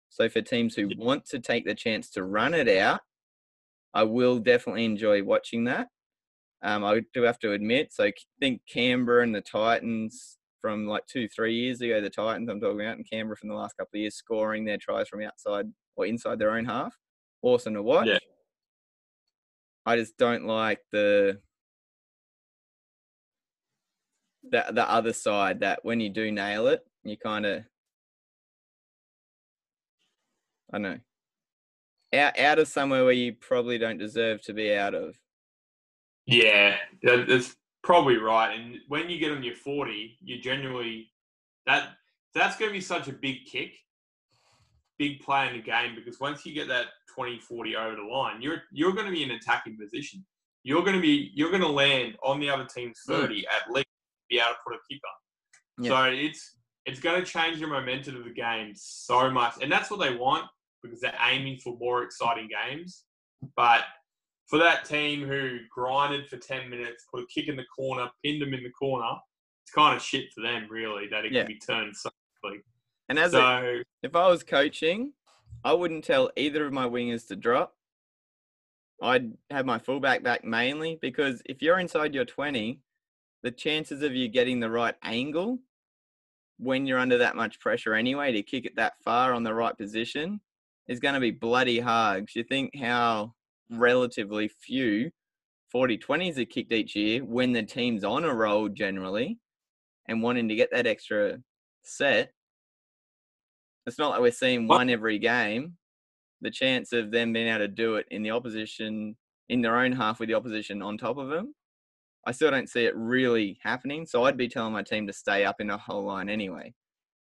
So 0.08 0.28
for 0.28 0.40
teams 0.40 0.74
who 0.74 0.88
want 0.96 1.26
to 1.26 1.38
take 1.38 1.66
the 1.66 1.74
chance 1.74 2.10
to 2.10 2.24
run 2.24 2.54
it 2.54 2.68
out, 2.68 3.00
I 3.94 4.02
will 4.04 4.38
definitely 4.38 4.84
enjoy 4.84 5.22
watching 5.22 5.64
that. 5.64 5.88
Um, 6.62 6.84
I 6.84 7.02
do 7.12 7.22
have 7.22 7.38
to 7.40 7.52
admit, 7.52 7.92
so 7.92 8.04
I 8.04 8.12
think 8.40 8.62
Canberra 8.72 9.22
and 9.22 9.34
the 9.34 9.42
Titans 9.42 10.38
from 10.66 10.88
like 10.88 11.06
two, 11.06 11.28
three 11.28 11.54
years 11.54 11.80
ago, 11.80 12.00
the 12.00 12.10
Titans 12.10 12.48
I'm 12.48 12.60
talking 12.60 12.80
about 12.80 12.98
in 12.98 13.04
Canberra 13.04 13.36
from 13.36 13.50
the 13.50 13.54
last 13.54 13.76
couple 13.76 13.96
of 13.96 14.00
years, 14.00 14.16
scoring 14.16 14.64
their 14.64 14.78
tries 14.78 15.06
from 15.06 15.22
outside 15.22 15.66
or 15.94 16.06
inside 16.06 16.40
their 16.40 16.50
own 16.50 16.64
half. 16.64 16.92
Awesome 17.40 17.74
to 17.74 17.82
watch. 17.84 18.08
Yeah. 18.08 18.18
I 19.86 19.94
just 19.94 20.18
don't 20.18 20.44
like 20.44 20.80
the 20.90 21.40
the 24.42 24.64
the 24.72 24.90
other 24.90 25.12
side 25.12 25.60
that 25.60 25.84
when 25.84 26.00
you 26.00 26.10
do 26.10 26.32
nail 26.32 26.66
it, 26.66 26.84
you 27.04 27.16
kind 27.16 27.46
of 27.46 27.62
I 30.72 30.78
know 30.78 30.98
out 32.12 32.36
out 32.40 32.58
of 32.58 32.66
somewhere 32.66 33.04
where 33.04 33.12
you 33.12 33.34
probably 33.34 33.78
don't 33.78 33.98
deserve 33.98 34.42
to 34.42 34.52
be 34.52 34.74
out 34.74 34.94
of. 34.96 35.16
Yeah, 36.26 36.74
that's 37.04 37.54
probably 37.86 38.16
right. 38.16 38.52
And 38.52 38.78
when 38.88 39.08
you 39.08 39.18
get 39.18 39.30
on 39.30 39.44
your 39.44 39.54
40, 39.54 40.18
you're 40.20 40.40
generally 40.40 41.08
that 41.66 41.90
that's 42.34 42.56
going 42.56 42.68
to 42.68 42.72
be 42.72 42.80
such 42.80 43.06
a 43.06 43.12
big 43.12 43.46
kick, 43.46 43.74
big 44.98 45.20
play 45.20 45.46
in 45.48 45.54
the 45.54 45.62
game 45.62 45.94
because 45.94 46.20
once 46.20 46.44
you 46.44 46.52
get 46.52 46.68
that 46.68 46.86
20, 47.14 47.38
40 47.38 47.76
over 47.76 47.96
the 47.96 48.02
line, 48.02 48.42
you're 48.42 48.62
you're 48.72 48.92
going 48.92 49.06
to 49.06 49.12
be 49.12 49.22
in 49.22 49.30
attacking 49.30 49.78
position. 49.78 50.26
You're 50.64 50.82
going 50.82 50.96
to 50.96 51.00
be 51.00 51.30
you're 51.34 51.50
going 51.50 51.62
to 51.62 51.68
land 51.68 52.16
on 52.24 52.40
the 52.40 52.50
other 52.50 52.66
team's 52.66 53.00
30 53.06 53.34
mm. 53.34 53.44
at 53.54 53.72
least 53.72 53.86
be 54.28 54.38
able 54.38 54.48
to 54.48 54.56
put 54.66 54.74
a 54.74 54.78
kicker. 54.90 55.00
Yeah. 55.78 55.90
So 55.90 56.10
it's 56.10 56.56
it's 56.86 57.00
going 57.00 57.24
to 57.24 57.30
change 57.30 57.60
the 57.60 57.68
momentum 57.68 58.16
of 58.16 58.24
the 58.24 58.30
game 58.30 58.72
so 58.74 59.30
much, 59.30 59.54
and 59.62 59.70
that's 59.70 59.92
what 59.92 60.00
they 60.00 60.14
want 60.14 60.46
because 60.82 61.00
they're 61.00 61.14
aiming 61.30 61.58
for 61.58 61.76
more 61.78 62.02
exciting 62.02 62.48
games. 62.48 63.04
But 63.54 63.82
for 64.46 64.58
that 64.58 64.84
team 64.84 65.26
who 65.26 65.58
grinded 65.74 66.28
for 66.28 66.36
10 66.36 66.70
minutes, 66.70 67.04
put 67.12 67.22
a 67.22 67.26
kick 67.26 67.48
in 67.48 67.56
the 67.56 67.64
corner, 67.64 68.08
pinned 68.24 68.40
them 68.42 68.54
in 68.54 68.62
the 68.62 68.70
corner, 68.70 69.10
it's 69.64 69.72
kind 69.72 69.96
of 69.96 70.02
shit 70.02 70.32
for 70.32 70.40
them, 70.40 70.66
really, 70.70 71.08
that 71.08 71.24
it 71.24 71.32
Yeah. 71.32 71.42
can 71.42 71.48
be 71.48 71.58
turned 71.58 71.96
so 71.96 72.10
quickly. 72.40 72.62
And 73.08 73.18
as 73.18 73.34
a, 73.34 73.82
if 74.02 74.14
I 74.14 74.28
was 74.28 74.42
coaching, 74.42 75.12
I 75.64 75.72
wouldn't 75.72 76.04
tell 76.04 76.30
either 76.36 76.64
of 76.64 76.72
my 76.72 76.86
wingers 76.86 77.26
to 77.28 77.36
drop. 77.36 77.76
I'd 79.02 79.36
have 79.50 79.66
my 79.66 79.78
fullback 79.78 80.22
back 80.22 80.44
mainly 80.44 80.98
because 81.02 81.42
if 81.46 81.60
you're 81.60 81.78
inside 81.78 82.14
your 82.14 82.24
20, 82.24 82.80
the 83.42 83.50
chances 83.50 84.02
of 84.02 84.14
you 84.14 84.28
getting 84.28 84.58
the 84.58 84.70
right 84.70 84.94
angle 85.02 85.58
when 86.58 86.86
you're 86.86 86.98
under 86.98 87.18
that 87.18 87.36
much 87.36 87.60
pressure 87.60 87.94
anyway 87.94 88.32
to 88.32 88.42
kick 88.42 88.64
it 88.64 88.76
that 88.76 88.94
far 89.02 89.34
on 89.34 89.42
the 89.42 89.52
right 89.52 89.76
position 89.76 90.40
is 90.88 90.98
going 91.00 91.14
to 91.14 91.20
be 91.20 91.30
bloody 91.30 91.78
hard. 91.78 92.26
'Cause 92.26 92.36
you 92.36 92.44
think 92.44 92.74
how 92.74 93.34
relatively 93.70 94.48
few 94.48 95.10
40 95.70 95.98
20s 95.98 96.38
are 96.38 96.44
kicked 96.44 96.72
each 96.72 96.94
year 96.96 97.24
when 97.24 97.52
the 97.52 97.62
team's 97.62 98.04
on 98.04 98.24
a 98.24 98.32
roll 98.32 98.68
generally 98.68 99.38
and 100.08 100.22
wanting 100.22 100.48
to 100.48 100.54
get 100.54 100.70
that 100.72 100.86
extra 100.86 101.38
set. 101.82 102.32
It's 103.86 103.98
not 103.98 104.10
like 104.10 104.20
we're 104.20 104.30
seeing 104.30 104.68
one 104.68 104.90
every 104.90 105.18
game. 105.18 105.76
The 106.40 106.50
chance 106.50 106.92
of 106.92 107.10
them 107.10 107.32
being 107.32 107.48
able 107.48 107.58
to 107.60 107.68
do 107.68 107.96
it 107.96 108.06
in 108.10 108.22
the 108.22 108.30
opposition, 108.30 109.16
in 109.48 109.60
their 109.62 109.78
own 109.78 109.92
half 109.92 110.20
with 110.20 110.28
the 110.28 110.34
opposition 110.34 110.82
on 110.82 110.98
top 110.98 111.18
of 111.18 111.28
them, 111.28 111.54
I 112.26 112.32
still 112.32 112.50
don't 112.50 112.68
see 112.68 112.84
it 112.84 112.94
really 112.96 113.58
happening. 113.62 114.06
So 114.06 114.24
I'd 114.24 114.36
be 114.36 114.48
telling 114.48 114.72
my 114.72 114.82
team 114.82 115.06
to 115.06 115.12
stay 115.12 115.44
up 115.44 115.60
in 115.60 115.68
the 115.68 115.76
whole 115.78 116.04
line 116.04 116.28
anyway. 116.28 116.74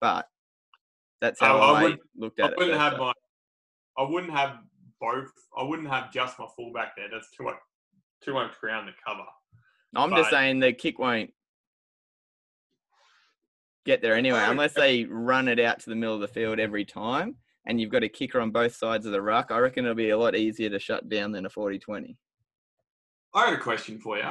But 0.00 0.26
that's 1.20 1.40
how 1.40 1.58
I 1.58 1.66
I, 1.78 1.82
wouldn't- 1.82 2.00
looked 2.16 2.40
I 2.40 2.46
at 2.46 2.52
it. 2.52 2.58
wouldn't 2.58 2.78
have 2.80 2.98
my, 2.98 3.12
I 3.98 4.02
wouldn't 4.02 4.32
have 4.32 4.58
both. 5.02 5.32
I 5.58 5.64
wouldn't 5.64 5.88
have 5.88 6.12
just 6.12 6.38
my 6.38 6.46
fullback 6.56 6.96
there. 6.96 7.08
That's 7.12 7.30
too 7.36 7.44
much, 7.44 7.56
too 8.22 8.32
much 8.32 8.58
ground 8.60 8.86
to 8.86 8.94
cover. 9.04 9.26
I'm 9.94 10.16
just 10.16 10.30
saying 10.30 10.60
the 10.60 10.72
kick 10.72 10.98
won't 10.98 11.34
get 13.84 14.00
there 14.00 14.14
anyway, 14.14 14.42
unless 14.46 14.72
they 14.72 15.04
run 15.04 15.48
it 15.48 15.60
out 15.60 15.80
to 15.80 15.90
the 15.90 15.96
middle 15.96 16.14
of 16.14 16.20
the 16.22 16.28
field 16.28 16.58
every 16.58 16.84
time 16.86 17.36
and 17.66 17.80
you've 17.80 17.90
got 17.90 18.02
a 18.02 18.08
kicker 18.08 18.40
on 18.40 18.50
both 18.50 18.74
sides 18.74 19.06
of 19.06 19.12
the 19.12 19.22
ruck. 19.22 19.50
I 19.50 19.58
reckon 19.58 19.84
it'll 19.84 19.94
be 19.94 20.10
a 20.10 20.18
lot 20.18 20.36
easier 20.36 20.70
to 20.70 20.78
shut 20.78 21.08
down 21.08 21.32
than 21.32 21.46
a 21.46 21.50
40 21.50 21.78
20. 21.78 22.16
I 23.34 23.46
got 23.46 23.54
a 23.54 23.62
question 23.62 23.98
for 23.98 24.18
you. 24.18 24.24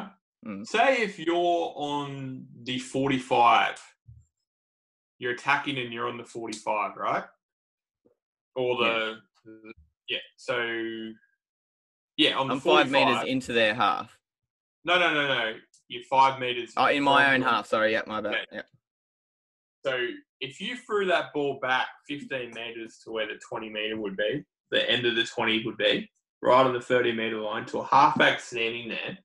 Mm. 0.46 0.66
Say 0.66 1.02
if 1.02 1.20
you're 1.20 1.74
on 1.76 2.46
the 2.64 2.80
45, 2.80 3.82
you're 5.20 5.32
attacking 5.32 5.78
and 5.78 5.94
you're 5.94 6.08
on 6.08 6.18
the 6.18 6.24
45, 6.24 6.98
right? 6.98 7.24
Or 8.56 8.78
the, 8.78 9.18
yeah. 9.46 9.72
So, 10.38 10.58
yeah, 12.18 12.38
on 12.38 12.48
the 12.48 12.56
I'm 12.56 12.60
five 12.60 12.92
meters 12.92 13.24
into 13.28 13.54
their 13.54 13.74
half. 13.74 14.18
No, 14.84 15.00
no, 15.00 15.14
no, 15.14 15.28
no. 15.28 15.54
You're 15.88 16.04
five 16.10 16.40
meters. 16.40 16.74
Oh, 16.78 16.86
in 16.86 17.04
my 17.04 17.34
own 17.34 17.42
half. 17.42 17.68
Sorry, 17.68 17.92
yeah, 17.92 18.02
my 18.08 18.22
bad. 18.22 18.34
Okay. 18.34 18.46
Yeah. 18.52 18.62
So 19.86 20.08
if 20.40 20.62
you 20.62 20.78
threw 20.78 21.06
that 21.08 21.34
ball 21.34 21.60
back 21.62 21.88
15 22.08 22.52
meters 22.52 23.00
to 23.04 23.12
where 23.12 23.28
the 23.28 23.40
20 23.50 23.70
meter 23.70 24.00
would 24.00 24.16
be, 24.16 24.44
the 24.72 24.90
end 24.90 25.06
of 25.06 25.16
the 25.16 25.24
20 25.24 25.66
would 25.66 25.78
be, 25.78 26.10
right 26.42 26.66
on 26.66 26.74
the 26.74 26.82
30 26.82 27.14
meter 27.14 27.40
line 27.40 27.66
to 27.68 27.80
a 27.80 27.86
halfback 27.86 28.40
standing 28.40 28.90
there, 28.90 29.18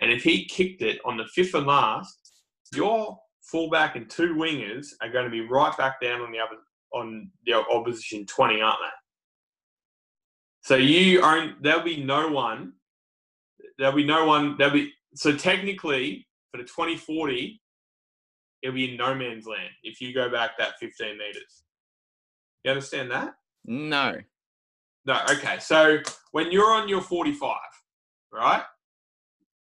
and 0.00 0.12
if 0.12 0.22
he 0.22 0.44
kicked 0.46 0.82
it 0.82 1.00
on 1.04 1.16
the 1.16 1.26
fifth 1.34 1.54
and 1.54 1.66
last, 1.66 2.32
your 2.74 3.18
fullback 3.42 3.96
and 3.96 4.08
two 4.08 4.34
wingers 4.34 4.88
are 5.02 5.10
going 5.10 5.24
to 5.24 5.30
be 5.30 5.40
right 5.40 5.76
back 5.76 6.00
down 6.00 6.20
on 6.20 6.30
the 6.30 6.38
other 6.38 6.56
on 6.94 7.30
the 7.44 7.52
opposition 7.52 8.24
20, 8.24 8.60
aren't 8.60 8.78
they? 8.80 8.97
So 10.68 10.76
you 10.76 11.22
own 11.22 11.56
there'll 11.62 11.82
be 11.82 12.04
no 12.04 12.28
one. 12.28 12.74
There'll 13.78 13.96
be 13.96 14.04
no 14.04 14.26
one. 14.26 14.54
There'll 14.58 14.74
be 14.74 14.92
so 15.14 15.34
technically 15.34 16.28
for 16.50 16.58
the 16.58 16.64
2040, 16.64 17.58
it'll 18.60 18.74
be 18.74 18.90
in 18.90 18.98
no 18.98 19.14
man's 19.14 19.46
land 19.46 19.70
if 19.82 19.98
you 20.02 20.12
go 20.12 20.28
back 20.28 20.58
that 20.58 20.78
15 20.78 21.12
meters. 21.12 21.62
You 22.64 22.72
understand 22.72 23.10
that? 23.12 23.32
No. 23.64 24.16
No. 25.06 25.20
Okay. 25.30 25.58
So 25.58 26.00
when 26.32 26.52
you're 26.52 26.74
on 26.74 26.86
your 26.86 27.00
45, 27.00 27.56
right, 28.30 28.62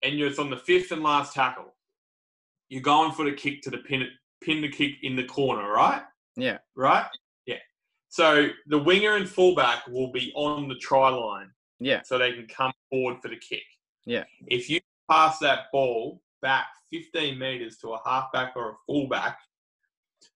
and 0.04 0.20
you're 0.20 0.39
on 0.39 0.52
the 0.52 0.58
fifth 0.58 0.91
and 0.91 1.02
last 1.02 1.34
tackle, 1.34 1.74
you're 2.70 2.84
going 2.84 3.12
for 3.12 3.26
the 3.26 3.34
kick 3.34 3.64
to 3.64 3.72
the 3.72 3.80
pin, 3.80 4.08
pin 4.43 4.62
the 4.62 4.70
kick 4.70 4.97
in 5.02 5.16
the 5.16 5.26
corner, 5.26 5.68
right? 5.68 6.04
Yeah. 6.36 6.60
Right. 6.76 7.08
So 8.12 8.49
the 8.68 8.78
winger 8.78 9.16
and 9.16 9.28
fullback 9.28 9.88
will 9.88 10.12
be 10.12 10.32
on 10.36 10.68
the 10.68 10.76
try 10.76 11.09
line. 11.09 11.49
Yeah. 11.84 12.01
so 12.03 12.20
they 12.20 12.32
can 12.34 12.45
come 12.45 12.72
forward 12.91 13.18
for 13.24 13.30
the 13.30 13.38
kick. 13.38 13.64
Yeah. 14.05 14.26
If 14.45 14.70
you 14.70 14.82
pass 15.09 15.39
that 15.39 15.62
ball 15.72 16.22
back 16.43 16.66
15 16.93 17.39
meters 17.39 17.78
to 17.80 17.93
a 17.93 17.99
halfback 18.07 18.53
or 18.55 18.70
a 18.70 18.76
fullback, 18.86 19.39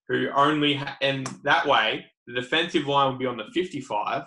who 0.07 0.27
only 0.35 0.73
ha- 0.75 0.97
and 1.01 1.27
that 1.43 1.67
way 1.67 2.05
the 2.25 2.33
defensive 2.33 2.87
line 2.87 3.11
will 3.11 3.19
be 3.19 3.27
on 3.27 3.37
the 3.37 3.45
55. 3.53 4.23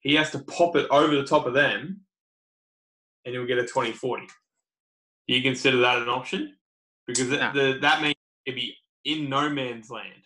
He 0.00 0.14
has 0.14 0.30
to 0.30 0.38
pop 0.38 0.76
it 0.76 0.86
over 0.90 1.14
the 1.14 1.26
top 1.26 1.44
of 1.44 1.52
them, 1.52 2.00
and 3.26 3.34
he'll 3.34 3.44
get 3.46 3.58
a 3.58 3.64
20-40. 3.64 4.20
Do 5.28 5.34
you 5.34 5.42
consider 5.42 5.76
that 5.78 5.98
an 6.00 6.08
option? 6.08 6.56
Because 7.06 7.28
No. 7.28 7.52
the, 7.52 7.78
that 7.82 8.00
means 8.00 8.14
it'd 8.46 8.56
be 8.56 8.74
in 9.04 9.28
no 9.28 9.50
man's 9.50 9.90
land. 9.90 10.22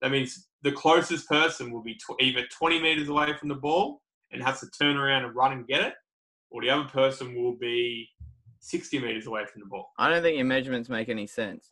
That 0.00 0.12
means 0.12 0.46
the 0.62 0.72
closest 0.72 1.28
person 1.28 1.70
will 1.72 1.82
be 1.82 1.94
tw- 1.94 2.20
either 2.20 2.44
20 2.46 2.80
meters 2.80 3.08
away 3.08 3.32
from 3.34 3.48
the 3.48 3.54
ball 3.54 4.02
and 4.32 4.42
has 4.42 4.60
to 4.60 4.68
turn 4.78 4.96
around 4.96 5.24
and 5.24 5.34
run 5.34 5.52
and 5.52 5.66
get 5.66 5.80
it, 5.82 5.94
or 6.50 6.62
the 6.62 6.70
other 6.70 6.88
person 6.88 7.34
will 7.34 7.56
be 7.56 8.08
60 8.60 8.98
meters 8.98 9.26
away 9.26 9.44
from 9.46 9.60
the 9.60 9.66
ball. 9.66 9.90
I 9.98 10.08
don't 10.10 10.22
think 10.22 10.36
your 10.36 10.46
measurements 10.46 10.88
make 10.88 11.08
any 11.08 11.26
sense. 11.26 11.70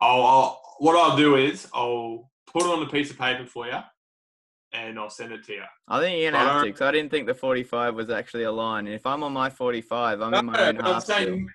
I'll, 0.00 0.24
I'll 0.24 0.62
what 0.78 0.96
I'll 0.96 1.16
do 1.16 1.36
is 1.36 1.68
I'll 1.72 2.30
put 2.46 2.62
it 2.62 2.68
on 2.68 2.82
a 2.82 2.88
piece 2.88 3.10
of 3.10 3.18
paper 3.18 3.46
for 3.46 3.66
you, 3.66 3.78
and 4.72 4.98
I'll 4.98 5.10
send 5.10 5.32
it 5.32 5.44
to 5.44 5.52
you. 5.52 5.62
I 5.86 6.00
think 6.00 6.20
you're 6.20 6.32
going 6.32 6.44
to 6.44 6.50
I 6.50 6.52
have 6.54 6.62
to 6.62 6.66
because 6.66 6.82
I 6.82 6.90
didn't 6.90 7.10
think 7.10 7.28
the 7.28 7.34
45 7.34 7.94
was 7.94 8.10
actually 8.10 8.42
a 8.42 8.52
line. 8.52 8.86
And 8.86 8.94
if 8.94 9.06
I'm 9.06 9.22
on 9.22 9.32
my 9.32 9.48
45, 9.48 10.20
I'm 10.20 10.34
in 10.34 10.44
my 10.46 10.68
own 10.68 10.78
I'm 10.78 10.84
half 10.94 11.04
saying, 11.04 11.48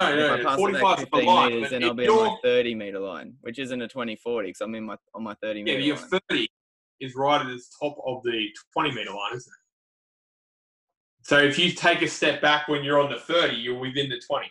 no, 0.00 0.08
if 0.12 0.18
no, 0.18 0.34
I 0.34 0.36
no, 0.36 0.44
pass 0.44 0.54
it 0.54 0.56
45 0.58 0.82
back 0.82 0.98
is 0.98 1.04
the 1.04 1.10
15 1.16 1.26
line. 1.26 1.52
meters, 1.52 1.70
then 1.70 1.82
if 1.82 1.88
I'll 1.88 1.94
be 1.94 2.08
on 2.08 2.16
my 2.16 2.36
30 2.42 2.74
meter 2.74 2.98
line, 3.00 3.34
which 3.40 3.58
isn't 3.58 3.82
a 3.82 3.88
20 3.88 4.16
40 4.16 4.48
because 4.48 4.60
I'm 4.60 4.74
in 4.74 4.84
my 4.84 4.96
on 5.14 5.22
my 5.22 5.34
30 5.42 5.60
Yeah, 5.60 5.64
meter 5.64 5.78
but 5.78 5.84
your 5.84 6.20
30 6.30 6.48
is 7.00 7.14
right 7.16 7.40
at 7.40 7.46
the 7.46 7.62
top 7.80 7.96
of 8.06 8.22
the 8.22 8.48
20 8.72 8.90
meter 8.92 9.10
line, 9.10 9.34
isn't 9.36 9.52
it? 9.52 11.26
So 11.26 11.38
if 11.38 11.58
you 11.58 11.72
take 11.72 12.02
a 12.02 12.08
step 12.08 12.40
back 12.40 12.68
when 12.68 12.84
you're 12.84 13.00
on 13.00 13.10
the 13.10 13.18
30, 13.18 13.56
you're 13.56 13.78
within 13.78 14.08
the 14.08 14.20
20. 14.26 14.46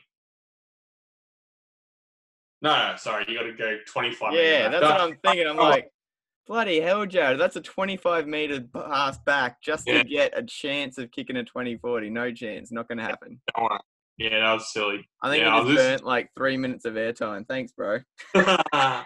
No, 2.61 2.89
no, 2.91 2.95
sorry, 2.97 3.25
you 3.27 3.37
got 3.37 3.43
to 3.43 3.53
go 3.53 3.77
25. 3.87 4.33
Yeah, 4.33 4.39
meters 4.67 4.71
that's 4.71 4.81
back. 4.81 4.91
what 4.91 5.01
I'm 5.01 5.17
thinking. 5.23 5.47
I'm 5.47 5.59
Oh. 5.59 5.63
like, 5.63 5.91
bloody 6.47 6.79
hell, 6.81 7.05
Jarrod, 7.05 7.37
that's 7.37 7.55
a 7.55 7.61
25 7.61 8.27
meter 8.27 8.61
pass 8.61 9.17
back 9.19 9.61
just 9.61 9.87
Yeah. 9.87 9.99
to 10.03 10.09
get 10.09 10.37
a 10.37 10.43
chance 10.43 10.97
of 10.97 11.11
kicking 11.11 11.37
a 11.37 11.43
20 11.43 11.77
40. 11.77 12.09
No 12.09 12.31
chance, 12.31 12.71
not 12.71 12.87
going 12.87 12.97
to 12.97 13.03
happen. 13.03 13.39
Yeah, 14.17 14.39
that 14.39 14.53
was 14.53 14.71
silly. 14.73 15.07
I 15.21 15.29
think 15.29 15.43
Yeah, 15.43 15.53
I 15.55 15.57
just 15.59 15.67
was 15.67 15.75
just- 15.75 15.87
burnt 15.87 16.03
like 16.05 16.29
three 16.35 16.57
minutes 16.57 16.85
of 16.85 16.95
airtime. 16.95 17.47
Thanks, 17.47 17.71
bro. 17.71 17.99
that 18.33 19.05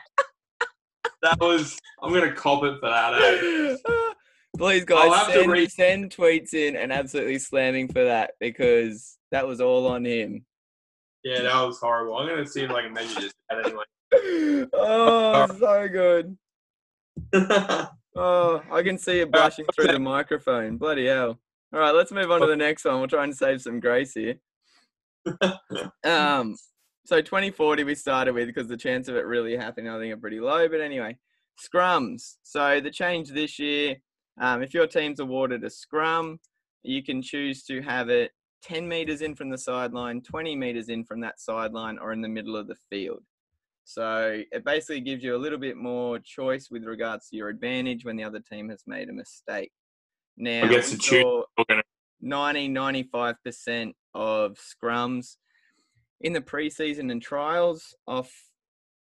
was. 1.39 1.77
I'm 2.01 2.13
gonna 2.13 2.33
cop 2.33 2.63
it 2.63 2.79
for 2.79 2.89
that. 2.89 3.13
Eh? 3.13 3.77
Please, 4.57 4.83
guys, 4.85 5.13
have 5.13 5.27
to 5.27 5.33
send, 5.33 5.51
read- 5.51 5.71
send 5.71 6.11
tweets 6.15 6.53
in 6.53 6.75
and 6.75 6.91
absolutely 6.91 7.39
slamming 7.39 7.87
for 7.87 8.03
that 8.03 8.31
because 8.39 9.17
that 9.31 9.47
was 9.47 9.61
all 9.61 9.87
on 9.87 10.05
him. 10.05 10.45
Yeah, 11.23 11.41
that 11.43 11.61
was 11.61 11.79
horrible. 11.79 12.17
I'm 12.17 12.27
gonna 12.27 12.45
see 12.47 12.61
if 12.63 12.71
I 12.71 12.81
can 12.81 12.93
measure 12.93 13.21
this 13.21 13.33
out 13.51 13.65
anyway. 13.65 13.83
oh, 14.73 15.47
so 15.57 15.87
good. 15.87 16.37
Oh, 18.13 18.61
I 18.71 18.83
can 18.83 18.97
see 18.97 19.21
it 19.21 19.31
blushing 19.31 19.65
through 19.73 19.87
the 19.87 19.99
microphone. 19.99 20.77
Bloody 20.77 21.05
hell. 21.07 21.39
All 21.73 21.79
right, 21.79 21.95
let's 21.95 22.11
move 22.11 22.29
on 22.29 22.41
to 22.41 22.47
the 22.47 22.55
next 22.57 22.83
one. 22.83 22.99
We'll 22.99 23.07
try 23.07 23.23
and 23.23 23.35
save 23.35 23.61
some 23.61 23.79
grace 23.79 24.13
here. 24.13 24.35
Um, 26.03 26.55
so 27.05 27.21
2040 27.21 27.83
we 27.83 27.95
started 27.95 28.33
with 28.33 28.47
because 28.47 28.67
the 28.67 28.77
chance 28.77 29.07
of 29.07 29.15
it 29.15 29.25
really 29.25 29.55
happening, 29.55 29.89
I 29.89 29.99
think, 29.99 30.13
are 30.13 30.17
pretty 30.17 30.39
low. 30.39 30.67
But 30.67 30.81
anyway, 30.81 31.17
scrums. 31.59 32.35
So 32.43 32.79
the 32.81 32.91
change 32.91 33.29
this 33.29 33.59
year, 33.59 33.97
um, 34.39 34.61
if 34.61 34.73
your 34.73 34.87
team's 34.87 35.19
awarded 35.19 35.63
a 35.63 35.69
scrum, 35.69 36.39
you 36.83 37.03
can 37.03 37.21
choose 37.21 37.63
to 37.65 37.81
have 37.81 38.09
it 38.09 38.31
10 38.63 38.87
meters 38.87 39.21
in 39.21 39.35
from 39.35 39.49
the 39.49 39.57
sideline, 39.57 40.21
20 40.21 40.55
meters 40.55 40.89
in 40.89 41.03
from 41.03 41.21
that 41.21 41.39
sideline, 41.39 41.97
or 41.99 42.11
in 42.13 42.21
the 42.21 42.29
middle 42.29 42.55
of 42.55 42.67
the 42.67 42.75
field. 42.89 43.23
So 43.83 44.41
it 44.51 44.63
basically 44.63 45.01
gives 45.01 45.23
you 45.23 45.35
a 45.35 45.37
little 45.37 45.57
bit 45.57 45.75
more 45.75 46.19
choice 46.19 46.69
with 46.69 46.85
regards 46.85 47.29
to 47.29 47.35
your 47.35 47.49
advantage 47.49 48.05
when 48.05 48.15
the 48.15 48.23
other 48.23 48.39
team 48.39 48.69
has 48.69 48.83
made 48.87 49.09
a 49.09 49.13
mistake. 49.13 49.71
Now, 50.37 50.67
guess 50.67 50.91
we 50.91 50.97
to 50.97 51.01
choose- 51.01 51.21
saw 51.21 51.43
We're 51.57 51.65
gonna 51.67 51.83
90 52.21 52.69
95% 52.69 53.93
of 54.13 54.57
scrums 54.57 55.37
in 56.21 56.33
the 56.33 56.41
preseason 56.41 57.11
and 57.11 57.21
trials 57.21 57.95
off 58.07 58.31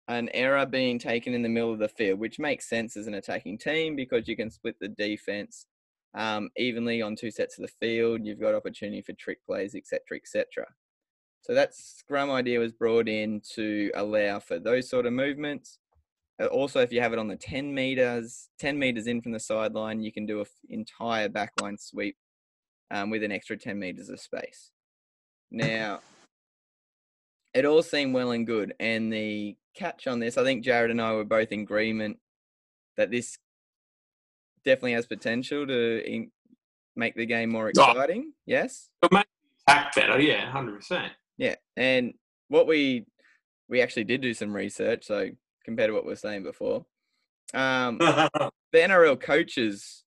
an 0.08 0.30
error 0.34 0.66
being 0.66 0.98
taken 0.98 1.34
in 1.34 1.44
the 1.44 1.50
middle 1.50 1.72
of 1.72 1.80
the 1.80 1.88
field, 1.88 2.20
which 2.20 2.40
makes 2.40 2.68
sense 2.68 2.98
as 2.98 3.08
an 3.08 3.14
attacking 3.14 3.58
team 3.58 3.96
because 3.96 4.28
you 4.28 4.36
can 4.36 4.50
split 4.50 4.76
the 4.80 4.88
defense 4.88 5.68
um, 6.16 6.50
evenly 6.58 7.02
on 7.02 7.16
two 7.16 7.30
sets 7.30 7.60
of 7.60 7.62
the 7.62 7.72
field. 7.80 8.26
You've 8.26 8.40
got 8.40 8.56
opportunity 8.56 9.02
for 9.02 9.14
trick 9.14 9.46
plays, 9.46 9.76
etc., 9.76 10.18
etc. 10.18 10.66
So 11.42 11.54
that 11.54 11.76
scrum 11.76 12.32
idea 12.32 12.60
was 12.60 12.72
brought 12.72 13.08
in 13.08 13.42
to 13.54 13.92
allow 13.96 14.40
for 14.40 14.60
those 14.60 14.90
sort 14.90 15.06
of 15.06 15.14
movements. 15.14 15.78
Uh, 16.42 16.48
Also, 16.48 16.80
if 16.80 16.92
you 16.92 17.02
have 17.02 17.14
it 17.14 17.20
on 17.20 17.28
the 17.28 17.36
10 17.36 17.74
meters, 17.74 18.50
10 18.60 18.80
meters 18.80 19.06
in 19.06 19.22
from 19.22 19.32
the 19.32 19.40
sideline, 19.40 20.02
you 20.02 20.12
can 20.12 20.26
do 20.26 20.40
an 20.40 20.48
entire 20.70 21.30
backline 21.30 21.80
sweep 21.80 22.18
um, 22.92 23.10
with 23.10 23.24
an 23.24 23.32
extra 23.32 23.58
10 23.58 23.78
meters 23.80 24.10
of 24.10 24.20
space. 24.20 24.72
Now, 25.52 26.00
it 27.54 27.66
all 27.66 27.82
seemed 27.84 28.14
well 28.14 28.32
and 28.32 28.46
good. 28.46 28.74
And 28.80 29.12
the 29.12 29.56
catch 29.76 30.08
on 30.08 30.20
this, 30.20 30.38
I 30.38 30.44
think 30.44 30.64
Jarrod 30.66 30.92
and 30.92 31.02
I 31.02 31.14
were 31.14 31.24
both 31.26 31.52
in 31.52 31.62
agreement 31.62 32.18
that 32.98 33.12
this 33.12 33.38
definitely 34.66 34.94
has 34.94 35.06
potential 35.08 35.66
to 35.66 36.04
in- 36.06 36.32
make 36.96 37.16
the 37.16 37.26
game 37.26 37.50
more 37.50 37.66
Oh. 37.66 37.70
exciting. 37.70 38.34
Yes. 38.46 38.90
Act 39.68 39.96
better, 39.96 40.20
yeah, 40.20 40.50
hundred 40.52 40.78
percent. 40.78 41.14
Yeah, 41.38 41.56
and 41.78 42.14
what 42.48 42.66
we 42.68 43.06
we 43.70 43.82
actually 43.82 44.04
did 44.06 44.20
do 44.22 44.34
some 44.34 44.52
research, 44.54 45.06
so 45.06 45.30
compared 45.64 45.90
to 45.90 45.94
what 45.94 46.04
we 46.06 46.10
were 46.10 46.16
saying 46.16 46.42
before, 46.44 46.86
um, 47.54 47.98
the 48.00 48.52
NRL 48.74 49.20
coaches 49.22 50.04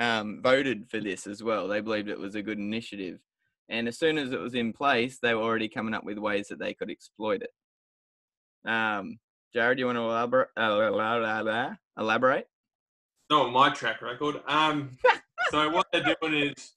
um, 0.00 0.40
voted 0.42 0.88
for 0.90 1.00
this 1.00 1.26
as 1.26 1.42
well. 1.42 1.68
They 1.68 1.80
believed 1.80 2.08
it 2.08 2.18
was 2.18 2.34
a 2.34 2.42
good 2.42 2.58
initiative, 2.58 3.20
and 3.68 3.88
as 3.88 3.98
soon 3.98 4.18
as 4.18 4.32
it 4.32 4.40
was 4.40 4.54
in 4.54 4.72
place, 4.72 5.18
they 5.18 5.34
were 5.34 5.42
already 5.42 5.68
coming 5.68 5.94
up 5.94 6.04
with 6.04 6.18
ways 6.18 6.48
that 6.48 6.58
they 6.58 6.74
could 6.74 6.90
exploit 6.90 7.42
it. 7.42 8.70
Um, 8.70 9.18
Jarrod, 9.54 9.78
you 9.78 9.86
want 9.86 9.96
to 9.96 10.02
elaborate? 10.02 10.48
Uh, 10.56 11.74
elaborate? 11.98 12.48
Not 13.30 13.52
my 13.52 13.70
track 13.70 14.02
record. 14.02 14.42
Um, 14.46 14.90
so 15.50 15.70
what 15.70 15.86
they're 15.92 16.14
doing 16.20 16.34
is, 16.34 16.72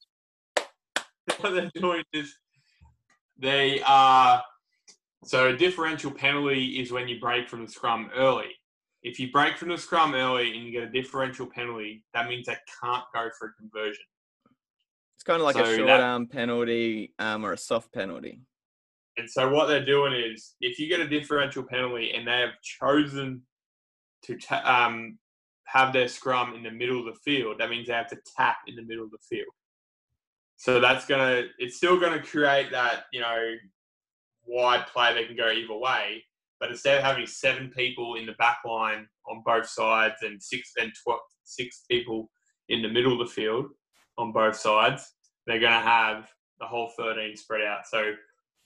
what 1.40 1.50
they're 1.50 1.70
doing 1.74 2.04
is, 2.12 2.36
they 3.38 3.82
are. 3.82 4.42
So 5.24 5.48
a 5.48 5.56
differential 5.56 6.10
penalty 6.10 6.80
is 6.80 6.90
when 6.90 7.06
you 7.06 7.20
break 7.20 7.48
from 7.48 7.66
the 7.66 7.70
scrum 7.70 8.10
early. 8.14 8.59
If 9.02 9.18
you 9.18 9.30
break 9.32 9.56
from 9.56 9.68
the 9.68 9.78
scrum 9.78 10.14
early 10.14 10.54
and 10.54 10.64
you 10.64 10.70
get 10.72 10.82
a 10.82 10.90
differential 10.90 11.46
penalty, 11.46 12.04
that 12.12 12.28
means 12.28 12.46
they 12.46 12.56
can't 12.82 13.04
go 13.14 13.28
for 13.38 13.48
a 13.48 13.52
conversion. 13.54 14.04
It's 15.16 15.24
kind 15.24 15.40
of 15.40 15.44
like 15.44 15.56
So 15.56 15.62
a 15.62 15.76
short 15.76 15.86
that- 15.88 16.00
arm 16.00 16.26
penalty 16.26 17.14
um, 17.18 17.44
or 17.44 17.52
a 17.52 17.56
soft 17.58 17.92
penalty. 17.92 18.40
And 19.16 19.28
so 19.28 19.50
what 19.50 19.66
they're 19.66 19.84
doing 19.84 20.12
is, 20.14 20.54
if 20.60 20.78
you 20.78 20.88
get 20.88 21.00
a 21.00 21.08
differential 21.08 21.62
penalty 21.62 22.12
and 22.12 22.26
they 22.26 22.40
have 22.40 22.60
chosen 22.62 23.42
to 24.22 24.36
ta- 24.38 24.62
um, 24.64 25.18
have 25.64 25.92
their 25.92 26.08
scrum 26.08 26.54
in 26.54 26.62
the 26.62 26.70
middle 26.70 27.00
of 27.00 27.06
the 27.06 27.20
field, 27.24 27.58
that 27.58 27.68
means 27.70 27.88
they 27.88 27.92
have 27.92 28.08
to 28.08 28.18
tap 28.36 28.58
in 28.66 28.76
the 28.76 28.82
middle 28.82 29.04
of 29.04 29.10
the 29.10 29.18
field. 29.28 29.52
So 30.56 30.78
that's 30.80 31.06
gonna, 31.06 31.44
it's 31.58 31.76
still 31.76 31.98
gonna 31.98 32.22
create 32.22 32.70
that 32.70 33.04
you 33.12 33.20
know 33.20 33.54
wide 34.46 34.86
play 34.86 35.12
that 35.14 35.26
can 35.26 35.36
go 35.36 35.50
either 35.50 35.74
way. 35.76 36.24
But 36.60 36.70
instead 36.70 36.98
of 36.98 37.04
having 37.04 37.26
seven 37.26 37.70
people 37.74 38.16
in 38.16 38.26
the 38.26 38.32
back 38.32 38.58
line 38.66 39.08
on 39.28 39.42
both 39.44 39.66
sides 39.66 40.16
and 40.22 40.42
six 40.42 40.72
and 40.78 40.92
tw- 40.92 41.18
six 41.44 41.84
people 41.90 42.30
in 42.68 42.82
the 42.82 42.88
middle 42.88 43.20
of 43.20 43.26
the 43.26 43.32
field 43.32 43.66
on 44.18 44.32
both 44.32 44.56
sides, 44.56 45.14
they're 45.46 45.58
gonna 45.60 45.80
have 45.80 46.28
the 46.60 46.66
whole 46.66 46.92
13 46.96 47.36
spread 47.36 47.62
out. 47.62 47.86
So 47.86 48.12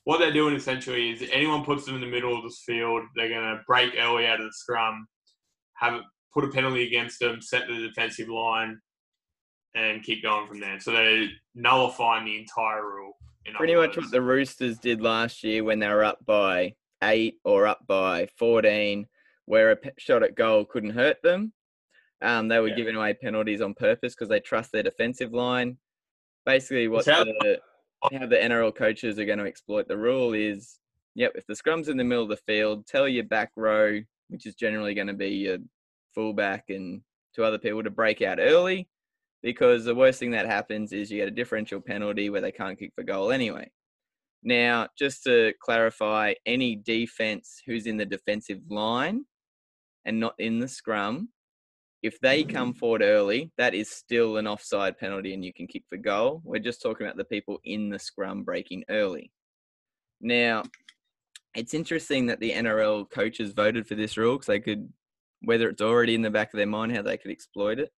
what 0.05 0.19
they're 0.19 0.33
doing 0.33 0.55
essentially 0.55 1.11
is 1.11 1.29
anyone 1.33 1.65
puts 1.65 1.85
them 1.85 1.95
in 1.95 2.01
the 2.01 2.07
middle 2.07 2.37
of 2.37 2.43
this 2.43 2.63
field, 2.65 3.03
they're 3.17 3.29
going 3.29 3.57
to 3.57 3.63
break 3.67 3.95
early 3.99 4.27
out 4.27 4.41
of 4.41 4.47
the 4.47 4.53
scrum, 4.53 5.07
have 5.75 6.01
put 6.33 6.45
a 6.45 6.49
penalty 6.49 6.87
against 6.87 7.21
them, 7.21 7.41
set 7.41 7.67
the 7.67 7.89
defensive 7.89 8.29
line, 8.29 8.79
and 9.75 10.03
keep 10.03 10.23
going 10.23 10.47
from 10.47 10.61
there. 10.61 10.79
So 10.79 10.93
they're 10.93 11.29
nullifying 11.55 12.27
the 12.27 12.39
entire 12.39 12.85
rule. 12.85 13.13
Pretty 13.57 13.75
much 13.75 13.97
what 13.97 14.11
the 14.11 14.23
Roosters 14.23 14.79
did 14.79 15.03
last 15.03 15.45
year 15.45 15.65
when 15.65 15.79
they 15.79 15.89
were 15.89 16.05
up 16.05 16.25
by 16.25 16.75
eight 17.11 17.39
or 17.45 17.67
up 17.67 17.87
by 17.87 18.29
14, 18.39 19.07
where 19.47 19.73
a 19.73 19.79
shot 19.99 20.23
at 20.23 20.35
goal 20.35 20.65
couldn't 20.65 20.91
hurt 20.91 21.23
them. 21.23 21.53
Um, 22.23 22.49
they 22.49 22.59
were 22.59 22.69
Yeah. 22.69 22.77
giving 22.77 22.97
away 22.97 23.15
penalties 23.15 23.61
on 23.61 23.75
purpose 23.75 24.15
because 24.15 24.29
they 24.29 24.41
trust 24.41 24.73
their 24.73 24.83
defensive 24.83 25.33
line. 25.33 25.79
Basically, 26.47 26.89
what 26.89 27.07
how- 27.07 27.25
the, 27.25 27.61
how 28.13 28.27
the 28.27 28.37
NRL 28.43 28.73
coaches 28.75 29.19
are 29.19 29.25
going 29.25 29.39
to 29.39 29.47
exploit 29.47 29.89
the 29.89 29.97
rule 29.97 30.33
is, 30.35 30.79
yep, 31.15 31.33
if 31.35 31.47
the 31.47 31.55
scrum's 31.55 31.89
in 31.89 31.97
the 31.97 32.05
middle 32.05 32.25
of 32.25 32.31
the 32.31 32.37
field, 32.37 32.87
tell 32.87 33.09
your 33.09 33.25
back 33.25 33.53
row, 33.57 34.01
which 34.29 34.47
is 34.47 34.55
generally 34.55 34.95
going 34.95 35.07
to 35.07 35.15
be 35.15 35.29
your 35.31 35.59
fullback 36.15 36.71
and 36.71 37.03
two 37.35 37.45
other 37.45 37.59
people 37.59 37.83
to 37.83 37.91
break 37.91 38.23
out 38.23 38.39
early 38.41 38.89
because 39.43 39.85
the 39.85 39.95
worst 39.95 40.19
thing 40.21 40.31
that 40.31 40.47
happens 40.47 40.93
is 40.93 41.11
you 41.11 41.19
get 41.19 41.29
a 41.29 41.33
differential 41.33 41.81
penalty 41.81 42.31
where 42.31 42.41
they 42.41 42.53
can't 42.53 42.79
kick 42.79 42.93
for 42.95 43.03
goal 43.03 43.31
anyway. 43.33 43.71
Now, 44.45 44.89
just 44.99 45.25
to 45.25 45.55
clarify, 45.61 46.35
any 46.45 46.77
defense 46.77 47.63
who's 47.65 47.87
in 47.87 47.97
the 47.97 48.05
defensive 48.05 48.61
line 48.69 49.25
and 50.05 50.21
not 50.21 50.35
in 50.39 50.59
the 50.59 50.69
scrum, 50.69 51.31
if 52.03 52.21
they 52.21 52.45
come 52.45 52.75
forward 52.75 53.01
early, 53.01 53.51
that 53.57 53.73
is 53.73 53.89
still 53.89 54.37
an 54.37 54.47
offside 54.47 54.99
penalty 54.99 55.33
and 55.33 55.43
you 55.43 55.55
can 55.55 55.67
kick 55.67 55.85
for 55.89 55.97
goal. 55.97 56.43
We're 56.45 56.59
just 56.59 56.83
talking 56.83 57.07
about 57.07 57.17
the 57.17 57.25
people 57.25 57.59
in 57.65 57.89
the 57.89 57.99
scrum 57.99 58.45
breaking 58.45 58.85
early. 58.91 59.33
Now, 60.21 60.65
it's 61.55 61.73
interesting 61.73 62.27
that 62.27 62.41
the 62.41 62.53
NRL 62.53 63.11
coaches 63.11 63.53
voted 63.53 63.87
for 63.87 63.95
this 63.95 64.19
rule 64.19 64.35
because 64.35 64.49
they 64.49 64.61
could, 64.61 64.93
whether 65.41 65.71
it's 65.71 65.81
already 65.81 66.15
in 66.15 66.21
the 66.21 66.29
back 66.29 66.53
of 66.53 66.59
their 66.59 66.67
mind, 66.67 66.95
how 66.95 67.01
they 67.01 67.17
could 67.17 67.31
exploit 67.31 67.79
it. 67.79 67.91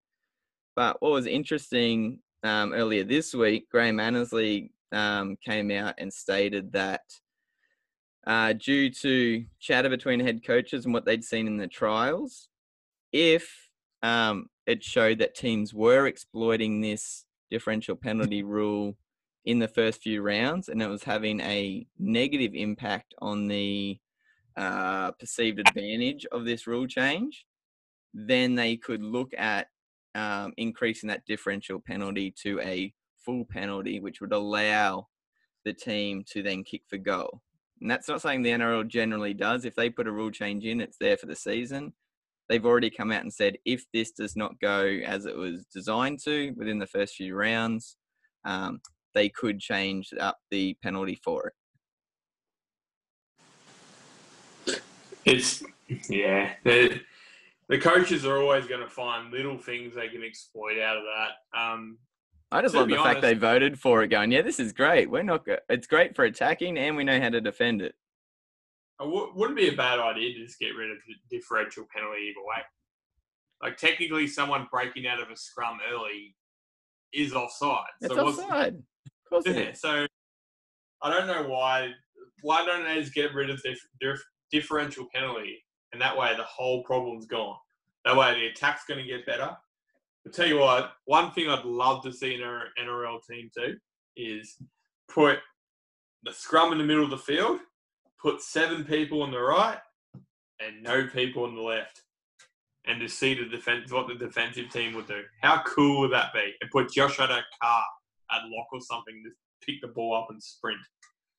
But 0.77 1.01
what 1.01 1.11
was 1.11 1.25
interesting 1.25 2.19
um, 2.43 2.71
earlier 2.71 3.03
this 3.03 3.33
week, 3.33 3.69
Graham 3.69 3.99
Annesley 3.99 4.71
um, 4.91 5.37
came 5.43 5.71
out 5.71 5.95
and 5.97 6.11
stated 6.11 6.71
that 6.73 7.01
uh, 8.25 8.53
due 8.53 8.89
to 8.89 9.45
chatter 9.59 9.89
between 9.89 10.19
head 10.19 10.43
coaches 10.45 10.85
and 10.85 10.93
what 10.93 11.05
they'd 11.05 11.23
seen 11.23 11.47
in 11.47 11.57
the 11.57 11.67
trials, 11.67 12.49
if 13.13 13.69
um, 14.03 14.47
it 14.65 14.83
showed 14.83 15.19
that 15.19 15.35
teams 15.35 15.73
were 15.73 16.07
exploiting 16.07 16.81
this 16.81 17.25
differential 17.49 17.95
penalty 17.95 18.43
rule 18.43 18.97
in 19.45 19.59
the 19.59 19.67
first 19.67 20.01
few 20.01 20.21
rounds 20.21 20.67
and 20.67 20.81
it 20.81 20.89
was 20.89 21.03
having 21.03 21.39
a 21.39 21.87
negative 21.97 22.51
impact 22.53 23.13
on 23.19 23.47
the 23.47 23.97
uh, 24.57 25.11
perceived 25.11 25.59
advantage 25.59 26.25
of 26.31 26.43
this 26.43 26.67
rule 26.67 26.85
change, 26.85 27.45
then 28.13 28.55
they 28.55 28.75
could 28.75 29.01
look 29.01 29.31
at 29.37 29.67
um, 30.15 30.51
increasing 30.57 31.07
that 31.07 31.25
differential 31.25 31.79
penalty 31.79 32.33
to 32.43 32.59
a 32.59 32.93
full 33.27 33.45
penalty, 33.45 33.99
which 33.99 34.21
would 34.21 34.31
allow 34.31 35.05
the 35.65 35.73
team 35.73 36.23
to 36.31 36.41
then 36.41 36.63
kick 36.63 36.83
for 36.87 36.97
goal. 36.97 37.41
And 37.81 37.91
that's 37.91 38.07
not 38.07 38.21
something 38.21 38.41
the 38.41 38.51
NRL 38.51 38.87
generally 38.87 39.33
does. 39.33 39.65
If 39.65 39.75
they 39.75 39.89
put 39.89 40.07
a 40.07 40.11
rule 40.11 40.31
change 40.31 40.65
in, 40.65 40.79
it's 40.79 40.97
there 40.97 41.17
for 41.17 41.25
the 41.25 41.35
season. 41.35 41.93
They've 42.47 42.65
already 42.65 42.89
come 42.89 43.11
out 43.11 43.23
and 43.23 43.33
said 43.33 43.57
if 43.65 43.83
this 43.93 44.11
does 44.11 44.37
not 44.37 44.59
go 44.61 44.85
as 45.05 45.25
it 45.25 45.35
was 45.35 45.65
designed 45.65 46.19
to 46.23 46.53
within 46.55 46.79
the 46.79 46.87
first 46.87 47.15
few 47.15 47.35
rounds, 47.35 47.97
um, 48.45 48.79
they 49.13 49.27
could 49.27 49.59
change 49.59 50.13
up 50.17 50.37
the 50.49 50.77
penalty 50.81 51.19
for 51.21 51.51
it. 54.67 54.81
It's 55.25 55.61
yeah. 56.09 56.53
The 56.63 57.01
the 57.67 57.77
coaches 57.77 58.25
are 58.25 58.37
always 58.37 58.65
going 58.65 58.81
to 58.81 58.89
find 58.89 59.29
little 59.29 59.57
things 59.57 59.93
they 59.93 60.07
can 60.07 60.23
exploit 60.23 60.79
out 60.79 60.95
of 60.95 61.03
that. 61.03 61.59
Um, 61.59 61.97
I 62.51 62.61
just 62.61 62.75
love 62.75 62.87
the 62.89 62.95
fact 62.95 63.21
they 63.21 63.33
voted 63.33 63.79
for 63.79 64.03
it, 64.03 64.07
going, 64.07 64.31
yeah, 64.31 64.41
this 64.41 64.59
is 64.59 64.71
great. 64.71 65.09
We're 65.09 65.23
not. 65.23 65.45
Go- 65.45 65.57
it's 65.69 65.87
great 65.87 66.15
for 66.15 66.23
attacking, 66.23 66.77
and 66.77 66.95
we 66.95 67.03
know 67.03 67.19
how 67.19 67.29
to 67.29 67.41
defend 67.41 67.81
it. 67.81 67.95
it 68.99 69.03
w- 69.03 69.31
wouldn't 69.35 69.57
be 69.57 69.67
a 69.67 69.75
bad 69.75 69.99
idea 69.99 70.33
to 70.33 70.45
just 70.45 70.57
get 70.59 70.75
rid 70.75 70.89
of 70.91 70.97
the 71.07 71.37
differential 71.37 71.85
penalty 71.93 72.21
either 72.29 72.45
way. 72.45 72.63
Like 73.61 73.75
technically, 73.77 74.27
someone 74.27 74.67
breaking 74.71 75.07
out 75.07 75.21
of 75.21 75.29
a 75.29 75.35
scrum 75.35 75.79
early 75.91 76.35
is 77.13 77.33
offside. 77.33 77.85
It's 78.01 78.13
so 78.13 78.27
offside. 78.27 78.81
Of 79.31 79.45
it 79.45 79.55
Yeah, 79.65 79.73
so 79.73 80.05
I 81.01 81.09
don't 81.11 81.27
know 81.27 81.49
why. 81.49 81.91
Why 82.43 82.65
don't 82.65 82.85
they 82.85 83.01
just 83.01 83.13
get 83.13 83.33
rid 83.33 83.49
of 83.49 83.61
the 83.63 83.75
dif- 83.99 84.23
differential 84.51 85.07
penalty, 85.13 85.65
and 85.91 86.01
that 86.01 86.15
way 86.17 86.33
the 86.37 86.43
whole 86.43 86.83
problem's 86.83 87.25
gone. 87.25 87.57
That 88.05 88.15
way 88.15 88.35
the 88.35 88.47
attack's 88.47 88.85
going 88.87 89.03
to 89.03 89.05
get 89.05 89.25
better. 89.25 89.57
I 90.27 90.29
tell 90.29 90.47
you 90.47 90.59
what, 90.59 90.91
one 91.05 91.31
thing 91.31 91.47
I'd 91.47 91.63
love 91.63 92.03
to 92.03 92.11
see 92.11 92.35
in 92.35 92.43
our 92.43 92.65
NRL 92.81 93.19
team 93.29 93.49
too 93.55 93.77
is 94.17 94.57
put 95.07 95.39
the 96.23 96.33
scrum 96.33 96.73
in 96.73 96.77
the 96.77 96.83
middle 96.83 97.05
of 97.05 97.11
the 97.11 97.17
field, 97.17 97.59
put 98.21 98.41
seven 98.41 98.83
people 98.83 99.21
on 99.21 99.31
the 99.31 99.39
right, 99.39 99.77
and 100.59 100.83
no 100.83 101.07
people 101.07 101.45
on 101.45 101.55
the 101.55 101.61
left, 101.61 102.01
and 102.85 102.99
to 102.99 103.07
see 103.07 103.35
the 103.35 103.45
defense 103.45 103.91
what 103.91 104.07
the 104.07 104.15
defensive 104.15 104.69
team 104.69 104.95
would 104.95 105.07
do. 105.07 105.21
How 105.41 105.63
cool 105.63 106.01
would 106.01 106.11
that 106.11 106.33
be? 106.33 106.53
And 106.61 106.69
put 106.71 106.91
Josh 106.91 107.19
at 107.21 107.29
a 107.29 107.41
car 107.61 107.83
at 108.31 108.41
lock 108.49 108.67
or 108.73 108.81
something 108.81 109.23
to 109.23 109.31
pick 109.65 109.81
the 109.81 109.87
ball 109.87 110.15
up 110.15 110.27
and 110.29 110.43
sprint. 110.43 110.79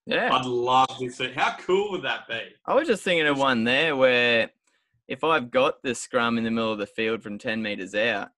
Yeah. 0.07 0.34
I'd 0.34 0.47
love 0.47 0.97
to 0.99 1.11
see. 1.11 1.32
How 1.32 1.57
cool 1.59 1.91
would 1.91 2.03
that 2.05 2.26
be? 2.26 2.41
I 2.64 2.74
was 2.74 2.89
just 2.89 3.03
thinking 3.03 3.26
of 3.26 3.39
one 3.39 3.64
there 3.64 3.97
where 3.97 4.51
if 5.09 5.24
I've 5.24 5.51
got 5.51 5.82
the 5.82 5.95
scrum 5.95 6.39
in 6.39 6.45
the 6.45 6.51
middle 6.51 6.72
of 6.72 6.78
the 6.78 6.86
field 6.86 7.22
from 7.22 7.36
10 7.36 7.61
meters 7.61 7.95
out 7.95 8.28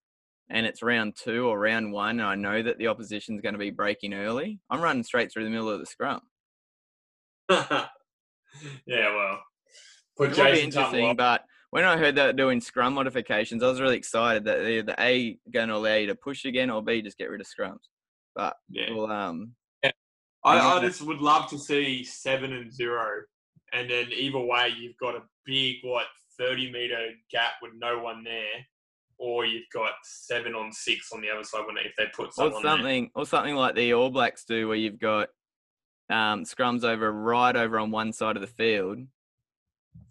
and 0.50 0.66
it's 0.66 0.82
round 0.82 1.16
two 1.16 1.46
or 1.46 1.58
round 1.58 1.92
one, 1.92 2.20
and 2.20 2.28
I 2.28 2.34
know 2.34 2.62
that 2.62 2.78
the 2.78 2.88
opposition's 2.88 3.40
going 3.40 3.54
to 3.54 3.58
be 3.58 3.70
breaking 3.70 4.12
early, 4.12 4.58
I'm 4.68 4.80
running 4.80 5.04
straight 5.04 5.32
through 5.32 5.44
the 5.44 5.50
middle 5.50 5.70
of 5.70 5.80
the 5.80 5.86
scrum. 5.86 6.20
yeah, 7.50 7.86
well, 8.86 9.40
put 10.16 10.30
It 10.30 10.36
will 10.36 10.44
be 10.44 10.50
Jason 10.52 10.64
interesting, 10.64 11.16
but 11.16 11.44
when 11.70 11.84
I 11.84 11.96
heard 11.96 12.16
that 12.16 12.36
doing 12.36 12.60
scrum 12.60 12.94
modifications, 12.94 13.62
I 13.62 13.68
was 13.68 13.80
really 13.80 13.96
excited 13.96 14.44
that 14.44 14.58
they're 14.58 14.82
the 14.82 14.96
A 15.00 15.38
going 15.52 15.68
to 15.68 15.76
allow 15.76 15.94
you 15.94 16.08
to 16.08 16.16
push 16.16 16.44
again, 16.44 16.70
or 16.70 16.82
B 16.82 17.00
just 17.00 17.16
get 17.16 17.30
rid 17.30 17.40
of 17.40 17.46
scrums. 17.46 17.88
But 18.34 18.56
Yeah. 18.68 18.92
well, 18.92 19.10
um, 19.10 19.54
I, 20.42 20.58
I 20.58 20.80
just 20.80 21.02
would 21.02 21.20
love 21.20 21.48
to 21.50 21.58
see 21.58 22.02
seven 22.02 22.52
and 22.52 22.72
zero, 22.72 23.22
and 23.72 23.90
then 23.90 24.08
either 24.12 24.38
way, 24.38 24.72
you've 24.76 24.96
got 24.96 25.14
a 25.14 25.22
big 25.44 25.76
what 25.82 26.06
thirty 26.38 26.72
meter 26.72 27.10
gap 27.30 27.52
with 27.62 27.72
no 27.76 27.98
one 27.98 28.24
there, 28.24 28.66
or 29.20 29.44
you've 29.44 29.68
got 29.72 29.92
seven 30.02 30.54
on 30.54 30.72
six 30.72 31.12
on 31.12 31.20
the 31.20 31.28
other 31.28 31.44
side 31.44 31.66
when 31.66 31.74
they, 31.74 31.82
if 31.82 31.94
they 31.96 32.06
put 32.16 32.28
or 32.28 32.32
someone 32.32 32.62
there. 32.62 32.72
something, 32.72 33.10
or 33.14 33.26
something 33.26 33.54
like 33.54 33.74
the 33.74 33.92
All 33.92 34.10
Blacks 34.10 34.44
do, 34.46 34.66
where 34.66 34.78
you've 34.78 34.98
got 34.98 35.28
um, 36.08 36.44
scrums 36.44 36.84
over 36.84 37.12
right 37.12 37.54
over 37.54 37.78
on 37.78 37.90
one 37.90 38.14
side 38.14 38.36
of 38.36 38.40
the 38.40 38.48
field, 38.48 38.98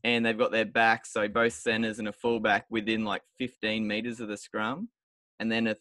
and 0.04 0.24
they've 0.24 0.38
got 0.38 0.52
their 0.52 0.66
backs, 0.66 1.12
so 1.12 1.28
both 1.28 1.54
centers 1.54 1.98
and 1.98 2.08
a 2.08 2.14
fullback 2.14 2.68
within 2.70 3.04
like 3.04 3.24
15 3.40 3.86
meters 3.86 4.20
of 4.20 4.28
the 4.28 4.38
scrum, 4.38 4.90
and 5.40 5.52
then 5.52 5.66
a 5.66 5.76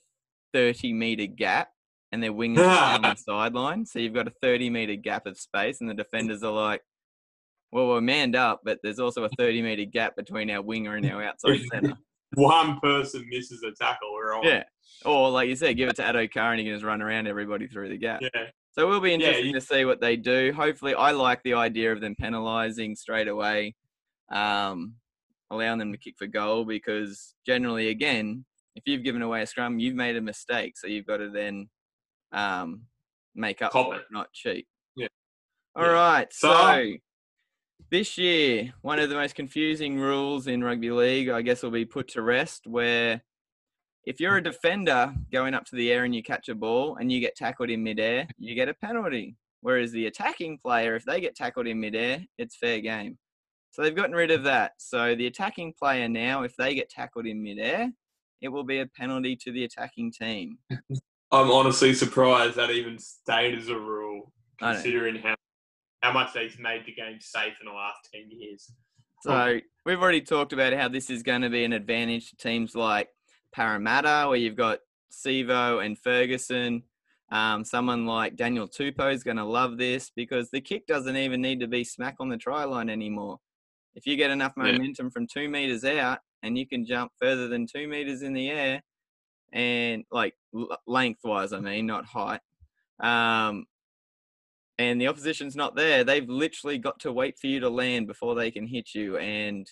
30 0.54 0.94
meter 0.94 1.26
gap, 1.26 1.68
and 2.10 2.22
their 2.22 2.32
wingers 2.32 2.66
on 2.66 3.02
the 3.02 3.14
sideline. 3.16 3.84
So 3.84 3.98
you've 3.98 4.14
got 4.14 4.26
a 4.26 4.32
30 4.42 4.70
meter 4.70 4.96
gap 4.96 5.26
of 5.26 5.38
space, 5.38 5.82
and 5.82 5.90
the 5.90 5.94
defenders 5.94 6.42
are 6.42 6.50
like, 6.50 6.80
"Well, 7.72 7.88
we're 7.88 8.00
manned 8.00 8.36
up, 8.36 8.62
but 8.64 8.78
there's 8.82 8.98
also 8.98 9.24
a 9.24 9.30
30 9.38 9.60
meter 9.60 9.84
gap 9.84 10.16
between 10.16 10.50
our 10.50 10.62
winger 10.62 10.96
and 10.96 11.04
our 11.10 11.22
outside 11.22 11.60
center." 11.70 11.92
One 12.34 12.78
person 12.80 13.26
misses 13.28 13.62
a 13.62 13.72
tackle, 13.72 14.12
we're 14.12 14.36
on. 14.36 14.44
Yeah. 14.44 14.64
Or 15.04 15.30
like 15.30 15.48
you 15.48 15.56
said, 15.56 15.76
give 15.76 15.88
it 15.88 15.96
to 15.96 16.02
Addo 16.02 16.30
Carr 16.32 16.52
and 16.52 16.58
he 16.60 16.66
can 16.66 16.74
just 16.74 16.84
run 16.84 17.00
around 17.02 17.26
everybody 17.26 17.66
through 17.66 17.88
the 17.88 17.98
gap. 17.98 18.20
yeah. 18.22 18.46
So 18.72 18.86
we'll 18.86 19.00
be 19.00 19.10
Yeah, 19.10 19.14
interesting 19.16 19.46
you- 19.46 19.52
to 19.54 19.60
see 19.60 19.84
what 19.84 20.00
they 20.00 20.16
do. 20.16 20.52
Hopefully, 20.52 20.94
I 20.94 21.10
like 21.12 21.42
the 21.42 21.54
idea 21.54 21.92
of 21.92 22.00
them 22.00 22.14
penalising 22.20 22.96
straight 22.96 23.26
away, 23.28 23.74
um, 24.30 24.94
allowing 25.50 25.78
them 25.78 25.90
to 25.92 25.98
kick 25.98 26.14
for 26.18 26.26
goal 26.26 26.64
because 26.64 27.34
generally, 27.46 27.88
again, 27.88 28.44
if 28.76 28.84
you've 28.86 29.02
given 29.02 29.22
away 29.22 29.42
a 29.42 29.46
scrum, 29.46 29.78
you've 29.80 29.96
made 29.96 30.16
a 30.16 30.20
mistake, 30.20 30.76
so 30.76 30.86
you've 30.86 31.06
got 31.06 31.16
to 31.16 31.30
then 31.30 31.68
um, 32.32 32.82
make 33.34 33.62
up 33.62 33.72
Cop 33.72 33.86
for 33.86 33.94
it. 33.96 34.00
it, 34.02 34.06
not 34.12 34.32
cheat. 34.32 34.68
Yeah. 34.94 35.08
All 35.74 35.84
Yeah. 35.84 35.90
right. 35.92 36.32
So- 36.32 36.52
So 36.52 36.92
this 37.90 38.18
year, 38.18 38.72
one 38.82 38.98
of 38.98 39.08
the 39.08 39.14
most 39.14 39.34
confusing 39.34 39.98
rules 39.98 40.46
in 40.46 40.62
rugby 40.62 40.90
league, 40.90 41.28
I 41.28 41.42
guess, 41.42 41.62
will 41.62 41.70
be 41.70 41.84
put 41.84 42.08
to 42.08 42.22
rest, 42.22 42.66
where 42.66 43.22
if 44.04 44.20
you're 44.20 44.36
a 44.36 44.42
defender 44.42 45.12
going 45.32 45.54
up 45.54 45.64
to 45.66 45.76
the 45.76 45.90
air 45.90 46.04
and 46.04 46.14
you 46.14 46.22
catch 46.22 46.48
a 46.48 46.54
ball 46.54 46.96
and 46.96 47.10
you 47.10 47.20
get 47.20 47.36
tackled 47.36 47.70
in 47.70 47.82
midair, 47.82 48.26
you 48.38 48.54
get 48.54 48.68
a 48.68 48.74
penalty. 48.74 49.36
Whereas 49.60 49.90
the 49.92 50.06
attacking 50.06 50.58
player, 50.58 50.96
if 50.96 51.04
they 51.04 51.20
get 51.20 51.34
tackled 51.34 51.66
in 51.66 51.80
midair, 51.80 52.24
it's 52.36 52.56
fair 52.56 52.80
game. 52.80 53.18
So 53.70 53.82
they've 53.82 53.94
gotten 53.94 54.14
rid 54.14 54.30
of 54.30 54.44
that. 54.44 54.72
So 54.78 55.14
the 55.14 55.26
attacking 55.26 55.74
player 55.78 56.08
now, 56.08 56.42
if 56.42 56.54
they 56.56 56.74
get 56.74 56.90
tackled 56.90 57.26
in 57.26 57.42
midair, 57.42 57.90
it 58.40 58.48
will 58.48 58.64
be 58.64 58.78
a 58.78 58.86
penalty 58.86 59.36
to 59.36 59.52
the 59.52 59.64
attacking 59.64 60.12
team. 60.12 60.58
I'm 61.30 61.50
honestly 61.50 61.92
surprised 61.92 62.56
that 62.56 62.70
even 62.70 62.98
stayed 62.98 63.58
as 63.58 63.68
a 63.68 63.78
rule, 63.78 64.32
considering 64.58 65.16
how 65.16 65.34
how 66.00 66.12
much 66.12 66.32
they've 66.32 66.58
made 66.58 66.84
the 66.86 66.92
game 66.92 67.18
safe 67.20 67.54
in 67.60 67.66
the 67.66 67.72
last 67.72 68.08
ten 68.12 68.30
years. 68.30 68.70
So 69.22 69.58
we've 69.84 70.00
already 70.00 70.20
talked 70.20 70.52
about 70.52 70.72
how 70.72 70.88
this 70.88 71.10
is 71.10 71.22
going 71.24 71.42
to 71.42 71.50
be 71.50 71.64
an 71.64 71.72
advantage 71.72 72.30
to 72.30 72.36
teams 72.36 72.74
like 72.76 73.08
Parramatta, 73.52 74.28
where 74.28 74.36
you've 74.38 74.56
got 74.56 74.78
Sivo 75.12 75.84
and 75.84 75.98
Ferguson. 75.98 76.84
Um, 77.30 77.64
someone 77.64 78.06
like 78.06 78.36
Daniel 78.36 78.68
Tupou 78.68 79.12
is 79.12 79.24
going 79.24 79.36
to 79.36 79.44
love 79.44 79.76
this 79.76 80.10
because 80.14 80.50
the 80.50 80.60
kick 80.60 80.86
doesn't 80.86 81.16
even 81.16 81.42
need 81.42 81.60
to 81.60 81.66
be 81.66 81.84
smack 81.84 82.16
on 82.20 82.28
the 82.28 82.36
try 82.38 82.64
line 82.64 82.88
anymore. 82.88 83.38
If 83.94 84.06
you 84.06 84.16
get 84.16 84.30
enough 84.30 84.52
Yeah. 84.56 84.64
momentum 84.72 85.10
from 85.10 85.26
two 85.26 85.48
meters 85.48 85.84
out 85.84 86.20
and 86.42 86.56
you 86.56 86.66
can 86.66 86.86
jump 86.86 87.12
further 87.20 87.48
than 87.48 87.66
two 87.66 87.88
meters 87.88 88.22
in 88.22 88.32
the 88.32 88.48
air, 88.50 88.82
and 89.52 90.04
like 90.12 90.34
l- 90.54 90.78
lengthwise, 90.86 91.52
I 91.52 91.60
mean, 91.60 91.86
not 91.86 92.06
height, 92.06 92.40
um, 93.00 93.66
and 94.78 95.00
the 95.00 95.08
opposition's 95.08 95.56
not 95.56 95.74
there, 95.74 96.04
they've 96.04 96.28
literally 96.28 96.78
got 96.78 97.00
to 97.00 97.12
wait 97.12 97.38
for 97.38 97.48
you 97.48 97.60
to 97.60 97.68
land 97.68 98.06
before 98.06 98.34
they 98.34 98.50
can 98.50 98.66
hit 98.66 98.94
you. 98.94 99.18
And 99.18 99.68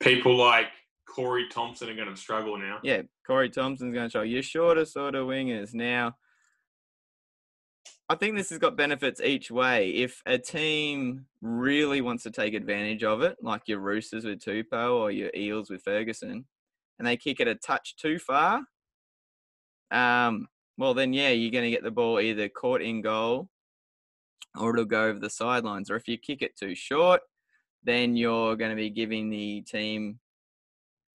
People 0.00 0.36
like 0.36 0.68
Corey 1.08 1.46
Thompson 1.48 1.88
are 1.88 1.94
going 1.94 2.08
to 2.08 2.16
struggle 2.16 2.58
now. 2.58 2.78
yeah, 2.82 3.02
Corey 3.26 3.50
Thompson's 3.50 3.94
going 3.94 4.06
to 4.06 4.10
struggle. 4.10 4.30
You're 4.30 4.42
shorter 4.42 4.84
sort 4.84 5.14
of 5.14 5.26
wingers. 5.26 5.74
Now, 5.74 6.16
I 8.08 8.16
think 8.16 8.36
this 8.36 8.50
has 8.50 8.58
got 8.58 8.76
benefits 8.76 9.20
each 9.20 9.50
way. 9.50 9.90
If 9.90 10.20
a 10.26 10.36
team 10.36 11.26
really 11.40 12.00
wants 12.00 12.24
to 12.24 12.30
take 12.30 12.54
advantage 12.54 13.04
of 13.04 13.22
it, 13.22 13.36
like 13.40 13.62
your 13.66 13.78
Roosters 13.78 14.24
with 14.24 14.40
Tupou 14.40 14.94
or 14.94 15.10
your 15.10 15.30
Eels 15.34 15.70
with 15.70 15.82
Ferguson, 15.82 16.44
and 16.98 17.06
they 17.06 17.16
kick 17.16 17.40
it 17.40 17.48
a 17.48 17.54
touch 17.54 17.96
too 17.96 18.18
far, 18.18 18.62
um, 19.90 20.48
well, 20.76 20.92
then 20.92 21.12
yeah, 21.12 21.30
you're 21.30 21.52
going 21.52 21.64
to 21.64 21.70
get 21.70 21.82
the 21.82 21.90
ball 21.90 22.20
either 22.20 22.48
caught 22.48 22.82
in 22.82 23.00
goal 23.00 23.48
or 24.58 24.70
it'll 24.72 24.84
go 24.84 25.04
over 25.04 25.18
the 25.18 25.30
sidelines. 25.30 25.90
Or 25.90 25.96
if 25.96 26.08
you 26.08 26.18
kick 26.18 26.42
it 26.42 26.56
too 26.56 26.74
short, 26.74 27.20
then 27.82 28.16
you're 28.16 28.56
going 28.56 28.70
to 28.70 28.76
be 28.76 28.90
giving 28.90 29.30
the 29.30 29.62
team 29.62 30.18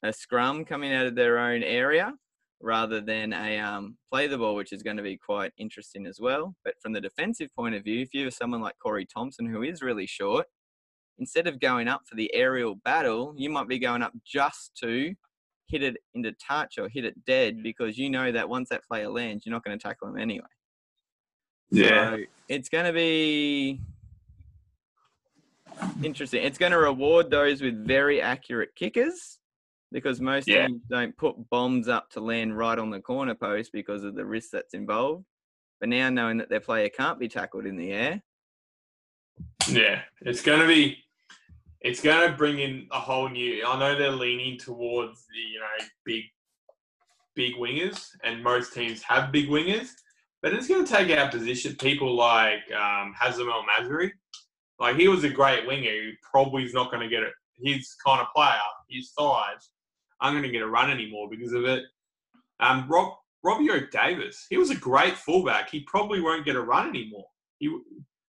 a 0.04 0.14
scrum 0.14 0.66
coming 0.66 0.94
out 0.94 1.06
of 1.06 1.16
their 1.16 1.38
own 1.38 1.64
area 1.64 2.14
rather 2.62 3.02
than 3.02 3.34
a 3.34 3.60
um, 3.60 3.98
play 4.12 4.28
the 4.28 4.38
ball, 4.38 4.56
which 4.56 4.72
is 4.72 4.84
going 4.84 4.98
to 4.98 5.04
be 5.04 5.18
quite 5.18 5.52
interesting 5.58 6.06
as 6.06 6.20
well. 6.20 6.56
But 6.64 6.76
from 6.82 6.94
the 6.94 7.02
defensive 7.02 7.50
point 7.56 7.76
of 7.76 7.84
view, 7.84 8.02
if 8.02 8.14
you're 8.14 8.32
someone 8.32 8.62
like 8.62 8.76
Corey 8.82 9.06
Thompson 9.06 9.46
who 9.46 9.64
is 9.64 9.82
really 9.82 10.08
short, 10.08 10.48
instead 11.20 11.48
of 11.48 11.60
going 11.60 11.88
up 11.88 12.02
for 12.06 12.16
the 12.16 12.34
aerial 12.34 12.76
battle, 12.84 13.34
you 13.38 13.50
might 13.50 13.68
be 13.68 13.80
going 13.80 14.02
up 14.02 14.14
just 14.26 14.72
to 14.82 15.14
hit 15.68 15.84
it 15.84 15.98
into 16.14 16.32
touch 16.34 16.78
or 16.78 16.88
hit 16.90 17.06
it 17.06 17.26
dead 17.26 17.64
because 17.64 17.98
you 17.98 18.10
know 18.10 18.32
that 18.32 18.50
once 18.50 18.70
that 18.70 18.86
player 18.86 19.10
lands, 19.10 19.46
you're 19.46 19.54
not 19.54 19.64
going 19.64 19.78
to 19.78 19.84
tackle 19.84 20.08
him 20.08 20.18
anyway. 20.18 20.46
So 21.74 22.18
it's 22.48 22.70
going 22.70 22.86
to 22.86 22.94
be 22.94 23.82
interesting. 26.04 26.44
It's 26.44 26.58
going 26.58 26.72
to 26.72 26.78
reward 26.78 27.30
those 27.30 27.62
with 27.62 27.86
very 27.86 28.22
accurate 28.22 28.76
kickers 28.76 29.40
because 29.92 30.20
most 30.22 30.48
Yeah. 30.48 30.68
teams 30.68 30.82
don't 30.90 31.16
put 31.18 31.50
bombs 31.50 31.88
up 31.88 32.10
to 32.12 32.20
land 32.20 32.58
right 32.58 32.78
on 32.78 32.90
the 32.90 33.00
corner 33.02 33.36
post 33.36 33.72
because 33.72 34.04
of 34.04 34.16
the 34.16 34.26
risk 34.26 34.52
that's 34.52 34.74
involved. 34.74 35.26
But 35.80 35.90
now 35.90 36.10
knowing 36.10 36.38
that 36.38 36.50
their 36.50 36.60
player 36.60 36.90
can't 36.90 37.20
be 37.20 37.28
tackled 37.28 37.66
in 37.66 37.78
the 37.78 37.92
air, 37.92 38.22
Yeah, 39.68 40.02
it's 40.22 40.42
going 40.42 40.62
to 40.62 40.68
be. 40.68 41.04
It's 41.82 42.02
going 42.02 42.32
to 42.32 42.36
bring 42.36 42.60
in 42.60 42.88
a 42.92 43.00
whole 43.00 43.30
new. 43.30 43.64
I 43.66 43.78
know 43.78 43.96
they're 43.96 44.10
leaning 44.12 44.58
towards 44.58 45.26
the 45.28 45.40
you 45.40 45.60
know 45.60 45.86
big, 46.04 46.24
big 47.36 47.56
wingers, 47.56 48.10
and 48.24 48.42
most 48.44 48.74
teams 48.74 49.04
have 49.04 49.32
big 49.32 49.50
wingers, 49.50 49.90
but 50.46 50.54
it's 50.54 50.68
going 50.68 50.86
to 50.86 50.94
take 50.94 51.10
out 51.10 51.32
position 51.32 51.76
people 51.78 52.16
like 52.16 52.72
um, 52.72 53.16
Hazem 53.20 53.52
El 53.52 53.66
Masri. 53.66 54.12
Like 54.80 54.96
he 54.96 55.08
was 55.08 55.24
a 55.24 55.30
great 55.30 55.66
winger. 55.66 55.90
Who 55.90 56.12
probably 56.22 56.64
is 56.64 56.72
not 56.72 56.92
going 56.92 57.02
to 57.02 57.10
get 57.10 57.24
it. 57.24 57.34
His 57.58 57.96
kind 58.06 58.22
of 58.22 58.28
player, 58.36 58.52
his 58.88 59.12
size, 59.12 59.72
I'm 60.22 60.34
going 60.34 60.44
to 60.44 60.50
get 60.50 60.62
a 60.62 60.68
run 60.68 60.92
anymore 60.92 61.30
because 61.32 61.52
of 61.54 61.64
it. 61.66 61.82
Um, 62.60 62.86
Rob 62.88 63.14
Robbie 63.42 63.68
Davis, 63.92 64.46
he 64.48 64.58
was 64.58 64.70
a 64.70 64.76
great 64.76 65.18
fullback. 65.18 65.72
He 65.72 65.80
probably 65.80 66.22
won't 66.22 66.46
get 66.46 66.56
a 66.56 66.62
run 66.62 66.90
anymore. 66.90 67.26
He, 67.58 67.68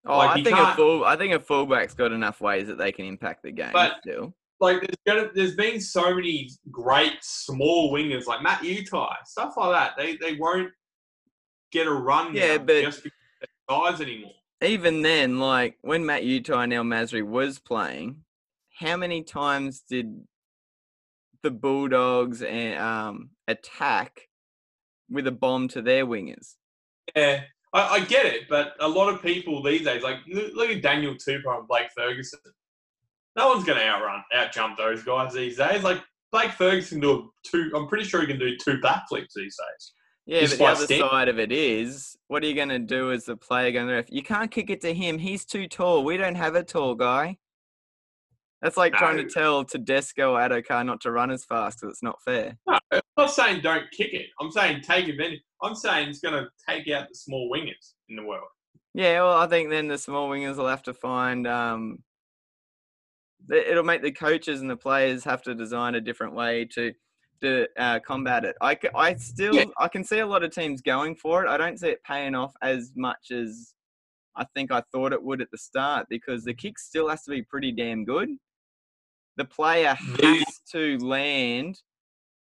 oh, 0.06 0.18
Like, 0.18 0.40
I 0.40 0.44
think 0.44 0.58
a 0.58 0.74
full, 0.74 1.04
I 1.04 1.18
think 1.18 1.34
a 1.34 1.40
fullback's 1.42 1.96
got 1.96 2.14
enough 2.14 2.40
ways 2.40 2.68
that 2.68 2.78
they 2.78 2.94
can 2.94 3.04
impact 3.04 3.44
the 3.44 3.52
game 3.52 3.72
But- 3.74 3.98
still. 4.00 4.34
like 4.62 4.80
there's 4.80 4.96
gonna 5.06 5.32
there's 5.36 5.56
been 5.58 5.82
so 5.82 6.16
many 6.16 6.50
great 6.72 7.18
small 7.22 7.92
wingers 7.92 8.26
like 8.26 8.42
Matt 8.42 8.62
Utai, 8.62 9.14
stuff 9.26 9.56
like 9.58 9.72
that. 9.72 9.98
They 9.98 10.16
they 10.16 10.38
won't 10.38 10.72
get 11.76 11.88
a 11.88 11.92
run 11.94 12.34
Yeah, 12.36 12.58
but- 12.58 12.82
just 12.84 13.04
because 13.04 13.14
of 13.42 13.50
their 13.68 13.92
size 13.92 14.02
anymore. 14.02 14.32
even 14.64 15.02
then, 15.02 15.40
like 15.40 15.78
when 15.82 16.06
Matt 16.06 16.24
Utai 16.24 16.64
and 16.64 16.74
El 16.74 16.84
Masri 16.84 17.24
was 17.24 17.60
playing, 17.60 18.24
how 18.80 18.98
many 18.98 19.24
times 19.24 19.82
did 19.82 20.26
the 21.44 21.52
Bulldogs 21.52 22.42
and 22.42 22.80
um, 22.80 23.30
attack 23.48 24.22
with 25.10 25.28
a 25.28 25.32
bomb 25.32 25.68
to 25.70 25.82
their 25.82 26.06
wingers? 26.06 26.56
Yeah. 27.16 27.42
I, 27.74 27.82
I 27.96 28.00
get 28.06 28.26
it, 28.26 28.44
but 28.50 28.74
a 28.80 28.88
lot 28.88 29.14
of 29.14 29.22
people 29.22 29.62
these 29.62 29.84
days, 29.84 30.02
like 30.02 30.18
look 30.28 30.70
at 30.70 30.82
Daniel 30.82 31.14
Tupou 31.16 31.58
and 31.60 31.68
Blake 31.68 31.90
Ferguson. 31.96 32.40
No 33.36 33.50
one's 33.50 33.66
going 33.66 33.78
to 33.78 33.86
outrun, 33.86 34.24
outjump 34.34 34.78
those 34.78 35.04
guys 35.04 35.34
these 35.34 35.58
days. 35.58 35.84
Like 35.84 36.02
Blake 36.32 36.52
Ferguson 36.52 37.02
do 37.02 37.12
a 37.12 37.22
two. 37.46 37.70
I'm 37.76 37.88
pretty 37.88 38.06
sure 38.06 38.22
he 38.22 38.28
can 38.28 38.40
do 38.40 38.56
two 38.58 38.78
backflips 38.78 39.34
these 39.36 39.58
days. 39.58 39.94
Yeah, 40.26 40.42
Just 40.42 40.58
but 40.58 40.88
the 40.88 41.02
other 41.02 41.10
side 41.10 41.28
of 41.28 41.38
it 41.38 41.52
is, 41.52 42.18
what 42.28 42.44
are 42.44 42.48
you 42.48 42.56
going 42.56 42.70
to 42.70 42.80
do 42.80 43.12
as 43.12 43.26
the 43.26 43.38
player 43.38 43.72
going 43.72 43.88
there? 43.88 44.04
You 44.10 44.24
can't 44.24 44.50
kick 44.50 44.72
it 44.72 44.82
to 44.82 44.94
him. 44.94 45.20
He's 45.20 45.46
too 45.46 45.68
tall. 45.68 46.04
We 46.04 46.18
don't 46.18 46.36
have 46.36 46.56
a 46.56 46.64
tall 46.64 46.96
guy. 46.96 47.38
That's 48.62 48.78
like 48.78 48.94
trying 48.94 49.18
to 49.18 49.30
tell 49.30 49.64
Tedesco 49.64 50.34
or 50.34 50.40
Addo 50.40 50.66
Carr 50.66 50.84
not 50.84 51.02
to 51.02 51.12
run 51.12 51.30
as 51.30 51.46
fast 51.46 51.80
because 51.80 51.94
it's 51.94 52.04
not 52.04 52.20
fair. 52.24 52.58
No, 52.68 52.80
I'm 52.92 53.02
not 53.16 53.32
saying 53.32 53.62
don't 53.62 53.84
kick 53.92 54.14
it. 54.14 54.26
I'm 54.42 54.50
saying 54.50 54.82
take 54.82 55.08
advantage. 55.08 55.42
I'm 55.62 55.76
saying 55.76 56.10
it's 56.10 56.20
going 56.20 56.34
to 56.34 56.50
take 56.68 56.90
out 56.90 57.08
the 57.08 57.14
small 57.14 57.52
wingers 57.54 57.94
in 58.10 58.16
the 58.16 58.24
world. 58.24 58.48
Yeah, 58.96 59.22
well, 59.22 59.38
I 59.38 59.46
think 59.46 59.70
then 59.70 59.88
the 59.88 60.00
small 60.00 60.30
wingers 60.30 60.56
will 60.56 60.68
have 60.68 60.84
to 60.84 60.94
find. 60.96 61.46
Um, 61.46 62.00
it'll 63.54 63.84
make 63.84 64.02
the 64.02 64.12
coaches 64.12 64.62
and 64.62 64.70
the 64.70 64.78
players 64.78 65.24
have 65.26 65.44
to 65.44 65.54
design 65.54 65.94
a 65.94 66.02
different 66.02 66.34
way 66.34 66.66
to 66.74 66.94
to 67.42 67.68
uh, 67.78 68.00
combat 68.00 68.46
it. 68.46 68.56
I, 68.62 68.78
I 68.96 69.16
still 69.16 69.56
Yeah. 69.56 69.66
I 69.78 69.88
can 69.88 70.04
see 70.04 70.20
a 70.20 70.28
lot 70.28 70.44
of 70.44 70.52
teams 70.52 70.82
going 70.82 71.16
for 71.16 71.44
it. 71.46 71.50
I 71.50 71.58
don't 71.58 71.80
see 71.80 71.90
it 71.90 72.04
paying 72.04 72.36
off 72.36 72.54
as 72.62 72.92
much 72.96 73.32
as 73.32 73.74
I 74.36 74.46
think 74.56 74.72
I 74.72 74.82
thought 74.92 75.14
it 75.14 75.24
would 75.24 75.42
at 75.42 75.52
the 75.52 75.58
start 75.58 76.08
because 76.10 76.44
the 76.44 76.54
kick 76.54 76.78
still 76.80 77.08
has 77.10 77.24
to 77.24 77.32
be 77.32 77.42
pretty 77.42 77.72
damn 77.72 78.04
good. 78.06 78.30
The 79.38 79.46
player 79.46 79.96
has 79.96 80.62
to 80.72 80.98
land 81.00 81.82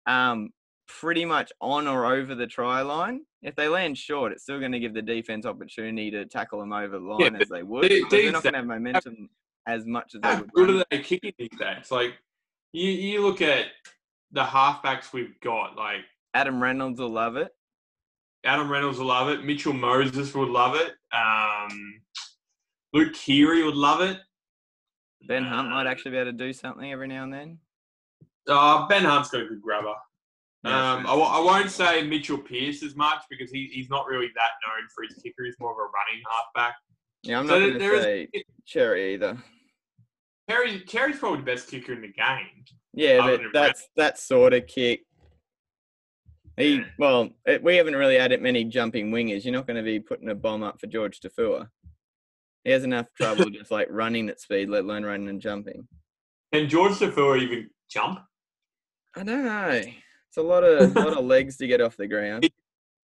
um, 0.07 0.51
pretty 0.89 1.25
much 1.25 1.53
on 1.61 1.87
or 1.89 2.07
over 2.07 2.35
the 2.35 2.47
try 2.47 2.83
line. 2.83 3.23
If 3.43 3.57
they 3.57 3.69
land 3.69 3.99
short, 3.99 4.33
it's 4.33 4.45
still 4.45 4.61
going 4.61 4.73
to 4.73 4.79
give 4.81 4.95
the 4.95 5.03
defense 5.03 5.47
opportunity 5.47 6.11
to 6.13 6.25
tackle 6.27 6.61
them 6.61 6.73
over 6.73 6.99
the 6.99 7.05
line 7.05 7.35
Yeah, 7.35 7.41
as 7.41 7.49
they 7.49 7.63
would. 7.63 7.83
the- 7.85 7.89
because 8.05 8.11
they're 8.23 8.33
not 8.33 8.43
going 8.45 8.53
to 8.53 8.59
have 8.59 8.67
momentum 8.67 9.29
as 9.67 9.87
much 9.87 10.15
as 10.15 10.21
they 10.21 10.29
How 10.29 10.41
would. 10.41 10.53
good 10.53 10.71
are 10.71 10.85
they 10.91 10.99
kicking 11.01 11.33
these 11.39 11.49
days? 11.59 11.91
Like, 11.91 12.15
you, 12.73 12.91
you 12.91 13.23
look 13.23 13.41
at 13.43 13.67
the 14.33 14.43
halfbacks 14.43 15.13
we've 15.13 15.39
got, 15.41 15.77
like, 15.77 16.01
Adam 16.35 16.63
Reynolds 16.63 16.99
will 17.01 17.11
love 17.11 17.37
it. 17.37 17.53
Adam 18.45 18.71
Reynolds 18.71 18.99
will 18.99 19.07
love 19.07 19.29
it. 19.29 19.45
Mitchell 19.45 19.73
Moses 19.73 20.35
would 20.35 20.49
love 20.49 20.75
it. 20.75 20.95
Um, 21.15 22.01
Luke 22.93 23.13
Keary 23.15 23.63
would 23.65 23.77
love 23.77 24.01
it. 24.01 24.19
Ben 25.29 25.45
Hunt 25.45 25.71
might 25.71 25.87
Uh, 25.87 25.91
actually 25.91 26.13
be 26.13 26.17
able 26.17 26.33
to 26.33 26.37
do 26.37 26.53
something 26.53 26.91
every 26.91 27.07
now 27.09 27.23
and 27.23 27.33
then. 27.33 27.59
Uh, 28.49 28.87
ben 28.89 29.05
Hunt's 29.05 29.31
got 29.31 29.43
a 29.43 29.47
good 29.47 29.63
grabber. 29.63 29.95
Yeah, 30.65 30.93
um. 30.95 31.01
I, 31.07 31.11
w- 31.11 31.23
I 31.29 31.39
won't 31.41 31.71
say 31.71 32.03
Mitchell 32.07 32.39
Pearce 32.39 32.83
as 32.83 32.97
much 32.97 33.23
because 33.31 33.51
he, 33.51 33.69
he's 33.73 33.89
not 33.91 34.07
really 34.07 34.31
that 34.35 34.51
known 34.67 34.89
for 34.95 35.05
his 35.05 35.15
kicker. 35.23 35.45
He's 35.45 35.55
more 35.61 35.71
of 35.73 35.77
a 35.79 35.81
running 35.83 36.23
halfback. 36.29 36.75
yeah, 37.23 37.39
I'm 37.39 37.47
so 37.47 37.59
not 37.59 37.67
going 37.67 37.79
to 37.79 37.95
is- 37.97 38.03
say 38.03 38.29
Cherry 38.67 39.15
either. 39.15 39.37
Kerry, 40.49 40.81
Kerry's 40.81 41.19
probably 41.19 41.39
the 41.39 41.45
best 41.45 41.69
kicker 41.69 41.93
in 41.93 42.01
the 42.01 42.09
game. 42.13 42.65
Yeah, 42.95 43.19
but 43.19 43.41
that's 43.53 43.89
that 43.97 44.19
sort 44.19 44.53
of 44.53 44.67
kick. 44.67 45.03
He 46.57 46.83
well, 46.99 47.31
it, 47.47 47.63
we 47.63 47.77
haven't 47.77 47.97
really 47.97 48.19
had 48.19 48.33
it 48.33 48.43
many 48.43 48.65
jumping 48.65 49.11
wingers. 49.11 49.45
You're 49.45 49.55
not 49.55 49.67
going 49.67 49.79
to 49.79 49.83
be 49.83 50.01
putting 50.01 50.29
a 50.29 50.35
bomb 50.35 50.63
up 50.63 50.81
for 50.81 50.87
George 50.87 51.21
Tafua. 51.21 51.69
He 52.65 52.71
has 52.71 52.85
enough 52.85 53.07
trouble 53.15 53.45
just 53.51 53.71
like 53.71 53.89
running 53.91 54.29
at 54.29 54.41
speed, 54.41 54.69
let 54.69 54.85
alone 54.85 55.05
running 55.05 55.29
and 55.29 55.41
jumping. 55.41 55.89
Can 56.53 56.69
George 56.69 56.99
Defoe 56.99 57.37
even 57.37 57.71
jump? 57.91 58.21
I 59.17 59.25
don't 59.25 59.45
know. 59.45 59.83
It's 60.33 60.37
a 60.37 60.43
lot 60.43 60.65
of 60.65 60.95
lot 60.95 61.17
of 61.17 61.25
legs 61.25 61.57
to 61.59 61.67
get 61.67 61.81
off 61.81 61.97
the 61.97 62.07
ground. 62.07 62.49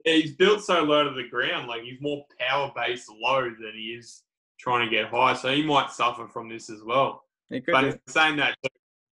Yeah, 0.05 0.15
he's 0.15 0.35
built 0.35 0.63
so 0.63 0.83
low 0.83 1.05
to 1.05 1.15
the 1.15 1.29
ground. 1.29 1.69
Like 1.69 1.83
he's 1.83 2.01
more 2.01 2.25
power 2.39 2.71
based 2.77 3.11
low 3.21 3.43
than 3.43 3.73
he 3.75 3.97
is 3.99 4.23
trying 4.59 4.89
to 4.89 4.95
get 4.95 5.09
high. 5.09 5.35
So 5.35 5.53
he 5.53 5.63
might 5.63 5.91
suffer 5.91 6.29
from 6.29 6.49
this 6.49 6.71
as 6.71 6.83
well. 6.85 7.25
He 7.51 7.61
could 7.61 7.73
But 7.73 7.85
in 7.85 8.01
saying 8.09 8.37
that, 8.37 8.57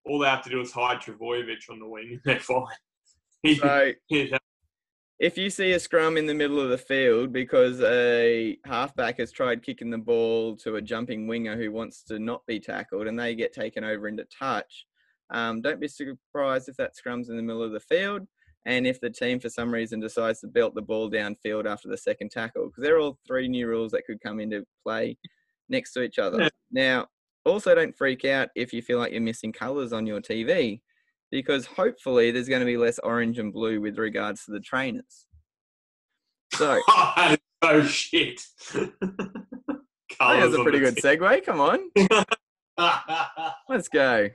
all 0.07 0.19
they 0.19 0.29
have 0.29 0.43
to 0.45 0.51
do 0.51 0.61
is 0.61 0.73
hide 0.73 1.01
Trbojevic 1.01 1.71
on 1.71 1.79
the 1.79 1.87
wing 1.87 2.11
and 2.13 2.21
they're 2.25 2.41
fine. 2.41 2.67
So 3.57 3.93
if 5.19 5.39
you 5.39 5.49
see 5.49 5.73
a 5.73 5.81
scrum 5.81 6.17
in 6.17 6.27
the 6.27 6.35
middle 6.35 6.61
of 6.61 6.69
the 6.69 6.79
field 6.79 7.33
because 7.33 7.81
a 7.81 8.59
halfback 8.65 9.19
has 9.19 9.33
tried 9.33 9.63
kicking 9.63 9.91
the 9.91 9.99
ball 9.99 10.57
to 10.57 10.77
a 10.77 10.83
jumping 10.83 11.27
winger 11.27 11.57
who 11.57 11.73
wants 11.73 12.03
to 12.05 12.19
not 12.19 12.45
be 12.47 12.61
tackled 12.61 13.07
and 13.07 13.19
they 13.19 13.35
get 13.35 13.53
taken 13.53 13.83
over 13.83 14.09
into 14.09 14.25
touch, 14.25 14.87
um, 15.31 15.63
don't 15.63 15.81
be 15.81 15.89
surprised 15.89 16.69
if 16.69 16.77
that 16.77 16.97
scrum's 16.97 17.31
in 17.31 17.37
the 17.37 17.43
middle 17.43 17.63
of 17.63 17.73
the 17.73 17.81
field 17.81 18.27
and 18.67 18.87
if 18.87 19.01
the 19.01 19.11
team 19.11 19.41
for 19.41 19.49
some 19.49 19.73
reason 19.73 20.01
decides 20.01 20.41
to 20.41 20.49
belt 20.49 20.75
the 20.75 20.83
ball 20.83 21.11
downfield 21.11 21.67
after 21.67 21.89
the 21.89 21.97
second 21.97 22.31
tackle 22.31 22.67
because 22.67 22.83
they're 22.83 22.99
all 22.99 23.19
three 23.27 23.49
new 23.49 23.67
rules 23.67 23.93
that 23.93 24.05
could 24.07 24.21
come 24.21 24.41
into 24.41 24.67
play 24.83 25.17
next 25.69 25.93
to 25.93 26.03
each 26.03 26.19
other. 26.19 26.43
Yeah. 26.43 26.49
Now, 26.71 27.07
also 27.47 27.75
don't 27.75 27.97
freak 27.97 28.25
out 28.25 28.49
if 28.55 28.73
you 28.73 28.83
feel 28.83 28.99
like 28.99 29.13
you're 29.13 29.21
missing 29.21 29.53
colours 29.53 29.93
on 29.93 30.07
your 30.07 30.21
TV 30.21 30.81
because 31.31 31.67
hopefully 31.67 32.31
there's 32.31 32.49
going 32.49 32.61
to 32.61 32.67
be 32.67 32.77
less 32.77 32.99
orange 33.01 33.39
and 33.39 33.53
blue 33.53 33.81
with 33.81 33.99
regards 33.99 34.45
to 34.45 34.53
the 34.53 34.61
trainers. 34.61 35.27
So 36.53 36.81
that 36.89 37.39
so 37.65 37.85
shit. 37.85 38.41
Think 38.59 38.93
that's 40.19 40.55
a 40.55 40.63
pretty 40.63 40.81
good 40.81 40.97
segue. 40.97 41.45
Come 41.45 41.61
on, 41.61 41.91
let's 43.69 43.89
go. 43.89 44.29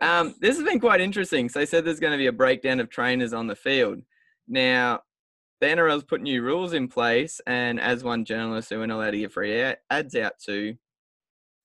Um, 0.00 0.34
this 0.40 0.56
has 0.56 0.64
been 0.64 0.80
quite 0.80 1.00
interesting. 1.00 1.48
So 1.48 1.58
they 1.58 1.66
said 1.66 1.84
there's 1.84 2.00
going 2.00 2.12
to 2.12 2.18
be 2.18 2.26
a 2.26 2.32
breakdown 2.32 2.80
of 2.80 2.90
trainers 2.90 3.32
on 3.32 3.46
the 3.46 3.54
field. 3.54 4.02
Now, 4.48 5.00
the 5.60 5.66
NRL's 5.66 6.04
put 6.04 6.22
new 6.22 6.42
rules 6.42 6.72
in 6.72 6.88
place, 6.88 7.40
and 7.46 7.78
as 7.78 8.02
one 8.02 8.24
journalist 8.24 8.70
who 8.70 8.78
we're 8.78 8.86
not 8.86 8.96
allowed 8.96 9.10
to 9.10 9.18
give 9.18 9.32
free 9.32 9.60
ad- 9.60 9.78
ads 9.90 10.14
out 10.14 10.32
to, 10.46 10.74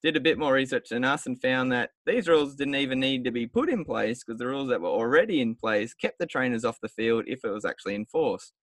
did 0.04 0.16
a 0.16 0.22
bit 0.22 0.38
more 0.38 0.54
research 0.54 0.90
than 0.90 1.04
us 1.04 1.26
and 1.26 1.42
found 1.42 1.72
that 1.72 1.92
these 2.06 2.28
rules 2.28 2.56
didn't 2.56 2.76
even 2.76 3.00
need 3.00 3.24
to 3.24 3.32
be 3.32 3.48
put 3.48 3.70
in 3.70 3.84
place 3.84 4.24
because 4.24 4.38
the 4.38 4.48
rules 4.48 4.70
that 4.70 4.82
were 4.82 4.88
already 4.90 5.42
in 5.42 5.56
place 5.56 5.94
kept 5.94 6.20
the 6.20 6.26
trainers 6.26 6.64
off 6.64 6.80
the 6.82 6.90
field 6.90 7.26
if 7.28 7.44
it 7.44 7.50
was 7.50 7.66
actually 7.66 7.96
enforced. 7.96 8.54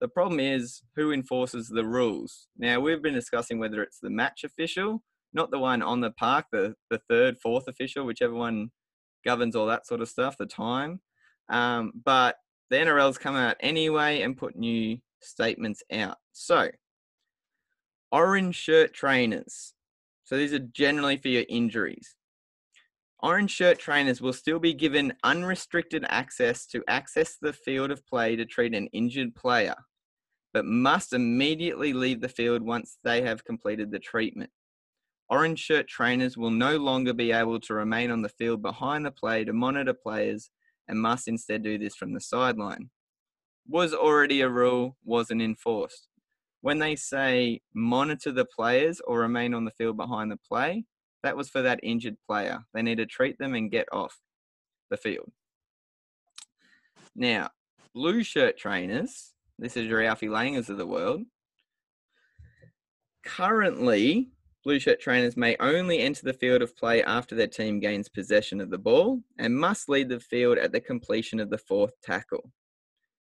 The 0.00 0.08
problem 0.08 0.40
is 0.40 0.82
who 0.96 1.12
enforces 1.12 1.68
the 1.68 1.84
rules. 1.84 2.48
Now, 2.58 2.80
we've 2.80 3.02
been 3.02 3.14
discussing 3.14 3.58
whether 3.58 3.82
it's 3.82 4.00
the 4.00 4.10
match 4.10 4.42
official, 4.44 5.02
not 5.32 5.50
the 5.50 5.58
one 5.58 5.82
on 5.82 6.00
the 6.00 6.10
park, 6.10 6.46
the, 6.50 6.74
the 6.90 7.00
third, 7.08 7.38
fourth 7.38 7.68
official, 7.68 8.04
whichever 8.04 8.34
one 8.34 8.70
governs 9.24 9.56
all 9.56 9.66
that 9.66 9.86
sort 9.86 10.00
of 10.00 10.08
stuff, 10.08 10.36
the 10.36 10.46
time. 10.46 11.00
Um, 11.48 11.92
but 12.04 12.36
the 12.70 12.76
NRL's 12.76 13.18
come 13.18 13.36
out 13.36 13.56
anyway 13.60 14.22
and 14.22 14.36
put 14.36 14.56
new 14.56 14.98
statements 15.20 15.82
out. 15.92 16.18
So, 16.32 16.70
orange 18.10 18.56
shirt 18.56 18.92
trainers. 18.92 19.73
So, 20.34 20.38
these 20.38 20.52
are 20.52 20.58
generally 20.58 21.16
for 21.16 21.28
your 21.28 21.44
injuries. 21.48 22.16
Orange 23.20 23.52
shirt 23.52 23.78
trainers 23.78 24.20
will 24.20 24.32
still 24.32 24.58
be 24.58 24.74
given 24.74 25.14
unrestricted 25.22 26.04
access 26.08 26.66
to 26.66 26.82
access 26.88 27.36
the 27.40 27.52
field 27.52 27.92
of 27.92 28.04
play 28.04 28.34
to 28.34 28.44
treat 28.44 28.74
an 28.74 28.88
injured 28.88 29.36
player, 29.36 29.76
but 30.52 30.64
must 30.64 31.12
immediately 31.12 31.92
leave 31.92 32.20
the 32.20 32.28
field 32.28 32.62
once 32.62 32.98
they 33.04 33.22
have 33.22 33.44
completed 33.44 33.92
the 33.92 34.00
treatment. 34.00 34.50
Orange 35.28 35.60
shirt 35.60 35.86
trainers 35.86 36.36
will 36.36 36.50
no 36.50 36.78
longer 36.78 37.12
be 37.12 37.30
able 37.30 37.60
to 37.60 37.74
remain 37.74 38.10
on 38.10 38.22
the 38.22 38.28
field 38.28 38.60
behind 38.60 39.06
the 39.06 39.12
play 39.12 39.44
to 39.44 39.52
monitor 39.52 39.94
players 39.94 40.50
and 40.88 41.00
must 41.00 41.28
instead 41.28 41.62
do 41.62 41.78
this 41.78 41.94
from 41.94 42.12
the 42.12 42.20
sideline. 42.20 42.90
Was 43.68 43.94
already 43.94 44.40
a 44.40 44.48
rule, 44.48 44.96
wasn't 45.04 45.42
enforced. 45.42 46.08
When 46.64 46.78
they 46.78 46.96
say 46.96 47.60
monitor 47.74 48.32
the 48.32 48.46
players 48.46 48.98
or 49.06 49.18
remain 49.18 49.52
on 49.52 49.66
the 49.66 49.70
field 49.70 49.98
behind 49.98 50.30
the 50.30 50.38
play, 50.38 50.86
that 51.22 51.36
was 51.36 51.50
for 51.50 51.60
that 51.60 51.78
injured 51.82 52.16
player. 52.26 52.64
They 52.72 52.80
need 52.80 52.96
to 52.96 53.04
treat 53.04 53.38
them 53.38 53.54
and 53.54 53.70
get 53.70 53.86
off 53.92 54.18
the 54.88 54.96
field. 54.96 55.30
Now, 57.14 57.50
blue 57.94 58.22
shirt 58.22 58.56
trainers, 58.56 59.34
this 59.58 59.76
is 59.76 59.86
your 59.86 60.02
Alfie 60.02 60.28
Langers 60.28 60.70
of 60.70 60.78
the 60.78 60.86
world. 60.86 61.24
Currently, 63.26 64.30
blue 64.64 64.78
shirt 64.78 65.02
trainers 65.02 65.36
may 65.36 65.58
only 65.60 65.98
enter 65.98 66.22
the 66.24 66.32
field 66.32 66.62
of 66.62 66.74
play 66.78 67.02
after 67.02 67.34
their 67.34 67.46
team 67.46 67.78
gains 67.78 68.08
possession 68.08 68.62
of 68.62 68.70
the 68.70 68.78
ball 68.78 69.20
and 69.38 69.54
must 69.54 69.90
lead 69.90 70.08
the 70.08 70.18
field 70.18 70.56
at 70.56 70.72
the 70.72 70.80
completion 70.80 71.40
of 71.40 71.50
the 71.50 71.58
fourth 71.58 71.92
tackle. 72.02 72.50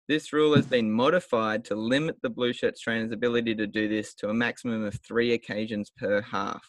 This 0.09 0.33
rule 0.33 0.57
has 0.57 0.67
been 0.67 0.91
modified 0.91 1.65
to 1.67 1.77
limit 1.77 2.17
the 2.23 2.31
blue 2.31 2.53
shirts 2.53 2.81
trainers' 2.81 3.13
ability 3.13 3.55
to 3.55 3.67
do 3.67 3.89
this 3.89 4.15
to 4.15 4.31
a 4.31 4.35
maximum 4.35 4.85
of 4.85 4.99
three 5.07 5.33
occasions 5.33 5.93
per 5.97 6.21
half. 6.21 6.69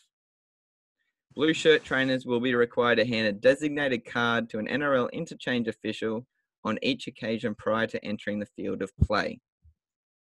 Blue 1.36 1.54
shirt 1.54 1.84
trainers 1.84 2.28
will 2.28 2.40
be 2.40 2.54
required 2.54 2.98
to 2.98 3.06
hand 3.06 3.26
a 3.26 3.32
designated 3.32 4.06
card 4.06 4.52
to 4.52 4.60
an 4.60 4.68
NRL 4.68 5.12
interchange 5.12 5.68
official 5.68 6.28
on 6.64 6.78
each 6.84 7.08
occasion 7.08 7.56
prior 7.56 7.88
to 7.88 8.06
entering 8.06 8.40
the 8.40 8.46
field 8.46 8.84
of 8.84 8.96
play. 8.98 9.40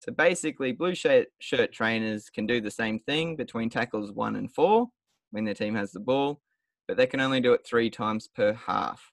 So 0.01 0.11
basically, 0.13 0.71
blue 0.71 0.93
shirt, 0.93 1.27
shirt 1.39 1.73
trainers 1.73 2.29
can 2.29 2.45
do 2.45 2.61
the 2.61 2.71
same 2.71 2.99
thing 2.99 3.35
between 3.35 3.71
tackles 3.71 4.11
one 4.11 4.35
and 4.35 4.53
four 4.53 4.87
when 5.31 5.45
their 5.45 5.55
team 5.55 5.73
has 5.75 5.91
the 5.91 5.99
ball, 5.99 6.41
but 6.87 6.95
they 6.95 7.07
can 7.07 7.19
only 7.19 7.41
do 7.41 7.53
it 7.53 7.65
three 7.65 7.89
times 7.89 8.27
per 8.27 8.53
half. 8.53 9.11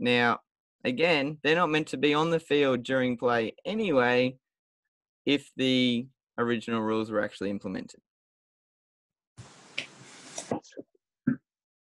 Now, 0.00 0.40
again, 0.84 1.38
they're 1.42 1.56
not 1.56 1.70
meant 1.70 1.88
to 1.88 1.96
be 1.96 2.14
on 2.14 2.30
the 2.30 2.40
field 2.40 2.82
during 2.82 3.16
play 3.16 3.54
anyway 3.64 4.36
if 5.24 5.50
the 5.56 6.06
original 6.38 6.82
rules 6.82 7.10
were 7.10 7.22
actually 7.22 7.50
implemented. 7.50 8.00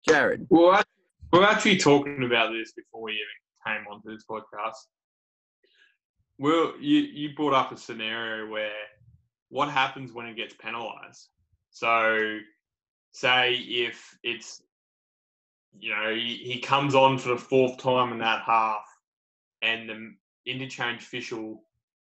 Jarrod, 0.07 0.47
Well, 0.49 0.73
act- 0.73 0.89
we're 1.31 1.43
actually 1.43 1.77
talking 1.77 2.23
about 2.23 2.51
this 2.51 2.73
before 2.73 3.03
we 3.03 3.13
even 3.13 3.77
came 3.77 3.87
onto 3.91 4.11
this 4.11 4.25
podcast. 4.29 4.75
Well, 6.37 6.73
you, 6.79 6.99
you 7.01 7.35
brought 7.35 7.53
up 7.53 7.71
a 7.71 7.77
scenario 7.77 8.49
where 8.49 8.71
what 9.49 9.69
happens 9.69 10.11
when 10.11 10.25
it 10.25 10.35
gets 10.35 10.55
penalised? 10.55 11.29
So, 11.69 12.39
say 13.13 13.53
if 13.53 14.17
it's 14.23 14.61
you 15.79 15.91
know, 15.95 16.13
he, 16.13 16.35
he 16.35 16.59
comes 16.59 16.95
on 16.95 17.17
for 17.17 17.29
the 17.29 17.37
fourth 17.37 17.77
time 17.77 18.11
in 18.11 18.19
that 18.19 18.41
half, 18.41 18.83
and 19.61 19.89
the 19.89 20.51
interchange 20.51 21.01
official 21.01 21.63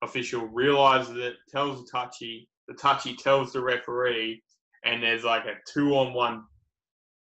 official 0.02 0.46
realizes 0.46 1.16
it, 1.16 1.34
tells 1.48 1.82
the 1.84 1.90
touchy, 1.90 2.48
the 2.68 2.74
touchy 2.74 3.16
tells 3.16 3.52
the 3.52 3.60
referee, 3.60 4.42
and 4.84 5.02
there's 5.02 5.24
like 5.24 5.44
a 5.46 5.54
two 5.72 5.96
on 5.96 6.12
one, 6.12 6.44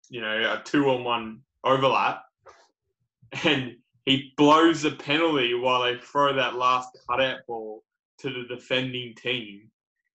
you 0.10 0.22
know, 0.22 0.54
a 0.54 0.62
two 0.64 0.90
on 0.90 1.04
one 1.04 1.42
overlap, 1.64 2.24
and 3.44 3.76
he 4.06 4.34
blows 4.38 4.82
the 4.82 4.92
penalty 4.92 5.54
while 5.54 5.84
they 5.84 5.98
throw 5.98 6.34
that 6.34 6.56
last 6.56 6.98
cutout 7.10 7.40
ball 7.48 7.84
to 8.20 8.30
the 8.30 8.44
defending 8.54 9.14
team. 9.16 9.70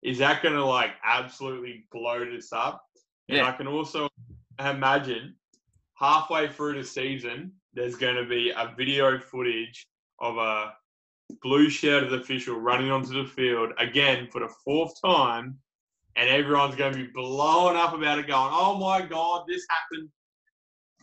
Is 0.03 0.19
that 0.19 0.43
going 0.43 0.55
to 0.55 0.65
like 0.65 0.93
absolutely 1.05 1.85
blow 1.93 2.25
this 2.25 2.53
up? 2.53 2.85
And 3.29 3.39
Yeah. 3.39 3.49
I 3.49 3.53
can 3.53 3.67
also 3.67 4.09
imagine 4.59 5.35
halfway 5.95 6.49
through 6.49 6.75
the 6.75 6.85
season, 6.85 7.53
there's 7.75 7.97
going 7.97 8.17
to 8.17 8.25
be 8.25 8.51
a 8.51 8.75
video 8.77 9.19
footage 9.19 9.87
of 10.23 10.39
a 10.39 10.73
blue 11.43 11.69
shirted 11.69 12.13
official 12.15 12.57
running 12.59 12.91
onto 12.91 13.23
the 13.23 13.29
field 13.29 13.73
again 13.79 14.29
for 14.33 14.41
the 14.41 14.49
fourth 14.65 14.95
time, 15.05 15.59
and 16.17 16.29
everyone's 16.31 16.77
going 16.77 16.93
to 16.95 16.99
be 17.05 17.11
blowing 17.13 17.77
up 17.77 17.93
about 17.93 18.19
it, 18.19 18.27
going, 18.27 18.51
"Oh 18.55 18.79
my 18.79 19.03
god, 19.05 19.45
this 19.47 19.67
happened!" 19.69 20.09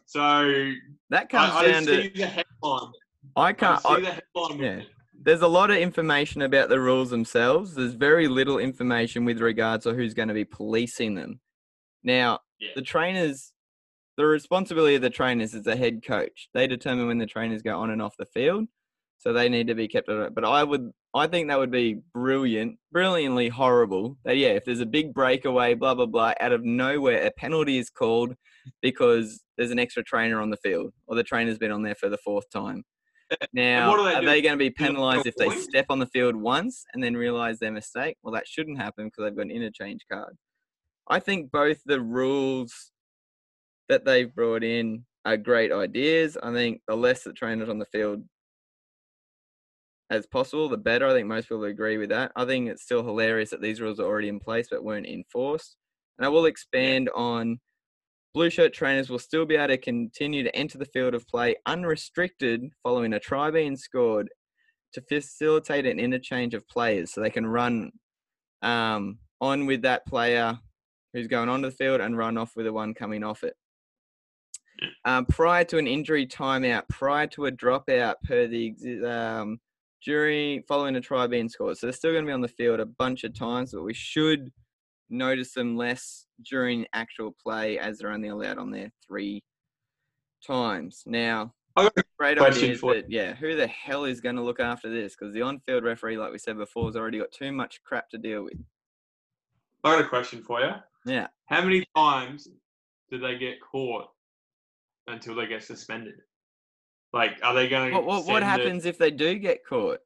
So 0.05 0.72
That 1.09 1.30
comes 1.30 1.51
I, 1.53 1.59
I 1.59 1.72
down 1.72 1.86
to 1.86 2.09
the 2.09 2.26
headline. 2.26 2.91
I 3.36 3.41
I 3.43 3.53
can't. 3.53 3.76
just 3.82 3.88
see 3.88 3.93
I, 3.93 3.99
the 3.99 4.11
headline. 4.11 4.59
yeah. 4.59 4.82
there's 5.22 5.41
a 5.41 5.47
lot 5.47 5.70
of 5.70 5.78
information 5.78 6.41
about 6.41 6.70
the 6.70 6.80
rules 6.80 7.09
themselves. 7.11 7.76
There's 7.76 7.93
very 7.93 8.28
little 8.28 8.57
information 8.57 9.26
with 9.26 9.39
regards 9.39 9.84
to 9.84 9.93
who's 9.93 10.13
going 10.13 10.30
to 10.30 10.34
be 10.34 10.45
policing 10.45 11.15
them. 11.15 11.39
Now, 12.03 12.39
Yeah. 12.59 12.70
the 12.76 12.82
trainers, 12.82 13.51
the 14.17 14.26
responsibility 14.26 14.95
of 14.95 15.01
the 15.01 15.09
trainers 15.09 15.53
is 15.53 15.63
the 15.63 15.76
head 15.76 16.03
coach. 16.03 16.49
They 16.53 16.65
determine 16.65 17.07
when 17.07 17.17
the 17.20 17.26
trainers 17.28 17.61
go 17.61 17.80
on 17.80 17.89
and 17.91 18.01
off 18.01 18.15
the 18.17 18.26
field, 18.26 18.67
so 19.20 19.34
they 19.34 19.49
need 19.49 19.67
to 19.67 19.76
be 19.76 19.88
kept 19.88 20.09
at 20.09 20.17
it. 20.17 20.36
But 20.36 20.45
I 20.45 20.63
would, 20.63 20.91
I 21.13 21.28
think 21.28 21.49
that 21.49 21.59
would 21.59 21.72
be 21.72 22.01
brilliant, 22.13 22.78
brilliantly 22.91 23.49
horrible. 23.49 24.17
That 24.26 24.38
yeah, 24.38 24.49
if 24.49 24.65
there's 24.65 24.80
a 24.80 24.86
big 24.86 25.13
breakaway, 25.13 25.76
blah 25.76 25.93
blah 25.93 26.07
blah, 26.07 26.34
out 26.39 26.53
of 26.53 26.63
nowhere, 26.63 27.26
a 27.26 27.32
penalty 27.32 27.78
is 27.78 27.89
called 27.89 28.34
because 28.82 29.43
there's 29.57 29.72
an 29.72 29.80
extra 29.80 30.03
trainer 30.03 30.41
on 30.41 30.49
the 30.49 30.57
field, 30.57 30.93
or 31.07 31.15
the 31.15 31.24
trainer's 31.24 31.57
been 31.57 31.72
on 31.72 31.84
there 31.84 31.95
for 31.95 32.09
the 32.09 32.17
fourth 32.17 32.49
time. 32.49 32.84
Now, 33.53 33.91
what 33.91 33.97
do 33.97 34.05
they 34.05 34.15
are 34.15 34.22
do? 34.22 34.26
they 34.26 34.41
going 34.41 34.53
to 34.53 34.57
be 34.57 34.72
penalised 34.72 35.28
if 35.28 35.36
they 35.36 35.51
step 35.51 35.86
on 35.89 35.99
the 35.99 36.07
field 36.07 36.36
once 36.36 36.84
and 36.95 37.03
then 37.03 37.15
realise 37.15 37.59
their 37.59 37.72
mistake? 37.72 38.17
Well, 38.24 38.34
that 38.34 38.47
shouldn't 38.47 38.82
happen 38.82 39.05
because 39.05 39.24
they've 39.24 39.36
got 39.36 39.43
an 39.45 39.51
interchange 39.51 40.01
card. 40.11 40.36
I 41.07 41.20
think 41.20 41.51
both 41.51 41.78
the 41.86 42.01
rules 42.01 42.91
that 43.88 44.03
they've 44.03 44.34
brought 44.34 44.63
in 44.63 45.05
are 45.26 45.38
great 45.38 45.72
ideas. 45.72 46.38
I 46.41 46.51
think 46.53 46.82
the 46.88 46.95
less 46.95 47.24
the 47.24 47.34
trainers 47.34 47.70
on 47.70 47.78
the 47.78 47.86
field 47.86 48.24
as 50.10 50.26
possible, 50.26 50.70
the 50.70 50.78
better. 50.78 51.07
I 51.07 51.14
think 51.14 51.28
most 51.28 51.49
people 51.49 51.64
agree 51.66 51.97
with 51.97 52.10
that. 52.10 52.32
I 52.36 52.45
think 52.45 52.68
it's 52.68 52.84
still 52.84 53.03
hilarious 53.03 53.51
that 53.51 53.62
these 53.62 53.82
rules 53.82 53.99
are 53.99 54.05
already 54.05 54.30
in 54.30 54.39
place 54.39 54.68
but 54.70 54.84
weren't 54.84 55.05
enforced. 55.05 55.78
And 56.18 56.26
I 56.26 56.30
will 56.30 56.45
expand 56.45 57.10
on 57.16 57.60
blue 58.34 58.49
shirt 58.49 58.74
trainers 58.74 59.10
will 59.10 59.20
still 59.20 59.45
be 59.45 59.55
able 59.55 59.68
to 59.68 59.78
continue 59.78 60.43
to 60.43 60.55
enter 60.55 60.78
the 60.78 60.86
field 60.86 61.14
of 61.14 61.28
play 61.28 61.55
unrestricted 61.66 62.64
following 62.84 63.14
a 63.14 63.20
try 63.20 63.51
being 63.51 63.76
scored 63.76 64.30
to 64.93 65.01
facilitate 65.01 65.86
an 65.86 65.99
interchange 65.99 66.53
of 66.53 66.68
players 66.68 67.12
so 67.12 67.22
they 67.22 67.30
can 67.30 67.45
run 67.45 67.91
um, 68.62 69.20
on 69.41 69.66
with 69.66 69.84
that 69.84 70.05
player 70.05 70.60
who's 71.14 71.28
going 71.28 71.49
onto 71.49 71.70
the 71.70 71.76
field 71.76 72.01
and 72.01 72.18
run 72.18 72.38
off 72.38 72.55
with 72.55 72.66
the 72.66 72.74
one 72.74 72.93
coming 72.93 73.24
off 73.24 73.43
it. 73.43 73.55
Um, 75.05 75.26
prior 75.26 75.64
to 75.66 75.78
an 75.78 75.88
injury 75.88 76.26
timeout, 76.26 76.88
prior 76.89 77.28
to 77.28 77.47
a 77.47 77.51
dropout 77.51 78.16
per 78.24 78.47
the 78.47 78.74
um, 79.05 79.60
during 80.04 80.64
following 80.64 80.95
a 80.95 81.02
try 81.02 81.28
being 81.28 81.50
scored. 81.50 81.78
So 81.78 81.88
they're 81.88 81.93
still 81.93 82.12
going 82.12 82.24
to 82.26 82.30
be 82.30 82.34
on 82.34 82.41
the 82.41 82.47
field 82.47 82.80
a 82.80 82.86
bunch 82.86 83.24
of 83.24 83.34
times, 83.38 83.72
but 83.74 83.84
we 83.84 83.93
should 83.93 84.52
notice 85.10 85.54
them 85.54 85.76
less 85.76 86.26
during 86.43 86.86
actual 86.93 87.36
play 87.43 87.80
as 87.80 87.97
they're 87.97 88.12
only 88.12 88.30
allowed 88.30 88.58
on 88.58 88.72
there 88.72 88.91
three 89.06 89.43
times. 90.45 91.04
Now, 91.06 91.54
I 91.76 91.84
got 91.84 91.93
a 91.97 92.04
great 92.18 92.38
question 92.38 92.64
ideas, 92.66 92.80
for- 92.80 92.93
but 92.93 93.12
yeah, 93.12 93.34
who 93.36 93.56
the 93.56 93.68
hell 93.68 94.06
is 94.06 94.22
going 94.22 94.36
to 94.36 94.41
look 94.43 94.60
after 94.60 94.89
this? 94.89 95.16
Because 95.16 95.34
the 95.34 95.41
on-field 95.41 95.84
referee, 95.84 96.18
like 96.18 96.32
we 96.32 96.38
said 96.38 96.58
before, 96.58 96.86
has 96.86 96.95
already 96.95 97.20
got 97.20 97.32
too 97.32 97.52
much 97.52 97.82
crap 97.84 98.10
to 98.10 98.18
deal 98.18 98.43
with. 98.43 98.58
I 99.84 99.95
got 99.95 100.06
a 100.06 100.10
question 100.10 100.43
for 100.43 100.60
you. 100.60 100.72
Yeah. 101.06 101.28
How 101.45 101.64
many 101.64 101.86
times 101.95 102.47
do 103.10 103.18
they 103.18 103.38
get 103.38 103.62
caught 103.62 104.08
until 105.08 105.36
they 105.36 105.47
get 105.47 105.64
suspended? 105.64 106.16
Like, 107.12 107.39
are 107.43 107.53
they 107.53 107.68
going 107.68 107.91
to? 107.91 107.95
What, 107.95 108.05
what, 108.05 108.26
what 108.26 108.43
happens 108.43 108.86
if 108.86 108.97
they 108.97 109.12
do 109.12 109.36
get 109.36 109.66
caught? 109.66 109.99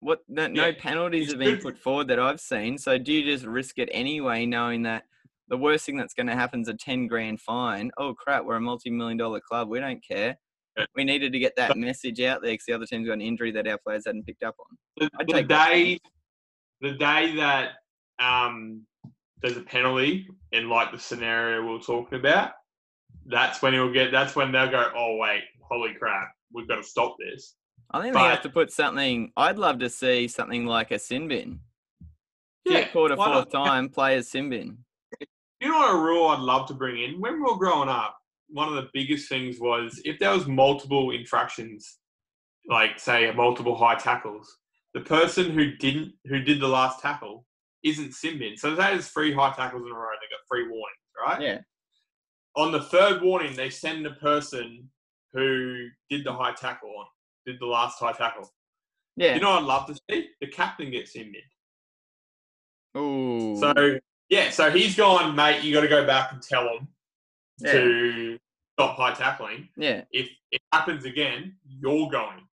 What 0.00 0.20
no, 0.28 0.46
no 0.46 0.72
penalties 0.72 1.30
have 1.30 1.38
been 1.38 1.58
put 1.58 1.78
forward 1.78 2.08
that 2.08 2.18
I've 2.18 2.40
seen. 2.40 2.78
So 2.78 2.96
do 2.96 3.12
you 3.12 3.24
just 3.24 3.44
risk 3.44 3.78
it 3.78 3.90
anyway, 3.92 4.46
knowing 4.46 4.82
that 4.82 5.04
the 5.48 5.58
worst 5.58 5.84
thing 5.84 5.96
that's 5.96 6.14
going 6.14 6.26
to 6.28 6.34
happen 6.34 6.62
is 6.62 6.68
a 6.68 6.74
ten 6.74 7.06
grand 7.06 7.40
fine? 7.40 7.90
Oh 7.98 8.14
crap, 8.14 8.44
we're 8.44 8.56
a 8.56 8.60
multi-million 8.60 9.18
dollar 9.18 9.40
club. 9.40 9.68
We 9.68 9.78
don't 9.78 10.02
care. 10.02 10.38
Yeah. 10.78 10.86
We 10.94 11.04
needed 11.04 11.32
to 11.32 11.38
get 11.38 11.54
that 11.56 11.76
message 11.76 12.20
out 12.22 12.42
there 12.42 12.52
because 12.52 12.64
the 12.66 12.72
other 12.72 12.86
team's 12.86 13.06
got 13.06 13.14
an 13.14 13.20
injury 13.20 13.50
that 13.52 13.68
our 13.68 13.78
players 13.78 14.04
hadn't 14.06 14.24
picked 14.24 14.42
up 14.42 14.54
on. 14.58 15.08
the, 15.26 15.32
the 15.34 15.42
day, 15.42 15.98
the 16.80 16.92
day 16.92 17.34
that 17.36 17.72
um, 18.20 18.86
there's 19.42 19.56
a 19.56 19.62
penalty 19.62 20.28
in 20.52 20.68
like 20.68 20.92
the 20.92 20.98
scenario 20.98 21.62
we 21.62 21.76
are 21.76 21.80
talking 21.80 22.18
about, 22.18 22.52
that's 23.26 23.60
when 23.60 23.72
he'll 23.72 23.92
get. 23.92 24.12
That's 24.12 24.36
when 24.36 24.52
they'll 24.52 24.70
go. 24.70 24.90
Oh 24.96 25.16
wait, 25.16 25.42
holy 25.60 25.94
crap, 25.94 26.32
we've 26.52 26.68
got 26.68 26.76
to 26.76 26.82
stop 26.82 27.16
this. 27.18 27.54
I 27.92 28.00
think 28.00 28.14
they 28.14 28.20
have 28.20 28.42
to 28.42 28.50
put 28.50 28.72
something. 28.72 29.32
I'd 29.36 29.58
love 29.58 29.80
to 29.80 29.90
see 29.90 30.28
something 30.28 30.64
like 30.66 30.90
a 30.92 30.98
sin 30.98 31.26
bin. 31.28 31.60
Yeah, 32.64 32.80
Get 32.80 32.92
caught 32.92 33.10
a 33.10 33.16
fourth 33.16 33.50
time, 33.52 33.88
players 33.88 34.30
sin 34.30 34.50
bin. 34.50 34.78
You 35.60 35.68
know 35.68 35.78
what 35.78 35.94
a 35.94 35.98
rule 35.98 36.28
I'd 36.28 36.40
love 36.40 36.66
to 36.68 36.74
bring 36.74 37.02
in? 37.02 37.20
When 37.20 37.34
we 37.34 37.40
were 37.40 37.56
growing 37.56 37.88
up, 37.88 38.16
one 38.48 38.68
of 38.68 38.74
the 38.74 38.88
biggest 38.92 39.28
things 39.28 39.58
was 39.60 40.00
if 40.04 40.18
there 40.18 40.30
was 40.30 40.46
multiple 40.46 41.10
infractions, 41.10 41.98
like 42.68 42.98
say 42.98 43.30
multiple 43.32 43.76
high 43.76 43.96
tackles, 43.96 44.56
the 44.94 45.00
person 45.00 45.50
who 45.50 45.76
didn't 45.76 46.12
who 46.26 46.40
did 46.40 46.60
the 46.60 46.68
last 46.68 47.00
tackle 47.00 47.44
isn't 47.84 48.14
sin 48.14 48.38
bin. 48.38 48.56
So 48.56 48.74
say 48.76 48.92
there's 48.92 49.08
three 49.08 49.32
high 49.32 49.52
tackles 49.52 49.82
in 49.82 49.92
a 49.92 49.94
row, 49.94 50.08
they 50.20 50.26
got 50.28 50.46
three 50.48 50.68
warnings, 50.68 50.86
right? 51.26 51.40
Yeah. 51.40 51.58
On 52.56 52.72
the 52.72 52.82
third 52.82 53.22
warning, 53.22 53.54
they 53.54 53.70
send 53.70 54.04
the 54.04 54.10
person 54.10 54.88
who 55.32 55.88
did 56.08 56.24
the 56.24 56.32
high 56.32 56.52
tackle 56.52 56.90
on, 56.98 57.06
did 57.46 57.60
the 57.60 57.66
last 57.66 57.98
high 57.98 58.12
tackle. 58.12 58.50
Yeah. 59.16 59.34
You 59.34 59.40
know 59.40 59.50
what 59.50 59.62
I'd 59.62 59.66
love 59.66 59.86
to 59.86 59.98
see? 60.10 60.28
The 60.40 60.46
captain 60.46 60.90
gets 60.90 61.12
sin 61.12 61.32
bin. 61.32 63.00
Ooh. 63.00 63.56
So 63.58 63.98
yeah, 64.28 64.50
so 64.50 64.70
he's 64.70 64.96
gone, 64.96 65.34
mate. 65.34 65.62
You 65.62 65.72
got 65.74 65.82
to 65.82 65.88
go 65.88 66.06
back 66.06 66.32
and 66.32 66.42
tell 66.42 66.68
him 66.68 66.88
Yeah. 67.58 67.72
to 67.72 68.38
stop 68.74 68.96
high 68.96 69.14
tackling. 69.14 69.68
yeah. 69.76 70.02
If 70.12 70.28
it 70.52 70.60
happens 70.72 71.04
again, 71.04 71.56
you're 71.68 72.08
going. 72.08 72.46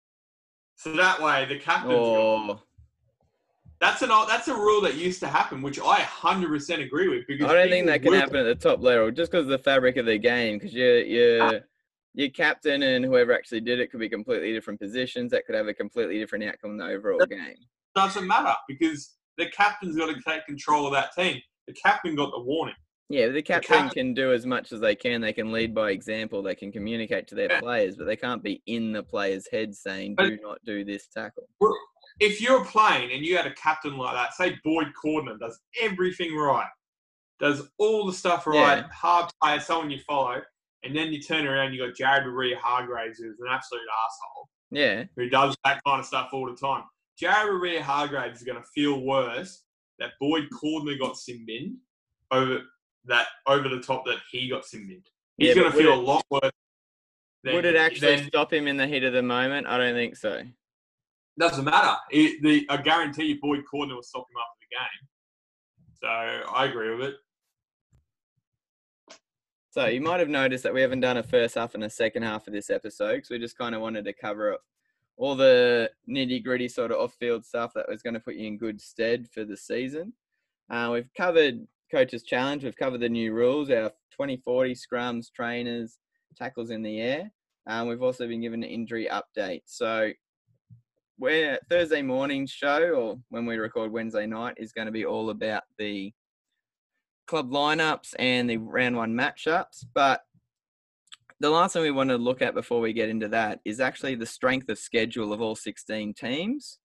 So 0.76 0.94
that 0.94 1.22
way, 1.22 1.46
the 1.46 1.58
captain's 1.58 1.94
gone. 1.96 2.50
Or 2.52 2.62
That's 3.80 4.02
an 4.04 4.10
that's 4.10 4.48
a 4.48 4.54
rule 4.54 4.82
that 4.82 4.96
used 4.96 5.20
to 5.22 5.28
happen, 5.28 5.62
which 5.62 5.80
I 5.80 6.00
100% 6.02 6.84
agree 6.84 7.08
with. 7.08 7.26
Because 7.28 7.50
I 7.50 7.54
don't 7.54 7.70
think 7.70 7.88
that 7.88 8.02
can 8.02 8.12
will- 8.12 8.20
happen 8.20 8.38
at 8.38 8.44
the 8.44 8.56
top 8.56 8.82
level 8.82 9.10
just 9.12 9.32
because 9.32 9.46
of 9.46 9.50
the 9.50 9.60
fabric 9.60 9.98
of 9.98 10.06
the 10.06 10.18
game. 10.18 10.58
Because 10.58 10.74
your 10.74 11.00
your 11.02 11.42
ah. 11.44 11.52
Your 12.18 12.30
captain 12.30 12.82
and 12.82 13.06
whoever 13.06 13.32
actually 13.32 13.62
did 13.62 13.80
it 13.80 13.92
could 13.92 14.00
be 14.00 14.10
completely 14.10 14.52
different 14.52 14.80
positions. 14.80 15.30
That 15.32 15.46
could 15.46 15.54
have 15.54 15.68
a 15.68 15.74
completely 15.74 16.18
different 16.18 16.44
outcome 16.46 16.72
in 16.72 16.78
the 16.78 16.86
overall 16.86 17.24
game. 17.28 17.56
Doesn't 17.94 18.26
matter 18.26 18.56
because 18.68 19.16
the 19.38 19.46
captain's 19.52 19.96
got 19.96 20.08
to 20.08 20.20
take 20.28 20.44
control 20.48 20.88
of 20.88 20.94
that 20.94 21.14
team. 21.16 21.40
The 21.68 21.74
captain 21.74 22.16
got 22.16 22.32
the 22.32 22.40
warning. 22.42 22.74
Yeah, 23.10 23.28
the 23.28 23.44
captain 23.44 23.78
captain- 23.78 23.90
can 23.94 24.14
do 24.16 24.34
as 24.34 24.48
much 24.48 24.72
as 24.72 24.80
they 24.82 24.96
can. 24.96 25.22
They 25.22 25.32
can 25.32 25.52
lead 25.52 25.76
by 25.76 25.92
example. 25.92 26.42
They 26.42 26.56
can 26.56 26.72
communicate 26.72 27.28
to 27.28 27.36
their 27.36 27.52
Yeah. 27.52 27.60
players, 27.60 27.96
but 27.96 28.06
they 28.06 28.16
can't 28.16 28.42
be 28.42 28.64
in 28.66 28.92
the 28.94 29.04
player's 29.04 29.48
head 29.52 29.76
saying, 29.76 30.16
But- 30.16 30.30
"Do 30.30 30.38
not 30.42 30.58
do 30.66 30.84
this 30.84 31.08
tackle." 31.08 31.48
If 32.20 32.42
you're 32.42 32.66
playing 32.66 33.12
and 33.12 33.24
you 33.24 33.38
had 33.38 33.46
a 33.46 33.54
captain 33.54 33.96
like 33.96 34.16
that, 34.16 34.34
say 34.34 34.58
Boyd 34.64 34.88
Cordner 35.02 35.38
does 35.40 35.60
everything 35.80 36.36
right, 36.36 36.68
does 37.40 37.70
all 37.78 38.08
the 38.08 38.14
stuff 38.14 38.48
right, 38.48 38.78
Yeah. 38.80 38.88
hard 38.92 39.30
player, 39.40 39.60
someone 39.60 39.92
you 39.92 40.00
follow, 40.00 40.42
and 40.84 40.96
then 40.96 41.12
you 41.12 41.22
turn 41.22 41.46
around, 41.48 41.74
you 41.74 41.86
got 41.86 41.96
Jared 41.96 42.24
Waerea-Hargreaves, 42.26 43.20
who's 43.20 43.40
an 43.40 43.48
absolute 43.50 43.82
asshole. 44.06 44.50
Yeah, 44.72 45.04
who 45.16 45.30
does 45.30 45.56
that 45.64 45.82
kind 45.86 46.00
of 46.00 46.06
stuff 46.06 46.30
all 46.34 46.46
the 46.50 46.56
time. 46.56 46.84
Jared 47.18 47.62
Waerea-Hargreaves 47.62 48.40
is 48.40 48.46
going 48.46 48.62
to 48.62 48.68
feel 48.76 49.02
worse 49.02 49.64
that 50.00 50.12
Boyd 50.20 50.48
Cordner 50.54 51.00
got 51.00 51.18
sin 51.18 51.44
bin 51.48 51.78
over 52.32 52.60
that 53.06 53.28
over 53.48 53.70
the 53.70 53.80
top 53.80 54.06
that 54.06 54.18
he 54.32 54.50
got 54.50 54.66
sin 54.66 54.88
bin. 54.88 55.02
He's 55.38 55.50
Yeah, 55.56 55.62
going 55.64 55.72
to 55.72 55.78
feel 55.78 55.92
it- 55.94 55.98
a 55.98 56.02
lot 56.02 56.24
worse. 56.30 56.52
Than, 57.44 57.54
would 57.56 57.66
it 57.66 57.76
actually 57.76 58.16
than- 58.18 58.28
stop 58.28 58.52
him 58.52 58.68
in 58.68 58.78
the 58.78 58.88
heat 58.88 59.04
of 59.04 59.14
the 59.14 59.22
moment? 59.22 59.68
I 59.68 59.78
don't 59.78 59.94
think 59.94 60.16
so. 60.18 60.44
doesn't 61.40 61.64
matter. 61.64 61.96
It, 62.12 62.42
the, 62.42 62.66
I 62.70 62.78
guarantee 62.78 63.26
you, 63.26 63.40
Boyd 63.40 63.64
Cordner 63.72 63.96
will 63.96 64.02
stop 64.04 64.26
him 64.30 64.38
after 64.38 64.58
the 64.60 64.76
game. 64.76 65.08
So 66.02 66.52
I 66.54 66.66
agree 66.66 66.94
with 66.96 67.10
it. 67.10 67.16
So 69.78 69.86
you 69.86 70.02
might 70.02 70.20
have 70.20 70.28
noticed 70.28 70.64
that 70.64 70.74
we 70.74 70.82
haven't 70.82 71.02
done 71.02 71.18
a 71.18 71.22
first 71.22 71.54
half 71.54 71.76
and 71.76 71.84
a 71.84 71.90
second 71.92 72.24
half 72.24 72.48
of 72.48 72.54
this 72.54 72.72
episode 72.72 73.18
because 73.18 73.30
we 73.30 73.38
just 73.38 73.60
kind 73.60 73.76
of 73.76 73.82
wanted 73.82 74.06
to 74.06 74.14
cover 74.14 74.58
all 75.18 75.36
the 75.36 75.92
nitty 76.10 76.44
gritty 76.44 76.68
sort 76.68 76.90
of 76.92 76.98
off 76.98 77.14
field 77.20 77.46
stuff 77.46 77.74
that 77.76 77.88
was 77.88 78.02
going 78.02 78.16
to 78.16 78.20
put 78.20 78.34
you 78.34 78.48
in 78.48 78.58
good 78.58 78.82
stead 78.82 79.28
for 79.32 79.46
the 79.46 79.56
season. 79.56 80.14
Uh, 80.72 80.90
we've 80.94 81.14
covered 81.16 81.68
Coach's 81.92 82.24
Challenge, 82.24 82.64
we've 82.64 82.76
covered 82.76 83.02
the 83.02 83.08
new 83.08 83.34
rules, 83.34 83.70
our 83.70 83.92
2040 84.14 84.74
scrums, 84.74 85.32
trainers, 85.32 86.00
tackles 86.36 86.72
in 86.72 86.82
the 86.82 87.00
air. 87.00 87.32
Um, 87.68 87.88
we've 87.88 88.02
also 88.02 88.28
been 88.28 88.42
given 88.42 88.64
an 88.64 88.70
injury 88.72 89.08
update. 89.12 89.62
So 89.66 90.10
we're 91.20 91.60
Thursday 91.70 92.02
morning 92.02 92.48
show, 92.48 92.82
or 92.96 93.20
when 93.30 93.46
we 93.46 93.58
record 93.58 93.92
Wednesday 93.92 94.26
night, 94.26 94.56
is 94.58 94.74
going 94.74 94.88
to 94.88 94.92
be 94.92 95.06
all 95.06 95.30
about 95.30 95.66
the 95.78 96.12
club 97.28 97.52
lineups 97.52 98.14
and 98.18 98.50
the 98.50 98.58
round 98.58 98.96
one 98.96 99.14
matchups. 99.14 99.86
But 99.94 100.22
the 101.40 101.50
last 101.50 101.74
thing 101.74 101.84
we 101.84 101.92
want 101.92 102.10
to 102.10 102.18
look 102.18 102.42
at 102.42 102.56
before 102.56 102.82
we 102.82 102.94
get 102.94 103.10
into 103.10 103.28
that 103.30 103.60
is 103.64 103.80
actually 103.80 104.16
the 104.16 104.26
strength 104.26 104.70
of 104.70 104.80
schedule 104.80 105.34
of 105.34 105.42
all 105.42 105.56
16 105.56 106.14
teams. 106.16 106.80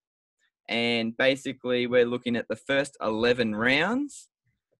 And 0.68 1.16
basically, 1.16 1.86
we're 1.86 2.06
looking 2.06 2.36
at 2.36 2.48
the 2.48 2.56
first 2.56 2.96
11 3.00 3.54
rounds, 3.54 4.28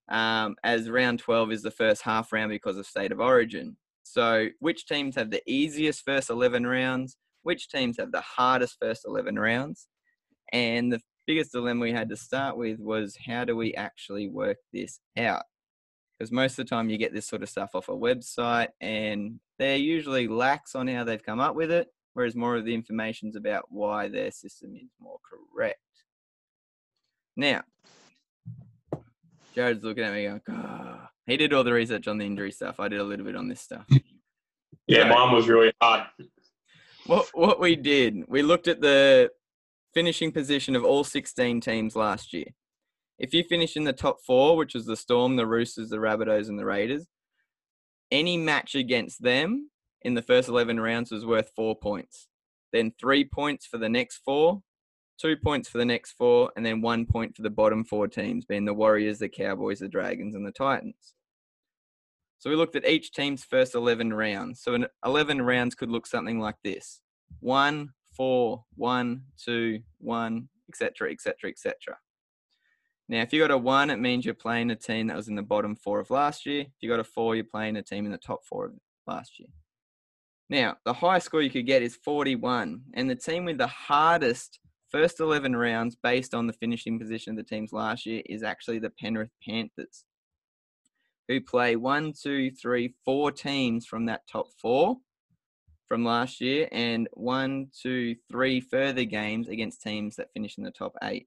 um, 0.08 0.56
as 0.62 0.90
round 0.90 1.18
12 1.18 1.52
is 1.52 1.62
the 1.62 1.70
first 1.70 2.02
half 2.02 2.32
round 2.32 2.50
because 2.50 2.76
of 2.76 2.86
state 2.86 3.12
of 3.12 3.20
origin. 3.20 3.76
So, 4.02 4.48
which 4.60 4.86
teams 4.86 5.16
have 5.16 5.30
the 5.30 5.42
easiest 5.46 6.04
first 6.04 6.28
11 6.28 6.66
rounds? 6.66 7.16
Which 7.42 7.68
teams 7.68 7.96
have 7.98 8.12
the 8.12 8.20
hardest 8.20 8.76
first 8.80 9.04
11 9.06 9.38
rounds? 9.38 9.88
And 10.52 10.92
the 10.92 11.00
biggest 11.26 11.52
dilemma 11.52 11.80
we 11.80 11.92
had 11.92 12.08
to 12.10 12.16
start 12.16 12.56
with 12.56 12.78
was 12.78 13.16
how 13.26 13.44
do 13.44 13.56
we 13.56 13.74
actually 13.74 14.28
work 14.28 14.58
this 14.72 15.00
out? 15.16 15.44
Because 16.18 16.30
most 16.30 16.52
of 16.52 16.64
the 16.64 16.70
time 16.70 16.88
you 16.88 16.98
get 16.98 17.12
this 17.12 17.26
sort 17.26 17.42
of 17.42 17.48
stuff 17.48 17.70
off 17.74 17.88
a 17.88 17.92
website 17.92 18.68
and 18.80 19.40
they're 19.58 19.76
usually 19.76 20.28
lax 20.28 20.74
on 20.74 20.86
how 20.86 21.04
they've 21.04 21.22
come 21.22 21.40
up 21.40 21.54
with 21.54 21.70
it, 21.70 21.88
whereas 22.14 22.36
more 22.36 22.56
of 22.56 22.64
the 22.64 22.74
information's 22.74 23.36
about 23.36 23.64
why 23.70 24.08
their 24.08 24.30
system 24.30 24.74
is 24.76 24.90
more 25.00 25.18
correct. 25.28 25.78
Now, 27.36 27.62
Jared's 29.54 29.84
looking 29.84 30.04
at 30.04 30.12
me 30.12 30.26
going, 30.26 30.40
oh. 30.50 31.00
he 31.26 31.36
did 31.36 31.52
all 31.52 31.64
the 31.64 31.72
research 31.72 32.06
on 32.08 32.18
the 32.18 32.26
injury 32.26 32.52
stuff. 32.52 32.78
I 32.78 32.88
did 32.88 33.00
a 33.00 33.04
little 33.04 33.24
bit 33.24 33.36
on 33.36 33.48
this 33.48 33.60
stuff. 33.60 33.86
Yeah, 34.88 35.04
So- 35.04 35.08
mine 35.10 35.34
was 35.34 35.48
really 35.48 35.72
hard. 35.80 36.06
What 37.06 37.28
what 37.34 37.60
we 37.60 37.76
did, 37.76 38.24
we 38.28 38.42
looked 38.42 38.68
at 38.68 38.80
the 38.80 39.30
finishing 39.94 40.32
position 40.32 40.76
of 40.76 40.84
all 40.84 41.04
16 41.04 41.60
teams 41.60 41.96
last 41.96 42.32
year. 42.32 42.46
If 43.22 43.32
you 43.32 43.44
finish 43.44 43.76
in 43.76 43.84
the 43.84 43.92
top 43.92 44.20
four, 44.20 44.56
which 44.56 44.74
was 44.74 44.84
the 44.84 44.96
Storm, 44.96 45.36
the 45.36 45.46
Roosters, 45.46 45.90
the 45.90 45.98
Rabbitohs, 45.98 46.48
and 46.48 46.58
the 46.58 46.64
Raiders, 46.64 47.06
any 48.10 48.36
match 48.36 48.74
against 48.74 49.22
them 49.22 49.70
in 50.02 50.14
the 50.14 50.22
first 50.22 50.48
11 50.48 50.80
rounds 50.80 51.12
was 51.12 51.24
worth 51.24 51.52
four 51.54 51.76
points. 51.76 52.26
Then 52.72 52.92
three 52.98 53.24
points 53.24 53.64
for 53.64 53.78
the 53.78 53.88
next 53.88 54.18
four, 54.24 54.62
two 55.18 55.36
points 55.36 55.68
for 55.68 55.78
the 55.78 55.84
next 55.84 56.12
four, 56.12 56.50
and 56.56 56.66
then 56.66 56.82
one 56.82 57.06
point 57.06 57.36
for 57.36 57.42
the 57.42 57.50
bottom 57.50 57.84
four 57.84 58.08
teams, 58.08 58.44
being 58.44 58.64
the 58.64 58.74
Warriors, 58.74 59.20
the 59.20 59.28
Cowboys, 59.28 59.78
the 59.78 59.88
Dragons, 59.88 60.34
and 60.34 60.44
the 60.44 60.50
Titans. 60.50 61.14
So 62.40 62.50
we 62.50 62.56
looked 62.56 62.74
at 62.74 62.88
each 62.88 63.12
team's 63.12 63.44
first 63.44 63.76
11 63.76 64.12
rounds. 64.12 64.60
So 64.60 64.74
an 64.74 64.86
11 65.06 65.42
rounds 65.42 65.76
could 65.76 65.92
look 65.92 66.08
something 66.08 66.40
like 66.40 66.56
this 66.64 67.00
one, 67.38 67.90
four, 68.16 68.64
one, 68.74 69.22
two, 69.36 69.78
one, 69.98 70.48
etc., 70.68 71.12
etc., 71.12 71.50
etc. 71.50 71.98
Now, 73.08 73.22
if 73.22 73.32
you 73.32 73.40
got 73.40 73.50
a 73.50 73.58
one, 73.58 73.90
it 73.90 73.98
means 73.98 74.24
you're 74.24 74.34
playing 74.34 74.70
a 74.70 74.76
team 74.76 75.08
that 75.08 75.16
was 75.16 75.28
in 75.28 75.34
the 75.34 75.42
bottom 75.42 75.76
four 75.76 76.00
of 76.00 76.10
last 76.10 76.46
year. 76.46 76.62
If 76.62 76.74
you 76.80 76.88
got 76.88 77.00
a 77.00 77.04
four, 77.04 77.34
you're 77.34 77.44
playing 77.44 77.76
a 77.76 77.82
team 77.82 78.06
in 78.06 78.12
the 78.12 78.18
top 78.18 78.44
four 78.44 78.66
of 78.66 78.72
last 79.06 79.38
year. 79.38 79.48
Now, 80.48 80.76
the 80.84 80.92
highest 80.92 81.26
score 81.26 81.42
you 81.42 81.50
could 81.50 81.66
get 81.66 81.82
is 81.82 81.96
41, 81.96 82.82
and 82.94 83.08
the 83.08 83.16
team 83.16 83.44
with 83.44 83.58
the 83.58 83.66
hardest 83.66 84.60
first 84.90 85.20
11 85.20 85.56
rounds 85.56 85.96
based 85.96 86.34
on 86.34 86.46
the 86.46 86.52
finishing 86.52 86.98
position 86.98 87.30
of 87.30 87.36
the 87.38 87.42
teams 87.42 87.72
last 87.72 88.04
year 88.04 88.22
is 88.26 88.42
actually 88.42 88.78
the 88.78 88.90
Penrith 88.90 89.30
Panthers, 89.42 90.04
who 91.28 91.40
play 91.40 91.76
one, 91.76 92.12
two, 92.12 92.50
three, 92.50 92.94
four 93.04 93.32
teams 93.32 93.86
from 93.86 94.06
that 94.06 94.28
top 94.30 94.48
four 94.60 94.98
from 95.88 96.04
last 96.04 96.40
year, 96.40 96.68
and 96.70 97.08
one, 97.14 97.68
two, 97.80 98.16
three 98.30 98.60
further 98.60 99.04
games 99.04 99.48
against 99.48 99.82
teams 99.82 100.16
that 100.16 100.32
finish 100.32 100.58
in 100.58 100.64
the 100.64 100.70
top 100.70 100.94
eight. 101.02 101.26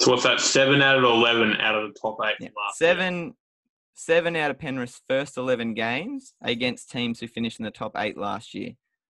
So 0.00 0.10
what's 0.10 0.24
that? 0.24 0.40
Seven 0.40 0.82
out 0.82 0.98
of 0.98 1.04
eleven 1.04 1.56
out 1.60 1.76
of 1.76 1.92
the 1.92 1.98
top 1.98 2.18
eight. 2.24 2.36
Yeah. 2.40 2.48
last 2.56 2.80
year. 2.80 2.90
Seven, 2.90 3.34
seven 3.94 4.36
out 4.36 4.50
of 4.50 4.58
Penrith's 4.58 5.00
first 5.08 5.36
eleven 5.36 5.74
games 5.74 6.34
against 6.42 6.90
teams 6.90 7.20
who 7.20 7.28
finished 7.28 7.58
in 7.60 7.64
the 7.64 7.70
top 7.70 7.92
eight 7.96 8.16
last 8.18 8.54
year. 8.54 8.70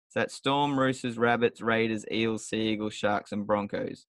So 0.10 0.20
that's 0.20 0.34
Storm, 0.36 0.78
Roosters, 0.78 1.18
Rabbits, 1.18 1.62
Raiders, 1.62 2.06
Eels, 2.12 2.48
Sea 2.48 2.70
Eagles, 2.74 2.94
Sharks, 2.94 3.32
and 3.32 3.48
Broncos. 3.48 4.06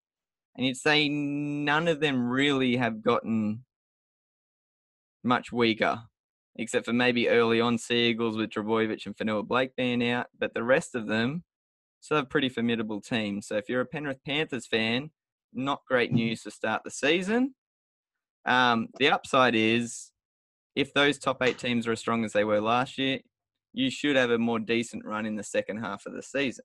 And 0.56 0.66
you'd 0.66 0.76
say 0.76 1.08
none 1.08 1.88
of 1.88 2.00
them 2.00 2.28
really 2.28 2.76
have 2.76 3.02
gotten 3.02 3.64
much 5.22 5.52
weaker, 5.52 6.02
except 6.56 6.86
for 6.86 6.92
maybe 6.92 7.28
early 7.28 7.60
on 7.60 7.78
Sea 7.78 8.08
Eagles 8.08 8.36
with 8.36 8.50
Trbojevic 8.50 9.06
and 9.06 9.16
Fonua 9.16 9.46
Blake 9.46 9.76
being 9.76 10.06
out. 10.08 10.26
But 10.38 10.54
the 10.54 10.64
rest 10.64 10.94
of 10.94 11.06
them 11.06 11.44
still 12.00 12.16
have 12.16 12.28
pretty 12.28 12.48
formidable 12.48 13.00
teams. 13.00 13.46
So 13.46 13.56
if 13.56 13.68
you're 13.68 13.80
a 13.82 13.86
Penrith 13.86 14.24
Panthers 14.26 14.66
fan, 14.66 15.10
not 15.52 15.82
great 15.86 16.12
news 16.12 16.42
to 16.42 16.50
start 16.50 16.82
the 16.84 16.90
season. 16.90 17.54
Um, 18.44 18.88
the 18.98 19.10
upside 19.10 19.54
is 19.54 20.10
if 20.74 20.92
those 20.94 21.18
top 21.18 21.42
eight 21.42 21.58
teams 21.58 21.86
are 21.86 21.92
as 21.92 22.00
strong 22.00 22.24
as 22.24 22.32
they 22.32 22.44
were 22.44 22.60
last 22.60 22.98
year, 22.98 23.20
you 23.72 23.90
should 23.90 24.16
have 24.16 24.30
a 24.30 24.38
more 24.38 24.58
decent 24.58 25.04
run 25.04 25.26
in 25.26 25.36
the 25.36 25.42
second 25.42 25.78
half 25.78 26.06
of 26.06 26.14
the 26.14 26.22
season. 26.22 26.64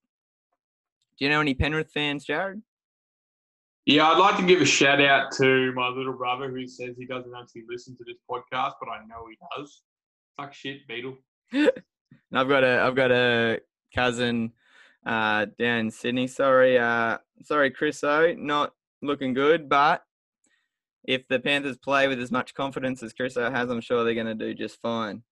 Do 1.18 1.26
you 1.26 1.32
know 1.32 1.42
any 1.42 1.54
Penrith 1.54 1.92
fans, 1.92 2.26
Jared? 2.26 2.62
Yeah, 3.86 4.10
I'd 4.10 4.20
like 4.20 4.38
to 4.38 4.46
give 4.46 4.62
a 4.62 4.66
shout 4.66 5.00
out 5.00 5.32
to 5.38 5.72
my 5.74 5.88
little 5.88 6.14
brother 6.14 6.50
who 6.50 6.68
says 6.68 6.96
he 6.98 7.06
doesn't 7.06 7.32
actually 7.34 7.64
listen 7.70 7.96
to 7.98 8.04
this 8.06 8.18
podcast, 8.30 8.74
but 8.82 8.90
I 8.90 9.00
know 9.08 9.26
he 9.30 9.38
does. 9.58 9.82
Fuck 10.36 10.54
shit, 10.54 10.86
Beetle. 10.88 11.18
And 11.54 11.72
I've 12.34 12.50
got 12.50 12.66
a 12.66 12.82
I've 12.82 12.96
got 12.96 13.12
a 13.12 13.62
cousin 13.96 14.52
uh, 15.06 15.46
down 15.58 15.80
in 15.80 15.92
Sydney. 15.92 16.28
Sorry, 16.28 16.78
uh, 16.78 17.20
sorry, 17.44 17.72
Chris. 17.72 18.04
O, 18.04 18.34
not 18.38 18.74
looking 19.02 19.34
good. 19.34 19.70
But 19.70 20.04
if 21.04 21.28
the 21.28 21.40
Panthers 21.40 21.78
play 21.78 22.08
with 22.08 22.20
as 22.20 22.32
much 22.32 22.54
confidence 22.54 23.02
as 23.02 23.14
Chris 23.14 23.36
has, 23.36 23.70
I'm 23.70 23.82
sure 23.82 24.04
they're 24.04 24.14
going 24.14 24.28
to 24.28 24.36
do 24.36 24.54
just 24.54 24.82
fine. 24.82 25.24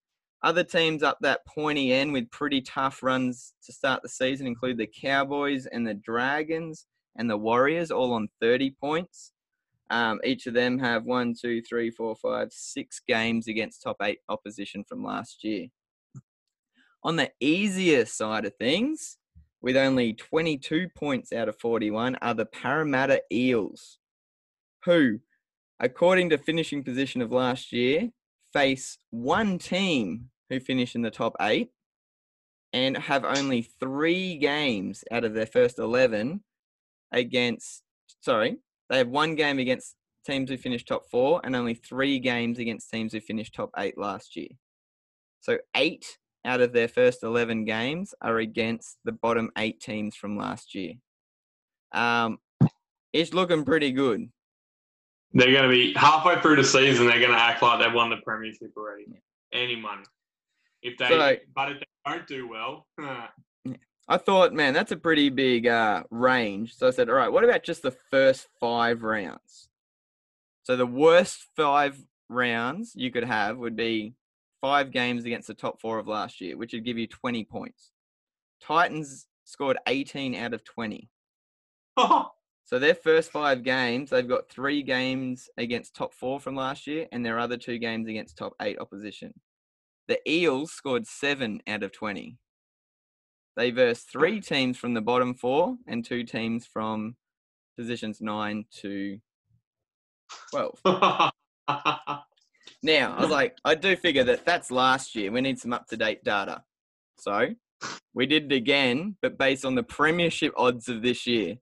Other 0.42 0.64
teams 0.64 1.02
up 1.02 1.18
that 1.22 1.46
pointy 1.48 1.92
end 1.92 2.14
with 2.14 2.30
pretty 2.30 2.62
tough 2.62 3.02
runs 3.02 3.54
to 3.64 3.74
start 3.74 4.02
the 4.04 4.10
season 4.10 4.48
include 4.48 4.78
the 4.78 4.88
Cowboys 4.88 5.66
and 5.66 5.88
the 5.88 5.96
Dragons 5.96 6.86
and 7.18 7.30
the 7.30 7.38
Warriors, 7.38 7.92
all 7.92 8.14
on 8.14 8.30
30 8.42 8.72
points. 8.80 9.32
Um, 9.90 10.20
each 10.24 10.48
of 10.48 10.54
them 10.54 10.80
have 10.80 11.06
one, 11.06 11.34
two, 11.40 11.62
three, 11.62 11.90
four, 11.90 12.16
five, 12.16 12.50
six 12.52 13.02
games 13.08 13.48
against 13.48 13.84
top 13.84 13.98
eight 14.02 14.20
opposition 14.30 14.84
from 14.84 15.04
last 15.04 15.44
year. 15.44 15.68
On 17.04 17.16
the 17.16 17.32
easier 17.40 18.06
side 18.06 18.46
of 18.46 18.56
things, 18.56 19.18
with 19.66 19.76
only 19.76 20.14
22 20.14 20.88
points 20.96 21.34
out 21.34 21.50
of 21.50 21.58
41, 21.58 22.16
are 22.22 22.36
the 22.36 22.46
Parramatta 22.46 23.24
Eels, 23.34 23.98
who, 24.84 25.20
according 25.80 26.30
to 26.30 26.38
finishing 26.38 26.84
position 26.84 27.20
of 27.20 27.32
last 27.32 27.74
year, 27.74 28.12
face 28.54 29.00
one 29.10 29.58
team 29.58 30.30
who 30.52 30.60
finish 30.60 30.94
in 30.94 31.02
the 31.02 31.10
top 31.10 31.36
eight 31.42 31.72
and 32.74 32.96
have 32.96 33.26
only 33.26 33.64
three 33.64 34.38
games 34.38 35.04
out 35.12 35.24
of 35.24 35.34
their 35.34 35.48
first 35.48 35.80
11 35.80 36.44
against, 37.12 37.82
sorry, 38.22 38.58
they 38.92 39.00
have 39.00 39.10
one 39.10 39.34
game 39.34 39.58
against 39.58 39.96
teams 40.28 40.52
who 40.52 40.58
finished 40.58 40.88
top 40.88 41.10
four 41.10 41.42
and 41.44 41.56
only 41.56 41.74
three 41.74 42.20
games 42.20 42.60
against 42.60 42.92
teams 42.92 43.14
who 43.14 43.20
finished 43.20 43.56
top 43.56 43.72
eight 43.80 43.98
last 43.98 44.36
year. 44.36 44.50
So 45.42 45.58
eight 45.76 46.20
out 46.46 46.62
of 46.62 46.72
their 46.72 46.88
first 46.88 47.24
11 47.24 47.66
games 47.66 48.14
are 48.22 48.38
against 48.38 48.98
the 49.04 49.12
bottom 49.12 49.50
eight 49.58 49.82
teams 49.82 50.16
from 50.16 50.38
last 50.38 50.76
year. 50.76 50.94
Um, 51.92 52.38
it's 53.12 53.34
looking 53.34 53.66
pretty 53.66 53.92
good. 53.92 54.30
They're 55.34 55.52
going 55.52 55.64
to 55.64 55.70
be 55.70 55.94
halfway 55.94 56.40
through 56.42 56.58
the 56.58 56.64
season. 56.64 57.08
They're 57.08 57.20
going 57.20 57.32
to 57.32 57.38
act 57.42 57.62
like 57.62 57.80
they've 57.80 57.94
won 57.94 58.10
the 58.10 58.18
premiership 58.18 58.72
already. 58.78 59.08
Any 59.52 59.76
money. 59.76 60.04
If 60.82 60.98
they, 60.98 61.08
So- 61.10 61.36
but 61.56 61.72
if 61.72 61.80
they 61.80 61.86
don't 62.12 62.28
do 62.28 62.48
well, 62.48 62.86
I 64.08 64.18
thought, 64.18 64.54
man, 64.54 64.74
that's 64.74 64.92
a 64.92 64.98
pretty 64.98 65.30
big 65.30 65.66
uh, 65.66 66.04
range. 66.12 66.76
So 66.76 66.88
I 66.88 66.92
said, 66.92 67.10
all 67.10 67.16
right, 67.16 67.32
what 67.32 67.44
about 67.44 67.64
just 67.64 67.82
the 67.82 67.96
first 68.12 68.48
five 68.60 69.02
rounds? 69.02 69.68
So 70.64 70.76
the 70.78 70.86
worst 70.86 71.48
five 71.56 71.98
rounds 72.30 72.94
you 72.96 73.12
could 73.12 73.24
have 73.24 73.58
would 73.58 73.76
be 73.76 74.14
five 74.66 74.90
games 74.90 75.26
against 75.26 75.48
the 75.48 75.54
top 75.54 75.80
four 75.80 76.00
of 76.00 76.08
last 76.08 76.42
year, 76.42 76.58
which 76.58 76.74
would 76.74 76.84
give 76.84 76.98
you 76.98 77.06
20 77.06 77.44
points. 77.44 77.92
Titans 78.60 79.28
scored 79.44 79.78
18 79.88 80.34
out 80.34 80.56
of 80.56 80.64
20. 80.64 81.08
So 82.68 82.80
their 82.80 82.96
first 82.96 83.32
five 83.32 83.62
games, 83.62 84.10
they've 84.10 84.28
got 84.28 84.50
three 84.50 84.82
games 84.82 85.48
against 85.56 85.96
top 85.96 86.16
four 86.16 86.40
from 86.40 86.56
last 86.56 86.88
year, 86.88 87.06
and 87.12 87.24
their 87.24 87.38
other 87.38 87.58
two 87.58 87.78
games 87.78 88.08
against 88.08 88.40
top 88.40 88.54
eight 88.60 88.80
opposition. 88.80 89.36
The 90.08 90.18
Eels 90.28 90.72
scored 90.72 91.06
seven 91.06 91.62
out 91.68 91.84
of 91.84 91.92
20. 91.92 92.40
They 93.56 93.70
versed 93.70 94.12
three 94.12 94.42
teams 94.42 94.80
from 94.80 94.96
the 94.96 95.02
bottom 95.02 95.36
four 95.36 95.76
and 95.86 96.04
two 96.04 96.24
teams 96.24 96.66
from 96.66 97.18
positions 97.78 98.20
nine 98.20 98.66
to 98.82 99.20
12. 100.50 100.80
Now, 102.84 103.16
I 103.18 103.22
was 103.22 103.30
like, 103.40 103.58
I 103.64 103.76
do 103.76 103.96
figure 103.96 104.24
that 104.26 104.46
that's 104.46 104.72
last 104.72 105.16
year. 105.16 105.32
We 105.32 105.42
need 105.42 105.60
some 105.60 105.74
up 105.74 105.88
to 105.88 105.98
date 105.98 106.24
data. 106.24 106.64
So 107.18 107.56
we 108.14 108.26
did 108.26 108.52
it 108.52 108.56
again, 108.56 109.18
but 109.22 109.38
based 109.38 109.66
on 109.66 109.76
the 109.76 109.84
premiership 109.84 110.54
odds 110.58 110.90
of 110.90 111.02
this 111.02 111.28
year. 111.28 111.58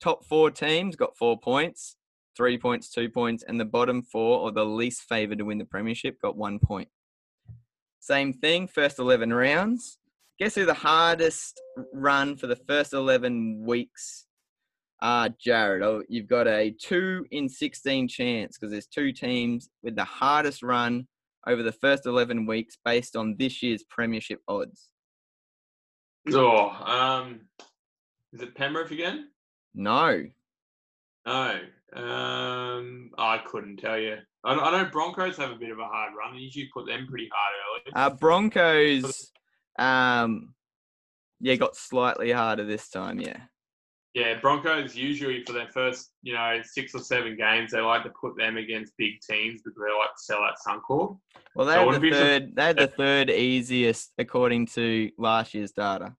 Top 0.00 0.24
four 0.24 0.50
teams 0.50 0.96
got 0.96 1.16
four 1.16 1.38
points, 1.38 1.96
three 2.36 2.56
points, 2.56 2.90
two 2.90 3.10
points, 3.10 3.44
and 3.46 3.60
the 3.60 3.66
bottom 3.66 4.02
four, 4.02 4.38
or 4.38 4.50
the 4.50 4.64
least 4.64 5.02
favoured 5.02 5.38
to 5.38 5.44
win 5.44 5.58
the 5.58 5.64
premiership, 5.64 6.20
got 6.22 6.36
one 6.36 6.58
point. 6.58 6.88
Same 7.98 8.32
thing, 8.32 8.66
first 8.66 8.98
11 8.98 9.32
rounds. 9.32 9.98
Guess 10.38 10.54
who 10.54 10.64
the 10.64 10.72
hardest 10.72 11.60
run 11.92 12.36
for 12.36 12.46
the 12.46 12.56
first 12.56 12.94
11 12.94 13.62
weeks 13.62 14.26
uh, 15.02 15.30
Jared, 15.38 15.82
oh, 15.82 16.02
you've 16.08 16.28
got 16.28 16.46
a 16.46 16.70
two 16.70 17.26
in 17.30 17.48
16 17.48 18.08
chance 18.08 18.58
because 18.58 18.70
there's 18.70 18.86
two 18.86 19.12
teams 19.12 19.70
with 19.82 19.96
the 19.96 20.04
hardest 20.04 20.62
run 20.62 21.06
over 21.46 21.62
the 21.62 21.72
first 21.72 22.06
11 22.06 22.46
weeks 22.46 22.76
based 22.84 23.16
on 23.16 23.36
this 23.38 23.62
year's 23.62 23.82
premiership 23.84 24.40
odds. 24.46 24.90
Oh, 26.32 26.68
um, 26.68 27.40
is 28.32 28.42
it 28.42 28.54
Penrith 28.54 28.90
again? 28.90 29.28
No. 29.74 30.24
No. 31.26 31.58
Um, 31.94 33.10
I 33.18 33.38
couldn't 33.38 33.78
tell 33.78 33.98
you. 33.98 34.18
I, 34.44 34.54
I 34.54 34.82
know 34.82 34.90
Broncos 34.90 35.38
have 35.38 35.50
a 35.50 35.56
bit 35.56 35.70
of 35.70 35.78
a 35.78 35.86
hard 35.86 36.12
run. 36.16 36.34
They 36.34 36.42
usually 36.42 36.68
put 36.72 36.86
them 36.86 37.06
pretty 37.08 37.30
hard 37.32 37.54
early. 37.86 37.92
Uh, 37.94 38.14
Broncos, 38.16 39.32
um, 39.78 40.54
yeah, 41.40 41.54
got 41.56 41.74
slightly 41.74 42.30
harder 42.30 42.64
this 42.64 42.90
time, 42.90 43.18
yeah. 43.18 43.38
Yeah, 44.14 44.40
Broncos 44.40 44.96
usually 44.96 45.44
for 45.44 45.52
their 45.52 45.68
first, 45.68 46.10
you 46.22 46.34
know, 46.34 46.58
six 46.64 46.94
or 46.96 46.98
seven 47.00 47.36
games, 47.36 47.70
they 47.70 47.80
like 47.80 48.02
to 48.02 48.10
put 48.20 48.36
them 48.36 48.56
against 48.56 48.92
big 48.98 49.20
teams 49.20 49.62
because 49.62 49.78
they 49.78 49.96
like 49.96 50.08
to 50.16 50.22
sell 50.22 50.40
out 50.42 50.54
Suncorp. 50.66 51.16
Well, 51.54 51.66
they 51.66 51.74
So 51.74 51.90
had 51.92 52.00
the 52.02 52.10
third. 52.10 52.56
They 52.56 52.62
had 52.64 52.76
the 52.76 52.86
third 52.88 53.30
easiest 53.30 54.12
according 54.18 54.66
to 54.68 55.10
last 55.16 55.54
year's 55.54 55.70
data. 55.70 56.14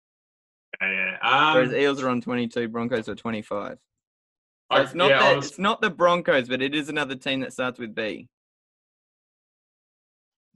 Yeah. 0.82 1.18
Um, 1.22 1.54
Whereas 1.56 1.74
Eels 1.74 2.02
are 2.02 2.08
on 2.10 2.22
22, 2.22 2.70
Broncos 2.70 3.10
are 3.10 3.16
25. 3.16 3.74
So 3.74 3.78
I- 4.70 4.82
it's 4.82 4.94
not 4.96 5.10
yeah, 5.10 5.30
the, 5.32 5.36
was- 5.36 5.48
it's 5.50 5.60
not 5.60 5.82
the 5.82 5.89
Broncos, 5.89 6.48
but 6.48 6.62
it 6.62 6.74
is 6.74 6.88
another 6.88 7.16
team 7.16 7.42
that 7.42 7.52
starts 7.52 7.78
with 7.78 7.94
B. 7.94 8.30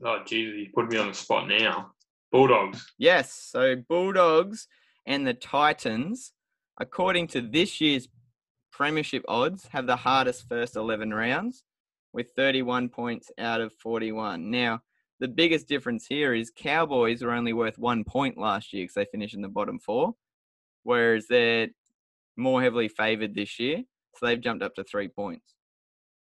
oh, 0.04 0.20
Jesus, 0.26 0.56
you 0.58 0.68
put 0.74 0.90
me 0.90 0.98
on 0.98 1.08
the 1.10 1.14
spot 1.14 1.48
now. 1.50 1.92
Bulldogs. 2.32 2.94
Yes. 2.98 3.34
So 3.34 3.76
Bulldogs 3.76 4.68
and 5.06 5.28
the 5.28 5.34
Titans, 5.34 6.32
according 6.80 7.28
to 7.28 7.42
this 7.42 7.80
year's 7.80 8.08
premiership 8.72 9.24
odds, 9.28 9.68
have 9.72 9.88
the 9.88 9.96
hardest 9.96 10.48
first 10.50 10.76
11 10.76 11.14
rounds 11.14 11.64
with 12.14 12.28
31 12.36 12.90
points 12.90 13.32
out 13.38 13.62
of 13.62 13.74
41. 13.74 14.50
Now, 14.50 14.82
the 15.20 15.28
biggest 15.28 15.68
difference 15.68 16.06
here 16.08 16.34
is 16.34 16.52
Cowboys 16.56 17.24
are 17.24 17.32
only 17.32 17.54
worth 17.54 17.78
one 17.78 18.04
point 18.04 18.38
last 18.38 18.74
year 18.74 18.84
because 18.84 18.96
they 18.96 19.06
finished 19.06 19.36
in 19.36 19.42
the 19.42 19.48
bottom 19.48 19.80
four, 19.80 20.14
whereas 20.84 21.28
they're 21.28 21.70
more 22.38 22.62
heavily 22.62 22.90
favoured 22.90 23.34
this 23.34 23.60
year. 23.60 23.84
So 24.18 24.26
they've 24.26 24.42
jumped 24.42 24.64
up 24.64 24.76
to 24.76 24.84
three 24.84 25.08
points. 25.08 25.56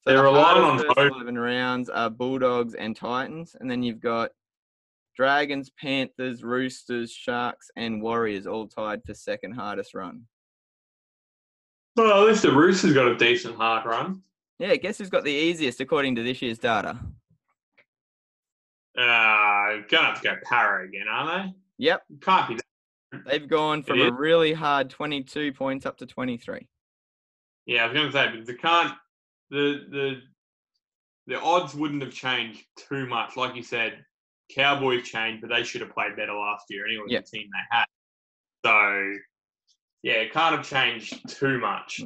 So 0.02 0.10
They're 0.10 0.22
the 0.22 0.24
relying 0.24 0.62
on 0.62 0.78
first 0.78 0.94
both. 0.94 1.12
11 1.12 1.38
rounds 1.38 1.90
are 1.90 2.08
Bulldogs 2.08 2.74
and 2.74 2.96
Titans. 2.96 3.56
And 3.58 3.70
then 3.70 3.82
you've 3.82 4.00
got 4.00 4.30
Dragons, 5.16 5.70
Panthers, 5.80 6.44
Roosters, 6.44 7.10
Sharks, 7.12 7.70
and 7.76 8.00
Warriors 8.00 8.46
all 8.46 8.68
tied 8.68 9.02
for 9.04 9.14
second 9.14 9.52
hardest 9.52 9.94
run. 9.94 10.22
Well, 11.98 12.22
at 12.22 12.28
least 12.28 12.42
the 12.42 12.52
Roosters 12.52 12.94
got 12.94 13.08
a 13.08 13.16
decent 13.16 13.56
hard 13.56 13.84
run. 13.84 14.22
Yeah, 14.60 14.76
guess 14.76 14.98
who's 14.98 15.10
got 15.10 15.24
the 15.24 15.32
easiest 15.32 15.80
according 15.80 16.14
to 16.14 16.22
this 16.22 16.40
year's 16.40 16.58
data? 16.58 16.96
Uh, 18.96 19.82
gonna 19.90 20.06
have 20.06 20.20
to 20.20 20.28
go 20.28 20.36
Para 20.44 20.86
again, 20.86 21.06
aren't 21.10 21.52
they? 21.52 21.54
Yep? 21.78 22.02
Can't 22.20 22.48
be. 22.48 22.54
That. 22.54 23.24
they've 23.26 23.48
gone 23.48 23.82
from 23.82 24.00
a 24.00 24.12
really 24.12 24.52
hard 24.52 24.90
22 24.90 25.52
points 25.52 25.86
up 25.86 25.96
to 25.98 26.06
23. 26.06 26.68
Yeah, 27.66 27.84
I 27.84 27.86
was 27.86 27.94
gonna 27.94 28.12
say 28.12 28.30
because 28.30 28.46
they 28.46 28.54
can't. 28.54 28.94
The 29.50 29.84
the 29.90 30.20
the 31.26 31.40
odds 31.40 31.74
wouldn't 31.74 32.02
have 32.02 32.12
changed 32.12 32.64
too 32.76 33.06
much, 33.06 33.36
like 33.36 33.56
you 33.56 33.62
said. 33.64 34.04
Cowboys 34.54 35.08
changed, 35.08 35.42
but 35.42 35.50
they 35.50 35.64
should 35.64 35.80
have 35.80 35.90
played 35.90 36.16
better 36.16 36.32
last 36.32 36.66
year 36.70 36.86
anyway. 36.86 37.06
Yep. 37.08 37.24
The 37.24 37.38
team 37.38 37.48
they 37.52 37.76
had. 37.76 37.86
So 38.64 39.18
yeah, 40.02 40.14
it 40.14 40.32
can't 40.32 40.56
have 40.56 40.66
changed 40.68 41.28
too 41.28 41.58
much. 41.58 42.00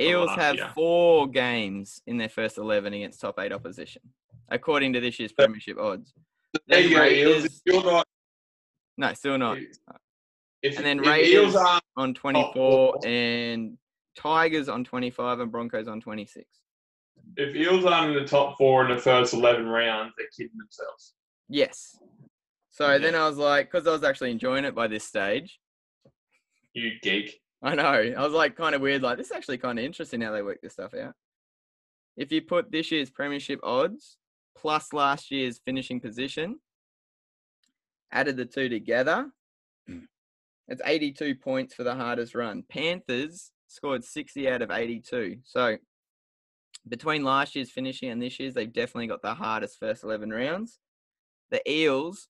Eels 0.00 0.30
have 0.30 0.56
year. 0.56 0.70
four 0.74 1.26
games 1.28 2.00
in 2.06 2.16
their 2.16 2.28
first 2.28 2.56
11 2.58 2.92
against 2.94 3.20
top 3.20 3.38
eight 3.38 3.52
opposition, 3.52 4.02
according 4.48 4.92
to 4.94 5.00
this 5.00 5.18
year's 5.18 5.32
premiership 5.32 5.78
odds. 5.78 6.14
There 6.66 6.80
you 6.80 6.96
go, 6.96 7.04
Eels. 7.04 7.60
If 7.66 7.84
not, 7.84 8.06
No, 8.96 9.12
still 9.14 9.38
not. 9.38 9.58
if, 9.58 9.76
uh, 9.88 9.94
And 10.62 10.84
then 10.86 10.98
Raiders- 10.98 11.28
Eels 11.28 11.56
aren't, 11.56 11.84
On 11.96 12.14
24 12.14 13.06
and 13.06 13.76
Tigers 14.16 14.68
on 14.68 14.84
25 14.84 15.40
and 15.40 15.52
Broncos 15.52 15.86
on 15.88 16.00
26. 16.00 16.46
if 17.36 17.54
Eels 17.54 17.84
aren't 17.84 18.16
in 18.16 18.22
the 18.22 18.28
top 18.28 18.56
four 18.58 18.84
in 18.84 18.94
the 18.94 19.00
first 19.00 19.34
eleven 19.34 19.66
rounds, 19.68 20.12
they're 20.16 20.26
kidding 20.36 20.56
themselves. 20.56 21.14
Yes. 21.48 21.98
So 22.70 22.98
then 22.98 23.14
I 23.14 23.28
was 23.28 23.36
like, 23.36 23.70
because 23.70 23.86
I 23.86 23.92
was 23.92 24.02
actually 24.04 24.30
enjoying 24.30 24.64
it 24.64 24.74
by 24.74 24.86
this 24.86 25.04
stage, 25.04 25.60
You 26.74 26.92
geek. 27.02 27.40
I 27.62 27.74
know. 27.74 27.82
I 27.82 28.24
was 28.24 28.32
like 28.32 28.56
kind 28.56 28.74
of 28.74 28.80
weird. 28.80 29.02
Like, 29.02 29.18
this 29.18 29.26
is 29.26 29.36
actually 29.36 29.58
kind 29.58 29.78
of 29.78 29.84
interesting 29.84 30.20
how 30.20 30.32
they 30.32 30.42
work 30.42 30.60
this 30.62 30.74
stuff 30.74 30.94
out. 30.94 31.14
If 32.16 32.32
you 32.32 32.42
put 32.42 32.70
this 32.70 32.90
year's 32.90 33.10
premiership 33.10 33.60
odds 33.62 34.16
plus 34.56 34.92
last 34.92 35.30
year's 35.30 35.60
finishing 35.64 36.00
position, 36.00 36.58
added 38.12 38.36
the 38.36 38.46
two 38.46 38.68
together, 38.68 39.30
it's 40.68 40.82
82 40.84 41.34
points 41.36 41.74
for 41.74 41.84
the 41.84 41.94
hardest 41.94 42.34
run. 42.34 42.64
Panthers 42.68 43.52
scored 43.66 44.04
60 44.04 44.48
out 44.48 44.62
of 44.62 44.70
82. 44.70 45.38
So 45.44 45.76
between 46.88 47.24
last 47.24 47.54
year's 47.54 47.70
finishing 47.70 48.10
and 48.10 48.22
this 48.22 48.40
year's, 48.40 48.54
they've 48.54 48.72
definitely 48.72 49.06
got 49.06 49.22
the 49.22 49.34
hardest 49.34 49.78
first 49.78 50.02
11 50.02 50.30
rounds. 50.30 50.78
The 51.50 51.68
Eels 51.70 52.28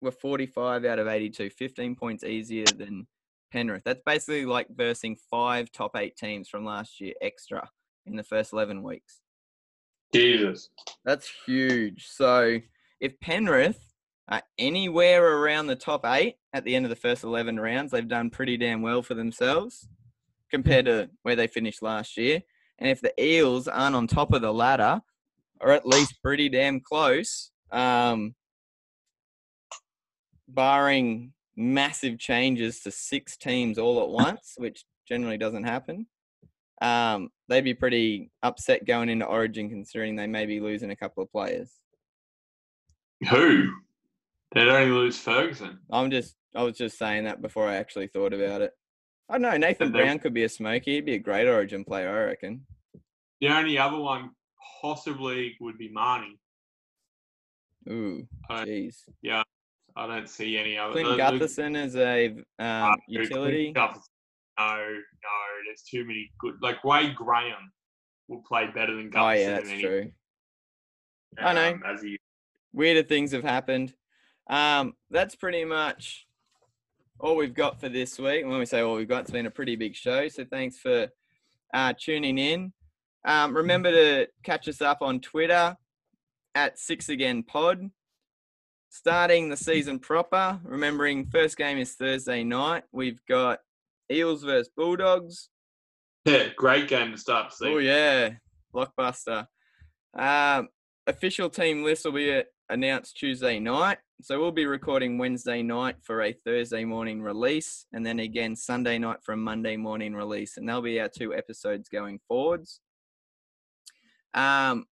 were 0.00 0.10
45 0.10 0.84
out 0.84 0.98
of 0.98 1.08
82, 1.08 1.50
15 1.50 1.96
points 1.96 2.24
easier 2.24 2.64
than 2.64 3.06
Penrith. 3.50 3.82
That's 3.84 4.02
basically 4.04 4.44
like 4.44 4.68
versing 4.74 5.16
five 5.30 5.70
top 5.72 5.96
eight 5.96 6.16
teams 6.16 6.48
from 6.48 6.64
last 6.64 7.00
year 7.00 7.14
extra 7.20 7.70
in 8.06 8.16
the 8.16 8.22
first 8.22 8.52
11 8.52 8.82
weeks. 8.82 9.20
Jesus. 10.14 10.70
That's 11.04 11.30
huge. 11.46 12.08
So 12.08 12.58
if 13.00 13.18
Penrith 13.20 13.80
are 14.28 14.42
anywhere 14.58 15.38
around 15.38 15.66
the 15.66 15.76
top 15.76 16.04
eight 16.06 16.36
at 16.52 16.64
the 16.64 16.74
end 16.74 16.84
of 16.84 16.90
the 16.90 16.96
first 16.96 17.24
11 17.24 17.58
rounds, 17.58 17.92
they've 17.92 18.08
done 18.08 18.30
pretty 18.30 18.56
damn 18.56 18.82
well 18.82 19.02
for 19.02 19.14
themselves 19.14 19.88
compared 20.50 20.86
to 20.86 21.10
where 21.22 21.36
they 21.36 21.46
finished 21.46 21.82
last 21.82 22.16
year. 22.16 22.42
And 22.78 22.88
if 22.88 23.00
the 23.00 23.12
Eels 23.22 23.68
aren't 23.68 23.96
on 23.96 24.06
top 24.06 24.32
of 24.32 24.42
the 24.42 24.52
ladder, 24.52 25.00
or 25.60 25.72
at 25.72 25.86
least 25.86 26.22
pretty 26.22 26.48
damn 26.48 26.80
close, 26.80 27.50
um, 27.72 28.34
barring 30.46 31.32
massive 31.58 32.18
changes 32.18 32.80
to 32.80 32.90
six 32.90 33.36
teams 33.36 33.78
all 33.78 34.00
at 34.02 34.08
once, 34.08 34.54
which 34.56 34.84
generally 35.06 35.36
doesn't 35.36 35.64
happen, 35.64 36.06
um, 36.80 37.28
they'd 37.48 37.62
be 37.64 37.74
pretty 37.74 38.30
upset 38.42 38.86
going 38.86 39.08
into 39.08 39.26
Origin 39.26 39.68
considering 39.68 40.14
they 40.14 40.28
may 40.28 40.46
be 40.46 40.60
losing 40.60 40.90
a 40.92 40.96
couple 40.96 41.22
of 41.22 41.32
players. 41.32 41.70
Who? 43.30 43.72
They'd 44.54 44.68
only 44.68 44.90
lose 44.92 45.18
Ferguson. 45.18 45.80
I'm 45.90 46.10
just, 46.10 46.36
I 46.54 46.62
was 46.62 46.76
just 46.78 46.96
saying 46.96 47.24
that 47.24 47.42
before 47.42 47.66
I 47.68 47.74
actually 47.76 48.06
thought 48.06 48.32
about 48.32 48.62
it. 48.62 48.72
I 49.28 49.34
don't 49.34 49.42
know. 49.42 49.56
Nathan 49.56 49.92
they- 49.92 49.98
Brown 49.98 50.20
could 50.20 50.32
be 50.32 50.44
a 50.44 50.48
smoky. 50.48 50.94
He'd 50.94 51.04
be 51.04 51.14
a 51.14 51.18
great 51.18 51.48
Origin 51.48 51.84
player, 51.84 52.08
I 52.08 52.24
reckon. 52.26 52.64
The 53.40 53.48
only 53.48 53.76
other 53.76 53.98
one 53.98 54.30
possibly 54.80 55.56
would 55.60 55.76
be 55.76 55.88
Mahoney. 55.90 56.38
Ooh, 57.90 58.26
Uh, 58.48 58.64
jeez. 58.64 59.02
I 59.98 60.06
don't 60.06 60.28
see 60.28 60.56
any 60.56 60.78
other. 60.78 60.92
Clint 60.92 61.08
the- 61.08 61.16
the- 61.16 61.44
Gutherson 61.46 61.76
as 61.76 61.96
a 61.96 62.28
um, 62.28 62.44
uh, 62.60 62.94
utility. 63.08 63.72
No, 63.74 63.86
no, 64.58 64.94
there's 65.66 65.82
too 65.82 66.04
many 66.04 66.30
good. 66.38 66.54
Like 66.62 66.82
Wade 66.84 67.14
Graham 67.16 67.72
will 68.28 68.42
play 68.46 68.66
better 68.72 68.94
than 68.94 69.10
Gutherson. 69.10 69.22
Oh 69.22 69.30
yeah, 69.30 69.50
that's 69.56 69.68
any- 69.68 69.82
true. 69.82 70.12
I 71.38 71.52
know. 71.52 71.72
um, 71.72 71.82
As 71.84 72.02
he, 72.02 72.18
weirder 72.72 73.02
things 73.02 73.32
have 73.32 73.42
happened. 73.44 73.94
Um, 74.48 74.94
that's 75.10 75.34
pretty 75.34 75.64
much 75.64 76.26
all 77.20 77.36
we've 77.36 77.54
got 77.54 77.80
for 77.80 77.88
this 77.88 78.18
week. 78.18 78.42
And 78.42 78.50
when 78.50 78.58
we 78.60 78.66
say 78.66 78.80
all 78.80 78.94
we've 78.96 79.08
got, 79.08 79.22
it's 79.22 79.30
been 79.30 79.46
a 79.46 79.50
pretty 79.50 79.76
big 79.76 79.94
show. 79.94 80.28
So 80.28 80.44
thanks 80.44 80.78
for 80.78 81.08
uh, 81.74 81.92
tuning 81.98 82.38
in. 82.38 82.72
Um, 83.24 83.54
remember 83.54 83.90
to 83.90 84.28
catch 84.42 84.68
us 84.68 84.80
up 84.80 85.02
on 85.02 85.20
Twitter 85.20 85.76
at 86.54 86.78
Six 86.78 87.08
Again 87.08 87.42
Pod. 87.42 87.90
Starting 88.88 89.48
the 89.48 89.56
season 89.56 89.98
proper. 89.98 90.58
Remembering 90.64 91.26
first 91.26 91.56
game 91.56 91.78
is 91.78 91.94
Thursday 91.94 92.44
night. 92.44 92.84
We've 92.92 93.20
got 93.28 93.60
Eels 94.10 94.42
versus 94.42 94.70
Bulldogs. 94.76 95.50
Yeah, 96.24 96.48
great 96.56 96.88
game 96.88 97.12
to 97.12 97.18
start 97.18 97.50
the 97.50 97.56
season. 97.56 97.74
Oh 97.74 97.78
yeah, 97.78 98.30
blockbuster. 98.74 99.46
Um, 100.16 100.68
official 101.06 101.48
team 101.50 101.84
list 101.84 102.04
will 102.04 102.12
be 102.12 102.32
uh, 102.34 102.42
announced 102.68 103.16
Tuesday 103.16 103.58
night, 103.58 103.98
so 104.20 104.38
we'll 104.38 104.52
be 104.52 104.66
recording 104.66 105.16
Wednesday 105.16 105.62
night 105.62 105.96
for 106.02 106.22
a 106.22 106.32
Thursday 106.32 106.84
morning 106.84 107.22
release, 107.22 107.86
and 107.92 108.04
then 108.04 108.18
again 108.18 108.56
Sunday 108.56 108.98
night 108.98 109.18
for 109.22 109.32
a 109.32 109.36
Monday 109.36 109.76
morning 109.76 110.14
release, 110.14 110.56
and 110.56 110.68
that'll 110.68 110.82
be 110.82 111.00
our 111.00 111.08
two 111.08 111.34
episodes 111.34 111.88
going 111.88 112.18
forwards. 112.26 112.80
Um, 114.34 114.86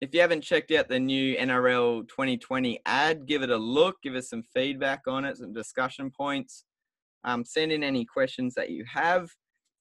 if 0.00 0.12
you 0.12 0.20
haven't 0.20 0.42
checked 0.42 0.70
out 0.72 0.88
the 0.88 1.00
new 1.00 1.36
NRL 1.36 2.06
2020 2.08 2.80
ad, 2.84 3.26
give 3.26 3.42
it 3.42 3.50
a 3.50 3.56
look, 3.56 3.96
give 4.02 4.14
us 4.14 4.28
some 4.28 4.42
feedback 4.42 5.02
on 5.06 5.24
it, 5.24 5.38
some 5.38 5.54
discussion 5.54 6.10
points. 6.10 6.64
Um, 7.24 7.44
send 7.44 7.72
in 7.72 7.82
any 7.82 8.04
questions 8.04 8.54
that 8.54 8.70
you 8.70 8.84
have. 8.92 9.30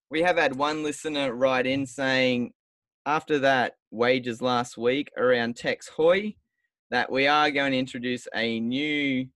We 0.09 0.21
have 0.21 0.37
had 0.37 0.55
one 0.55 0.83
listener 0.83 1.33
write 1.33 1.67
in 1.67 1.85
saying, 1.85 2.53
after 3.05 3.37
that 3.39 3.73
wages 3.91 4.41
last 4.41 4.77
week 4.77 5.11
around 5.17 5.57
Tex 5.57 5.89
Hoy, 5.89 6.35
that 6.91 7.11
we 7.11 7.27
are 7.27 7.51
going 7.51 7.73
to 7.73 7.77
introduce 7.77 8.27
a 8.33 8.59
new 8.59 9.27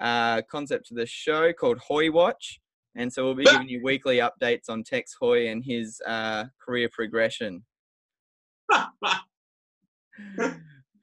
uh, 0.00 0.42
concept 0.50 0.88
to 0.88 0.94
the 0.94 1.06
show 1.06 1.52
called 1.52 1.78
Hoy 1.78 2.10
Watch. 2.10 2.60
And 2.96 3.12
so 3.12 3.24
we'll 3.24 3.34
be 3.34 3.44
giving 3.44 3.68
you 3.68 3.80
weekly 3.82 4.18
updates 4.18 4.68
on 4.68 4.82
Tex 4.82 5.14
Hoy 5.18 5.48
and 5.48 5.64
his 5.64 6.00
uh, 6.06 6.44
career 6.64 6.88
progression. 6.92 7.64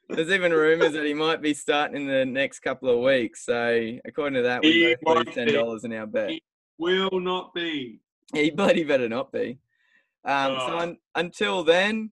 There's 0.09 0.29
even 0.29 0.51
rumours 0.51 0.93
that 0.93 1.05
he 1.05 1.13
might 1.13 1.41
be 1.41 1.53
starting 1.53 2.01
in 2.01 2.07
the 2.07 2.25
next 2.25 2.59
couple 2.59 2.89
of 2.89 2.99
weeks. 2.99 3.45
So 3.45 3.97
according 4.05 4.35
to 4.35 4.41
that, 4.43 4.61
we 4.63 4.71
He 4.73 4.95
both 5.05 5.25
lose 5.25 5.35
ten 5.35 5.53
dollars 5.53 5.83
in 5.85 5.93
our 5.93 6.05
bet. 6.05 6.39
Will 6.77 7.19
not 7.19 7.53
be. 7.53 8.01
He 8.33 8.49
bloody 8.49 8.83
better 8.83 9.07
not 9.07 9.31
be. 9.31 9.57
Um, 10.25 10.59
So 10.59 10.73
Oh. 10.73 10.79
un- 10.79 10.97
until 11.15 11.63
then, 11.63 12.11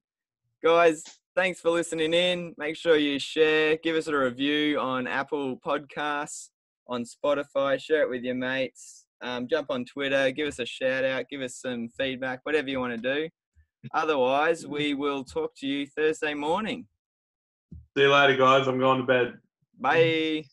guys, 0.63 1.03
thanks 1.35 1.59
for 1.59 1.71
listening 1.71 2.13
in. 2.13 2.53
Make 2.57 2.75
sure 2.75 2.95
you 2.97 3.19
share, 3.19 3.77
give 3.77 3.95
us 3.95 4.07
a 4.07 4.17
review 4.17 4.79
on 4.79 5.05
Apple 5.07 5.57
Podcasts, 5.59 6.49
on 6.87 7.03
Spotify, 7.03 7.79
share 7.81 8.01
it 8.03 8.09
with 8.09 8.23
your 8.23 8.35
mates. 8.35 9.05
Um, 9.21 9.47
jump 9.47 9.69
on 9.69 9.83
Twitter, 9.85 10.31
give 10.31 10.47
us 10.47 10.59
a 10.59 10.65
shout 10.65 11.03
out, 11.03 11.27
give 11.29 11.41
us 11.41 11.55
some 11.57 11.89
feedback, 11.89 12.39
whatever 12.45 12.69
you 12.69 12.79
want 12.79 13.01
to 13.01 13.15
do. 13.15 13.29
Otherwise, 13.93 14.67
we 14.67 14.93
will 14.93 15.23
talk 15.23 15.55
to 15.55 15.67
you 15.67 15.87
Thursday 15.87 16.33
morning. 16.33 16.85
See 17.95 18.03
you 18.03 18.11
later, 18.11 18.37
guys. 18.37 18.67
I'm 18.67 18.79
going 18.79 18.99
to 18.99 19.05
bed. 19.05 19.33
Bye. 19.79 20.43